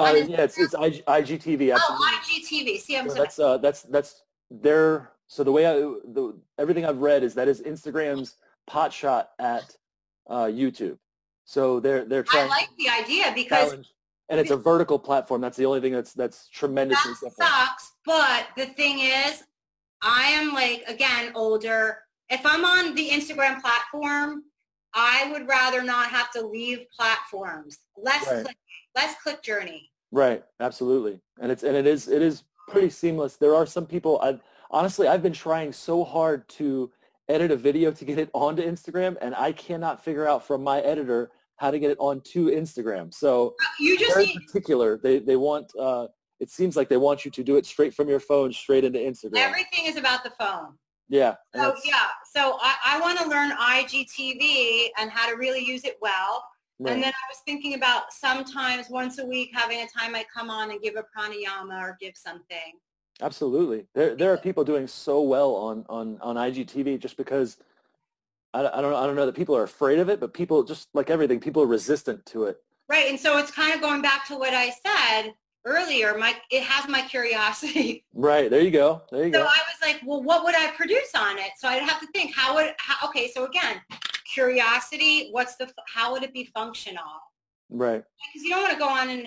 uh, 0.00 0.14
yeah, 0.28 0.42
it's, 0.42 0.58
it's 0.58 0.74
IG, 0.74 1.04
IGTV. 1.04 1.70
Oh, 1.70 1.74
absolutely. 1.74 1.76
Oh, 1.76 2.20
IGTV. 2.22 2.80
See, 2.80 2.96
I'm 2.96 3.08
so 3.08 3.14
that's 3.14 3.38
uh, 3.38 3.58
that's 3.58 3.82
that's 3.82 4.22
their. 4.50 5.12
So 5.26 5.44
the 5.44 5.52
way 5.52 5.66
I 5.66 5.72
the 5.72 6.38
everything 6.58 6.86
I've 6.86 6.98
read 6.98 7.22
is 7.22 7.34
that 7.34 7.48
is 7.48 7.60
Instagram's 7.62 8.36
pot 8.66 8.92
shot 8.92 9.30
at 9.38 9.76
uh, 10.28 10.44
YouTube. 10.44 10.98
So 11.44 11.80
they're 11.80 12.04
they're 12.04 12.22
trying. 12.22 12.46
I 12.46 12.48
like 12.48 12.68
the 12.78 12.88
idea 12.88 13.32
because. 13.34 13.76
And 14.28 14.38
it's 14.38 14.52
a 14.52 14.56
vertical 14.56 14.96
platform. 14.96 15.40
That's 15.40 15.56
the 15.56 15.66
only 15.66 15.80
thing 15.80 15.92
that's 15.92 16.12
that's 16.12 16.48
tremendously 16.50 17.14
that 17.20 17.32
sucks. 17.32 17.94
But 18.06 18.46
the 18.56 18.66
thing 18.66 19.00
is, 19.00 19.42
I 20.02 20.26
am 20.26 20.54
like 20.54 20.84
again 20.86 21.32
older. 21.34 21.98
If 22.28 22.46
I'm 22.46 22.64
on 22.64 22.94
the 22.94 23.10
Instagram 23.10 23.60
platform, 23.60 24.44
I 24.94 25.30
would 25.32 25.48
rather 25.48 25.82
not 25.82 26.10
have 26.10 26.30
to 26.32 26.46
leave 26.46 26.80
platforms. 26.96 27.78
Less 27.96 28.26
right. 28.26 28.44
click, 28.44 28.56
less 28.96 29.14
click 29.22 29.42
journey. 29.42 29.90
Right, 30.12 30.42
absolutely, 30.58 31.20
and 31.40 31.52
it's 31.52 31.62
and 31.62 31.76
it 31.76 31.86
is 31.86 32.08
it 32.08 32.22
is 32.22 32.42
pretty 32.68 32.90
seamless. 32.90 33.36
There 33.36 33.54
are 33.54 33.66
some 33.66 33.86
people. 33.86 34.20
I 34.20 34.38
honestly 34.70 35.06
I've 35.06 35.22
been 35.22 35.32
trying 35.32 35.72
so 35.72 36.04
hard 36.04 36.48
to 36.50 36.90
edit 37.28 37.52
a 37.52 37.56
video 37.56 37.92
to 37.92 38.04
get 38.04 38.18
it 38.18 38.30
onto 38.32 38.62
Instagram, 38.62 39.16
and 39.20 39.34
I 39.34 39.52
cannot 39.52 40.02
figure 40.04 40.26
out 40.26 40.44
from 40.44 40.64
my 40.64 40.80
editor 40.80 41.30
how 41.56 41.70
to 41.70 41.78
get 41.78 41.90
it 41.90 41.98
onto 42.00 42.50
Instagram. 42.50 43.14
So 43.14 43.54
you 43.78 43.98
just 43.98 44.14
very 44.14 44.26
need, 44.26 44.40
particular. 44.46 44.98
They 45.02 45.20
they 45.20 45.36
want. 45.36 45.70
Uh, 45.78 46.08
it 46.40 46.50
seems 46.50 46.74
like 46.74 46.88
they 46.88 46.96
want 46.96 47.24
you 47.24 47.30
to 47.30 47.44
do 47.44 47.56
it 47.56 47.66
straight 47.66 47.94
from 47.94 48.08
your 48.08 48.20
phone, 48.20 48.52
straight 48.52 48.82
into 48.82 48.98
Instagram. 48.98 49.36
Everything 49.36 49.84
is 49.84 49.96
about 49.96 50.24
the 50.24 50.30
phone. 50.30 50.74
Yeah. 51.08 51.34
So 51.54 51.74
yeah. 51.84 52.06
So 52.32 52.58
I, 52.60 52.76
I 52.84 53.00
want 53.00 53.18
to 53.18 53.28
learn 53.28 53.50
IGTV 53.50 54.90
and 54.98 55.10
how 55.10 55.28
to 55.28 55.36
really 55.36 55.64
use 55.64 55.84
it 55.84 55.98
well. 56.00 56.44
Right. 56.78 56.92
And 56.92 57.02
then 57.02 57.10
I 57.10 57.26
was 57.28 57.38
thinking 57.44 57.74
about 57.74 58.12
sometimes 58.12 58.88
once 58.88 59.18
a 59.18 59.26
week 59.26 59.50
having 59.52 59.80
a 59.80 59.86
time 59.88 60.14
I 60.14 60.24
come 60.32 60.48
on 60.48 60.70
and 60.70 60.80
give 60.80 60.94
a 60.94 61.02
pranayama 61.02 61.80
or 61.82 61.98
give 62.00 62.16
something. 62.16 62.78
Absolutely. 63.20 63.86
There, 63.94 64.14
there 64.14 64.32
are 64.32 64.38
people 64.38 64.62
doing 64.62 64.86
so 64.86 65.20
well 65.22 65.54
on, 65.56 65.84
on, 65.88 66.18
on 66.22 66.36
IGTV 66.36 67.00
just 67.00 67.16
because 67.16 67.56
I, 68.54 68.60
I 68.60 68.80
don't 68.80 68.94
I 68.94 69.06
don't 69.06 69.16
know 69.16 69.26
that 69.26 69.34
people 69.34 69.56
are 69.56 69.64
afraid 69.64 69.98
of 69.98 70.08
it, 70.08 70.20
but 70.20 70.32
people 70.32 70.62
just 70.62 70.88
like 70.94 71.10
everything, 71.10 71.40
people 71.40 71.62
are 71.62 71.66
resistant 71.66 72.24
to 72.26 72.44
it. 72.44 72.58
Right. 72.88 73.08
And 73.08 73.18
so 73.18 73.38
it's 73.38 73.50
kind 73.50 73.74
of 73.74 73.80
going 73.80 74.02
back 74.02 74.26
to 74.28 74.36
what 74.36 74.54
I 74.54 74.70
said 74.70 75.34
earlier. 75.64 76.16
My 76.18 76.34
it 76.50 76.62
has 76.62 76.88
my 76.88 77.02
curiosity. 77.02 78.04
Right. 78.14 78.50
There 78.50 78.60
you 78.60 78.70
go. 78.70 79.02
There 79.10 79.26
you 79.26 79.32
so 79.32 79.38
go. 79.38 79.44
So 79.44 79.50
I 79.50 79.62
was 79.70 79.80
like, 79.80 80.02
well, 80.04 80.22
what 80.22 80.44
would 80.44 80.54
I 80.54 80.72
produce 80.72 81.14
on 81.14 81.38
it? 81.38 81.52
So 81.56 81.68
I'd 81.68 81.82
have 81.82 82.00
to 82.00 82.06
think 82.08 82.34
how 82.34 82.54
would 82.56 82.74
how, 82.76 83.08
okay, 83.08 83.30
so 83.30 83.46
again, 83.46 83.80
curiosity, 84.34 85.28
what's 85.30 85.56
the, 85.56 85.70
how 85.86 86.12
would 86.12 86.22
it 86.22 86.34
be 86.34 86.44
functional? 86.44 87.02
Right. 87.70 88.02
Because 88.34 88.42
you 88.42 88.50
don't 88.50 88.62
want 88.62 88.72
to 88.74 88.78
go 88.78 88.88
on 88.88 89.08
and 89.08 89.26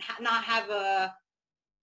ha- 0.00 0.16
not 0.20 0.42
have 0.42 0.70
a, 0.70 1.14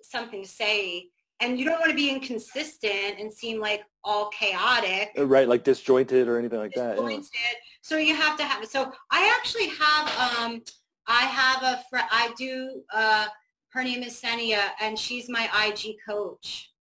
something 0.01 0.43
to 0.43 0.49
say 0.49 1.09
and 1.39 1.57
you 1.57 1.65
don't 1.65 1.79
want 1.79 1.89
to 1.89 1.95
be 1.95 2.09
inconsistent 2.09 3.19
and 3.19 3.33
seem 3.33 3.59
like 3.59 3.83
all 4.03 4.29
chaotic. 4.29 5.11
Uh, 5.17 5.25
right, 5.25 5.47
like 5.47 5.63
disjointed 5.63 6.27
or 6.27 6.37
anything 6.37 6.59
like 6.59 6.73
disjointed. 6.73 7.23
that. 7.23 7.29
Yeah. 7.33 7.57
So 7.81 7.97
you 7.97 8.15
have 8.15 8.37
to 8.37 8.43
have. 8.43 8.65
So 8.67 8.91
I 9.11 9.33
actually 9.39 9.67
have. 9.67 10.37
Um, 10.37 10.61
I 11.07 11.21
have 11.21 11.63
a 11.63 11.83
friend. 11.89 12.07
I 12.11 12.33
do. 12.37 12.83
Uh, 12.93 13.27
her 13.69 13.83
name 13.83 14.03
is 14.03 14.19
Senia, 14.19 14.71
and 14.81 14.97
she's 14.97 15.29
my 15.29 15.49
IG 15.67 15.97
coach. 16.05 16.71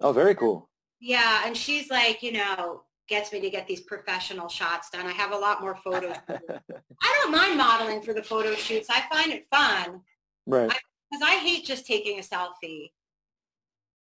Oh, 0.00 0.12
very 0.12 0.34
cool. 0.34 0.68
Yeah, 1.00 1.42
and 1.44 1.56
she's 1.56 1.90
like, 1.90 2.22
you 2.22 2.32
know, 2.32 2.82
gets 3.08 3.32
me 3.32 3.40
to 3.40 3.50
get 3.50 3.66
these 3.66 3.80
professional 3.80 4.48
shots 4.48 4.90
done. 4.90 5.06
I 5.06 5.12
have 5.12 5.32
a 5.32 5.36
lot 5.36 5.60
more 5.60 5.76
photos. 5.76 6.16
I 6.28 7.20
don't 7.20 7.32
mind 7.32 7.56
modeling 7.56 8.02
for 8.02 8.12
the 8.12 8.22
photo 8.22 8.54
shoots. 8.54 8.88
I 8.90 9.02
find 9.10 9.32
it 9.32 9.46
fun. 9.50 10.00
Right. 10.46 10.68
Because 10.68 11.22
I, 11.22 11.34
I, 11.34 11.36
hate 11.36 11.64
just 11.64 11.86
taking 11.86 12.18
a 12.18 12.22
selfie. 12.22 12.90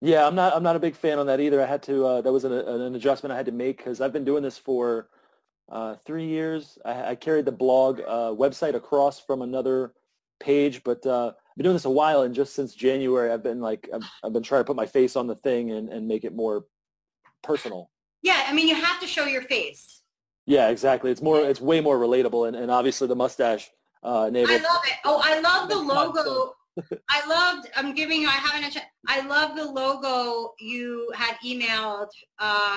Yeah, 0.00 0.26
I'm 0.26 0.34
not. 0.34 0.54
I'm 0.54 0.62
not 0.62 0.76
a 0.76 0.80
big 0.80 0.94
fan 0.94 1.18
on 1.18 1.26
that 1.26 1.40
either. 1.40 1.62
I 1.62 1.66
had 1.66 1.82
to. 1.84 2.06
Uh, 2.06 2.20
that 2.20 2.32
was 2.32 2.44
an, 2.44 2.52
an 2.52 2.94
adjustment 2.94 3.32
I 3.32 3.36
had 3.36 3.46
to 3.46 3.52
make 3.52 3.78
because 3.78 4.00
I've 4.00 4.12
been 4.12 4.24
doing 4.24 4.42
this 4.42 4.58
for 4.58 5.08
uh, 5.70 5.96
three 6.04 6.26
years. 6.26 6.78
I, 6.84 7.10
I, 7.10 7.14
carried 7.14 7.44
the 7.44 7.52
blog 7.52 8.00
uh, 8.00 8.32
website 8.32 8.74
across 8.74 9.18
from 9.18 9.42
another 9.42 9.94
page, 10.40 10.82
but 10.84 11.04
uh, 11.06 11.28
I've 11.28 11.56
been 11.56 11.64
doing 11.64 11.74
this 11.76 11.84
a 11.84 11.90
while, 11.90 12.22
and 12.22 12.34
just 12.34 12.54
since 12.54 12.74
January, 12.74 13.30
I've 13.30 13.42
been 13.42 13.60
like, 13.60 13.88
I've, 13.92 14.02
I've 14.22 14.32
been 14.32 14.42
trying 14.42 14.60
to 14.60 14.64
put 14.64 14.76
my 14.76 14.86
face 14.86 15.16
on 15.16 15.26
the 15.26 15.36
thing 15.36 15.70
and, 15.70 15.88
and 15.88 16.06
make 16.06 16.24
it 16.24 16.34
more 16.34 16.64
personal. 17.42 17.90
Yeah, 18.22 18.44
I 18.46 18.52
mean, 18.52 18.68
you 18.68 18.74
have 18.74 19.00
to 19.00 19.06
show 19.06 19.26
your 19.26 19.42
face. 19.42 20.02
Yeah, 20.46 20.68
exactly. 20.68 21.10
It's 21.10 21.22
more, 21.22 21.40
it's 21.40 21.60
way 21.60 21.80
more 21.80 21.98
relatable, 21.98 22.48
and, 22.48 22.56
and 22.56 22.70
obviously 22.70 23.08
the 23.08 23.16
mustache 23.16 23.70
uh, 24.02 24.26
enables. 24.28 24.60
I 24.60 24.62
love 24.62 24.82
it. 24.84 24.94
Oh, 25.04 25.20
I 25.24 25.40
love 25.40 25.68
the 25.68 25.76
logo. 25.76 26.54
I 27.08 27.26
loved. 27.26 27.68
I'm 27.74 27.94
giving 27.94 28.20
you. 28.20 28.28
I 28.28 28.32
haven't. 28.32 28.76
I 29.08 29.26
love 29.26 29.56
the 29.56 29.64
logo 29.64 30.52
you 30.60 31.10
had 31.14 31.36
emailed 31.44 32.08
uh, 32.38 32.76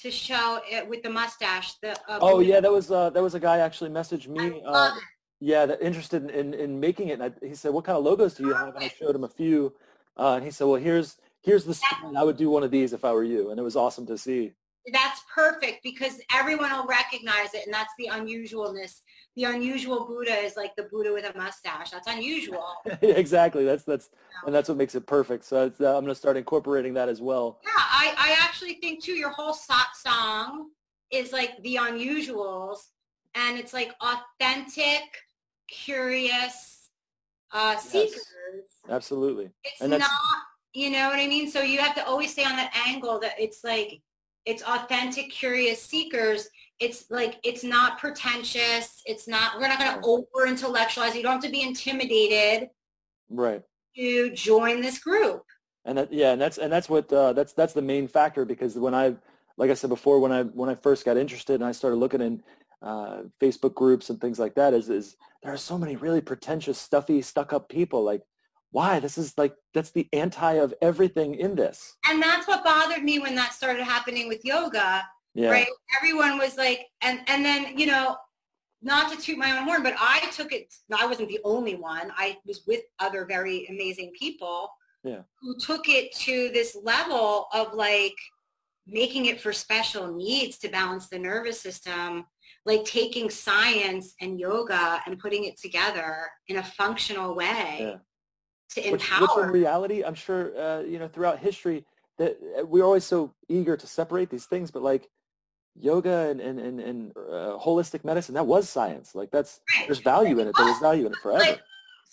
to 0.00 0.10
show 0.10 0.60
it 0.70 0.86
with 0.86 1.02
the 1.02 1.08
mustache. 1.08 1.74
The 1.80 1.92
uh, 2.08 2.18
oh 2.20 2.40
yeah, 2.40 2.60
that 2.60 2.70
was 2.70 2.90
uh, 2.90 3.08
that 3.10 3.22
was 3.22 3.34
a 3.34 3.40
guy 3.40 3.58
actually 3.58 3.88
messaged 3.90 4.28
me. 4.28 4.62
I 4.66 4.70
love 4.70 4.92
Uh, 4.92 5.00
yeah, 5.40 5.66
that 5.66 5.82
interested 5.82 6.24
in, 6.24 6.30
in, 6.30 6.54
in 6.54 6.80
making 6.80 7.08
it. 7.08 7.20
And 7.20 7.24
I, 7.24 7.46
he 7.46 7.54
said, 7.54 7.72
"What 7.72 7.84
kind 7.84 7.98
of 7.98 8.04
logos 8.04 8.34
do 8.34 8.44
you 8.44 8.54
have?" 8.54 8.74
And 8.74 8.84
I 8.84 8.88
showed 8.88 9.14
him 9.14 9.24
a 9.24 9.28
few, 9.28 9.74
uh, 10.16 10.34
and 10.34 10.44
he 10.44 10.50
said, 10.50 10.64
"Well, 10.64 10.80
here's 10.80 11.16
here's 11.46 11.64
the. 11.64 11.80
I 12.16 12.24
would 12.24 12.36
do 12.36 12.50
one 12.50 12.64
of 12.64 12.70
these 12.70 12.92
if 12.92 13.04
I 13.04 13.12
were 13.12 13.24
you. 13.24 13.50
And 13.50 13.58
it 13.58 13.62
was 13.62 13.76
awesome 13.76 14.04
to 14.06 14.18
see. 14.18 14.52
That's 14.92 15.20
perfect 15.34 15.82
because 15.82 16.20
everyone 16.32 16.70
will 16.70 16.86
recognize 16.86 17.54
it. 17.54 17.64
And 17.64 17.74
that's 17.74 17.92
the 17.98 18.08
unusualness. 18.12 19.00
The 19.34 19.44
unusual 19.44 20.06
Buddha 20.06 20.36
is 20.36 20.56
like 20.56 20.76
the 20.76 20.84
Buddha 20.84 21.12
with 21.12 21.24
a 21.24 21.36
mustache. 21.36 21.90
That's 21.90 22.06
unusual. 22.06 22.68
exactly. 23.02 23.64
That's, 23.64 23.82
that's, 23.82 24.10
and 24.46 24.54
that's 24.54 24.68
what 24.68 24.78
makes 24.78 24.94
it 24.94 25.04
perfect. 25.06 25.44
So 25.44 25.64
uh, 25.80 25.86
I'm 25.86 26.04
going 26.04 26.06
to 26.06 26.14
start 26.14 26.36
incorporating 26.36 26.94
that 26.94 27.08
as 27.08 27.20
well. 27.20 27.60
Yeah. 27.64 27.70
I, 27.76 28.14
I 28.16 28.36
actually 28.40 28.74
think 28.74 29.02
too, 29.02 29.14
your 29.14 29.30
whole 29.30 29.54
song 29.54 30.70
is 31.10 31.32
like 31.32 31.60
the 31.62 31.76
unusuals 31.76 32.78
and 33.34 33.58
it's 33.58 33.72
like 33.72 33.92
authentic, 34.00 35.02
curious 35.68 36.90
uh, 37.52 37.76
seekers. 37.76 38.22
Absolutely. 38.88 39.50
It's 39.64 39.80
And 39.80 39.90
not, 39.90 40.10
you 40.72 40.90
know 40.90 41.08
what 41.08 41.18
I 41.18 41.26
mean? 41.26 41.50
So 41.50 41.60
you 41.60 41.78
have 41.78 41.94
to 41.96 42.06
always 42.06 42.32
stay 42.32 42.44
on 42.44 42.56
that 42.56 42.72
angle 42.88 43.18
that 43.20 43.34
it's 43.38 43.64
like, 43.64 44.00
it's 44.44 44.62
authentic, 44.62 45.30
curious 45.30 45.82
seekers. 45.82 46.48
It's 46.78 47.10
like, 47.10 47.40
it's 47.42 47.64
not 47.64 47.98
pretentious. 47.98 49.02
It's 49.06 49.26
not, 49.26 49.58
we're 49.58 49.68
not 49.68 49.78
going 49.78 50.00
to 50.00 50.06
over 50.06 50.46
intellectualize. 50.46 51.16
You 51.16 51.22
don't 51.22 51.32
have 51.32 51.42
to 51.42 51.50
be 51.50 51.62
intimidated 51.62 52.68
Right. 53.28 53.62
to 53.96 54.30
join 54.30 54.80
this 54.80 54.98
group. 54.98 55.42
And 55.84 55.98
that, 55.98 56.12
yeah, 56.12 56.32
and 56.32 56.40
that's 56.40 56.58
and 56.58 56.72
that's 56.72 56.88
what 56.88 57.12
uh, 57.12 57.32
that's 57.32 57.52
that's 57.52 57.72
the 57.72 57.80
main 57.80 58.08
factor 58.08 58.44
because 58.44 58.74
when 58.76 58.92
I, 58.92 59.14
like 59.56 59.70
I 59.70 59.74
said 59.74 59.88
before, 59.88 60.18
when 60.18 60.32
I 60.32 60.42
when 60.42 60.68
I 60.68 60.74
first 60.74 61.04
got 61.04 61.16
interested 61.16 61.54
and 61.54 61.64
I 61.64 61.70
started 61.70 61.96
looking 61.96 62.20
in 62.20 62.42
uh, 62.82 63.22
Facebook 63.42 63.74
groups 63.74 64.10
and 64.10 64.20
things 64.20 64.38
like 64.38 64.54
that, 64.54 64.74
is 64.74 64.88
is 64.90 65.16
there 65.42 65.52
are 65.52 65.56
so 65.58 65.78
many 65.78 65.96
really 65.96 66.20
pretentious, 66.20 66.78
stuffy, 66.78 67.22
stuck 67.22 67.52
up 67.52 67.68
people. 67.68 68.02
Like, 68.02 68.22
why? 68.70 69.00
This 69.00 69.16
is 69.18 69.32
like 69.36 69.54
that's 69.74 69.90
the 69.92 70.08
anti 70.12 70.54
of 70.54 70.74
everything 70.82 71.34
in 71.36 71.54
this. 71.54 71.96
And 72.08 72.22
that's 72.22 72.46
what 72.46 72.64
bothered 72.64 73.02
me 73.02 73.18
when 73.18 73.34
that 73.36 73.52
started 73.54 73.84
happening 73.84 74.28
with 74.28 74.44
yoga. 74.44 75.02
Yeah. 75.34 75.50
right? 75.50 75.66
Everyone 75.98 76.38
was 76.38 76.56
like, 76.56 76.86
and 77.02 77.20
and 77.26 77.44
then 77.44 77.76
you 77.78 77.86
know, 77.86 78.16
not 78.82 79.12
to 79.12 79.18
toot 79.20 79.38
my 79.38 79.56
own 79.56 79.64
horn, 79.64 79.82
but 79.82 79.94
I 79.98 80.20
took 80.32 80.52
it. 80.52 80.72
I 80.96 81.06
wasn't 81.06 81.28
the 81.28 81.40
only 81.44 81.74
one. 81.74 82.10
I 82.16 82.38
was 82.46 82.62
with 82.66 82.82
other 82.98 83.24
very 83.26 83.66
amazing 83.68 84.12
people 84.18 84.70
Yeah. 85.04 85.22
who 85.40 85.56
took 85.58 85.88
it 85.88 86.14
to 86.26 86.50
this 86.52 86.76
level 86.82 87.48
of 87.52 87.74
like 87.74 88.14
making 88.86 89.26
it 89.26 89.40
for 89.40 89.52
special 89.52 90.14
needs 90.14 90.58
to 90.58 90.68
balance 90.68 91.08
the 91.08 91.18
nervous 91.18 91.60
system, 91.60 92.24
like 92.66 92.84
taking 92.84 93.30
science 93.30 94.14
and 94.20 94.38
yoga 94.40 95.00
and 95.06 95.18
putting 95.18 95.44
it 95.44 95.56
together 95.58 96.28
in 96.48 96.56
a 96.56 96.62
functional 96.62 97.34
way 97.34 97.76
Yeah. 97.80 97.96
to 98.74 98.90
Which, 98.90 99.02
empower. 99.02 99.20
which 99.22 99.46
in 99.46 99.50
reality, 99.52 100.02
I'm 100.04 100.14
sure, 100.14 100.56
uh, 100.58 100.80
you 100.80 100.98
know, 100.98 101.08
throughout 101.08 101.38
history, 101.38 101.86
that 102.18 102.36
uh, 102.58 102.66
we're 102.66 102.84
always 102.84 103.04
so 103.04 103.32
eager 103.48 103.76
to 103.76 103.86
separate 103.86 104.30
these 104.30 104.46
things, 104.46 104.70
but 104.70 104.82
like 104.82 105.08
yoga 105.78 106.28
and, 106.30 106.40
and, 106.40 106.58
and, 106.58 106.80
and 106.80 107.12
uh, 107.16 107.56
holistic 107.58 108.04
medicine, 108.04 108.34
that 108.34 108.46
was 108.46 108.68
science. 108.68 109.14
Like 109.14 109.30
that's, 109.30 109.60
Right. 109.78 109.86
there's 109.86 110.00
value 110.00 110.38
in 110.40 110.48
it. 110.48 110.56
There 110.56 110.66
was 110.66 110.80
value 110.80 111.06
in 111.06 111.12
it 111.12 111.18
forever. 111.18 111.44
Like, 111.44 111.62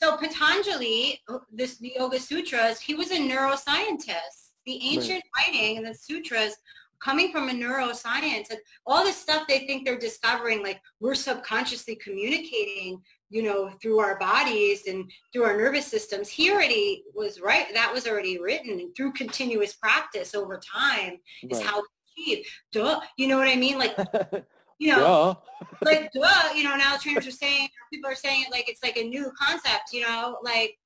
so 0.02 0.18
Patanjali, 0.18 1.20
this 1.52 1.78
the 1.78 1.94
Yoga 1.98 2.20
Sutras, 2.20 2.80
he 2.80 2.94
was 2.94 3.10
a 3.12 3.18
neuroscientist. 3.18 4.52
The 4.66 4.80
ancient 4.92 5.24
writing 5.36 5.78
and 5.78 5.86
the 5.86 5.94
sutras 5.94 6.56
coming 7.04 7.32
from 7.32 7.50
a 7.50 7.52
neuroscience 7.52 8.50
and 8.50 8.60
all 8.86 9.04
this 9.04 9.18
stuff 9.18 9.46
they 9.48 9.60
think 9.60 9.86
they're 9.86 9.98
discovering, 9.98 10.64
like 10.64 10.80
we're 11.00 11.16
subconsciously 11.16 11.96
communicating, 11.98 13.02
you 13.30 13.44
know, 13.44 13.70
through 13.82 14.00
our 14.00 14.18
bodies 14.20 14.88
and 14.88 15.10
through 15.32 15.44
our 15.44 15.58
nervous 15.58 15.86
systems. 15.86 16.30
He 16.30 16.52
already 16.52 17.04
was 17.14 17.42
right. 17.42 17.66
That 17.74 17.94
was 17.94 18.08
already 18.08 18.40
written 18.40 18.80
and 18.80 18.96
through 18.96 19.14
continuous 19.14 19.74
practice 19.74 20.34
over 20.34 20.60
time 20.60 21.18
is 21.50 21.60
Right. 21.60 21.68
how 21.68 21.82
we 22.18 22.24
achieve. 22.24 22.46
Duh. 22.72 23.02
You 23.18 23.28
know 23.28 23.38
what 23.38 23.50
I 23.50 23.56
mean? 23.56 23.78
Like, 23.78 23.98
you 24.80 24.92
know, 24.92 25.40
like 25.84 26.10
duh, 26.14 26.54
you 26.56 26.64
know, 26.64 26.76
now 26.76 26.96
trainers 26.98 27.28
are 27.28 27.32
saying, 27.32 27.68
people 27.92 28.10
are 28.10 28.16
saying 28.16 28.44
it 28.44 28.52
like 28.52 28.70
it's 28.70 28.84
like 28.84 28.98
a 28.98 29.04
new 29.04 29.32
concept, 29.38 29.92
you 29.92 30.02
know, 30.02 30.38
like 30.44 30.78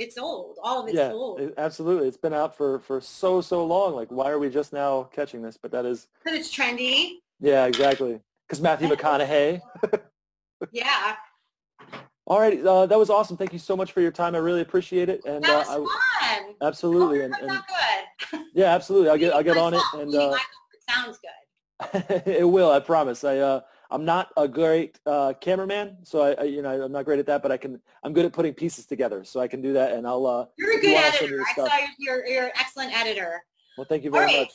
it's 0.00 0.16
old. 0.18 0.56
All 0.62 0.82
of 0.82 0.88
it's 0.88 0.96
yeah, 0.96 1.12
old. 1.12 1.40
it- 1.40 1.54
absolutely. 1.58 2.08
It's 2.08 2.16
been 2.16 2.32
out 2.34 2.56
for, 2.56 2.78
for 2.80 3.00
so, 3.00 3.40
so 3.40 3.64
long. 3.64 3.94
Like, 3.94 4.08
why 4.10 4.30
are 4.30 4.38
we 4.38 4.48
just 4.48 4.72
now 4.72 5.04
catching 5.12 5.42
this? 5.42 5.56
But 5.60 5.70
that 5.72 5.84
is, 5.84 6.08
Because 6.24 6.38
it's 6.40 6.54
trendy. 6.56 7.16
yeah, 7.38 7.66
exactly. 7.66 8.18
Because 8.48 8.60
Matthew 8.60 8.88
McConaughey. 8.88 9.60
Yeah. 10.72 11.16
All 12.26 12.38
right. 12.38 12.62
Uh, 12.62 12.84
that 12.84 12.98
was 12.98 13.08
awesome. 13.08 13.38
Thank 13.38 13.54
you 13.54 13.58
so 13.58 13.74
much 13.74 13.92
for 13.92 14.02
your 14.02 14.10
time. 14.10 14.34
I 14.34 14.38
really 14.38 14.60
appreciate 14.60 15.08
it. 15.08 15.24
And 15.24 15.42
That 15.42 15.66
was 15.66 15.68
uh, 15.68 15.74
fun. 15.76 15.86
I, 15.88 16.52
absolutely. 16.60 17.22
Oh, 17.22 17.24
And, 17.24 17.34
and 17.40 17.62
good. 18.30 18.40
yeah, 18.54 18.74
absolutely. 18.74 19.08
I'll 19.08 19.16
get, 19.16 19.32
I'll 19.32 19.42
get 19.42 19.56
on 19.56 19.72
it. 19.72 19.82
And 19.94 20.14
uh, 20.14 20.36
it 20.74 20.82
sounds 20.94 21.18
good. 21.18 22.22
it 22.26 22.46
will. 22.46 22.70
I 22.70 22.80
promise. 22.80 23.24
I, 23.24 23.38
uh, 23.38 23.60
I'm 23.90 24.04
not 24.04 24.28
a 24.36 24.46
great 24.46 25.00
uh, 25.06 25.32
cameraman, 25.40 25.98
so 26.04 26.22
I, 26.22 26.32
I, 26.34 26.42
you 26.44 26.62
know, 26.62 26.82
I'm 26.82 26.92
not 26.92 27.04
great 27.04 27.18
at 27.18 27.26
that. 27.26 27.42
But 27.42 27.52
I 27.52 27.56
can. 27.56 27.80
I'm 28.04 28.12
good 28.12 28.24
at 28.24 28.32
putting 28.32 28.54
pieces 28.54 28.86
together, 28.86 29.24
so 29.24 29.40
I 29.40 29.48
can 29.48 29.60
do 29.60 29.72
that. 29.72 29.92
And 29.92 30.06
I'll. 30.06 30.26
Uh, 30.26 30.46
You're 30.56 30.78
a 30.78 30.80
good 30.80 30.94
wanna 30.94 31.12
send 31.12 31.30
me 31.30 31.36
editor. 31.38 31.44
I 31.48 31.68
saw 31.68 31.86
you're, 31.98 32.26
you're, 32.26 32.44
an 32.46 32.52
excellent 32.58 32.96
editor. 32.96 33.42
Well, 33.76 33.86
thank 33.88 34.04
you 34.04 34.10
very 34.10 34.26
right. 34.26 34.40
much. 34.40 34.52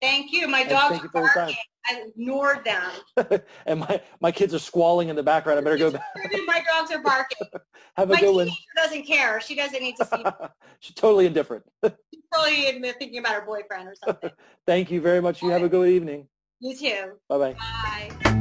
Thank 0.00 0.32
you. 0.32 0.48
My 0.48 0.64
dogs 0.64 0.98
are 0.98 1.08
for 1.08 1.20
your 1.20 1.28
time. 1.28 1.34
barking. 1.34 1.56
I 1.86 2.04
ignored 2.08 2.64
them. 2.64 3.40
and 3.66 3.80
my, 3.80 4.00
my 4.20 4.32
kids 4.32 4.52
are 4.52 4.58
squalling 4.58 5.08
in 5.08 5.16
the 5.16 5.22
background. 5.22 5.58
I 5.58 5.62
better 5.62 5.78
go 5.78 5.90
back. 5.92 6.02
My 6.46 6.62
dogs 6.70 6.90
are 6.90 7.00
barking. 7.00 7.48
Have 7.96 8.10
a 8.10 8.14
My 8.14 8.20
good 8.20 8.34
one. 8.34 8.50
doesn't 8.76 9.04
care. 9.04 9.40
She 9.40 9.54
doesn't 9.54 9.80
need 9.80 9.96
to 9.96 10.04
see. 10.04 10.24
She's 10.80 10.94
totally 10.94 11.26
indifferent. 11.26 11.64
She's 11.84 12.22
probably 12.32 12.92
thinking 12.98 13.18
about 13.18 13.34
her 13.34 13.46
boyfriend 13.46 13.88
or 13.88 13.94
something. 14.04 14.30
Thank 14.66 14.90
you 14.90 15.00
very 15.00 15.20
much. 15.20 15.42
You 15.42 15.50
have 15.50 15.62
a 15.62 15.68
good 15.68 15.88
evening. 15.88 16.26
You 16.60 16.76
too. 16.76 17.12
Bye-bye. 17.28 17.54
Bye. 17.54 18.38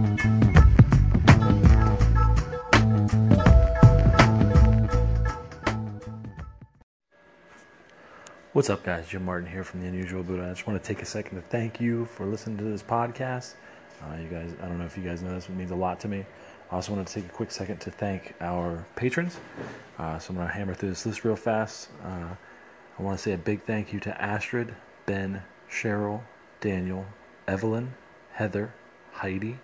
What's 8.54 8.70
up, 8.70 8.84
guys? 8.84 9.08
Jim 9.08 9.24
Martin 9.24 9.49
here 9.49 9.64
from 9.64 9.80
The 9.80 9.88
Unusual 9.88 10.24
Buddha. 10.24 10.43
I 10.43 10.49
just 10.49 10.68
want 10.68 10.84
to 10.84 10.86
take 10.86 11.02
a 11.02 11.06
second 11.06 11.38
to 11.38 11.41
thank 11.41 11.80
you 11.80 12.04
for 12.04 12.26
listening 12.26 12.58
to 12.58 12.66
this 12.66 12.84
podcast. 12.84 13.54
Uh, 14.04 14.18
you 14.18 14.28
guys, 14.28 14.54
I 14.62 14.68
don't 14.68 14.78
know 14.78 14.84
if 14.84 14.97
you 14.97 15.04
guys 15.04 15.22
know 15.22 15.34
this, 15.34 15.47
it 15.47 15.56
means 15.56 15.72
a 15.72 15.76
lot 15.76 16.02
to 16.02 16.10
me. 16.10 16.26
I 16.70 16.76
also 16.76 16.93
want 16.93 17.08
to 17.08 17.14
take 17.14 17.24
a 17.28 17.34
quick 17.34 17.49
second 17.49 17.78
to 17.78 17.91
thank 17.91 18.36
our 18.41 18.86
patrons. 18.97 19.39
Uh, 19.97 20.20
so 20.20 20.32
I'm 20.32 20.36
going 20.36 20.49
to 20.49 20.54
hammer 20.54 20.74
through 20.74 20.89
this 20.89 21.06
list 21.06 21.24
real 21.24 21.38
fast. 21.38 21.91
Uh, 22.04 22.36
I 22.99 23.02
want 23.02 23.18
to 23.18 23.24
say 23.24 23.32
a 23.32 23.38
big 23.38 23.64
thank 23.64 23.93
you 23.93 24.02
to 24.02 24.22
Astrid, 24.22 24.76
Ben, 25.06 25.41
Cheryl, 25.70 26.22
Daniel, 26.60 27.06
Evelyn, 27.47 27.93
Heather, 28.34 28.74
Heidi, 29.14 29.60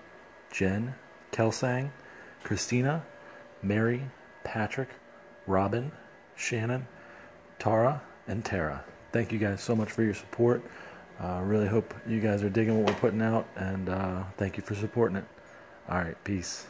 Jen, 0.49 0.95
Kelsang, 1.33 1.91
Christina, 2.41 3.03
Mary, 3.61 4.03
Patrick, 4.45 4.91
Robin, 5.45 5.91
Shannon, 6.37 6.87
Tara, 7.59 8.01
and 8.27 8.43
Tara. 8.43 8.83
Thank 9.11 9.31
you 9.31 9.39
guys 9.39 9.61
so 9.61 9.75
much 9.75 9.91
for 9.91 10.03
your 10.03 10.13
support. 10.13 10.61
Uh, 11.19 11.41
really 11.43 11.67
hope 11.67 11.93
you 12.07 12.19
guys 12.19 12.43
are 12.43 12.49
digging 12.49 12.77
what 12.77 12.87
we're 12.87 12.99
putting 12.99 13.21
out, 13.21 13.47
and 13.55 13.89
uh, 13.89 14.23
thank 14.37 14.57
you 14.57 14.63
for 14.63 14.75
supporting 14.75 15.17
it. 15.17 15.25
All 15.89 15.97
right, 15.97 16.21
peace. 16.23 16.67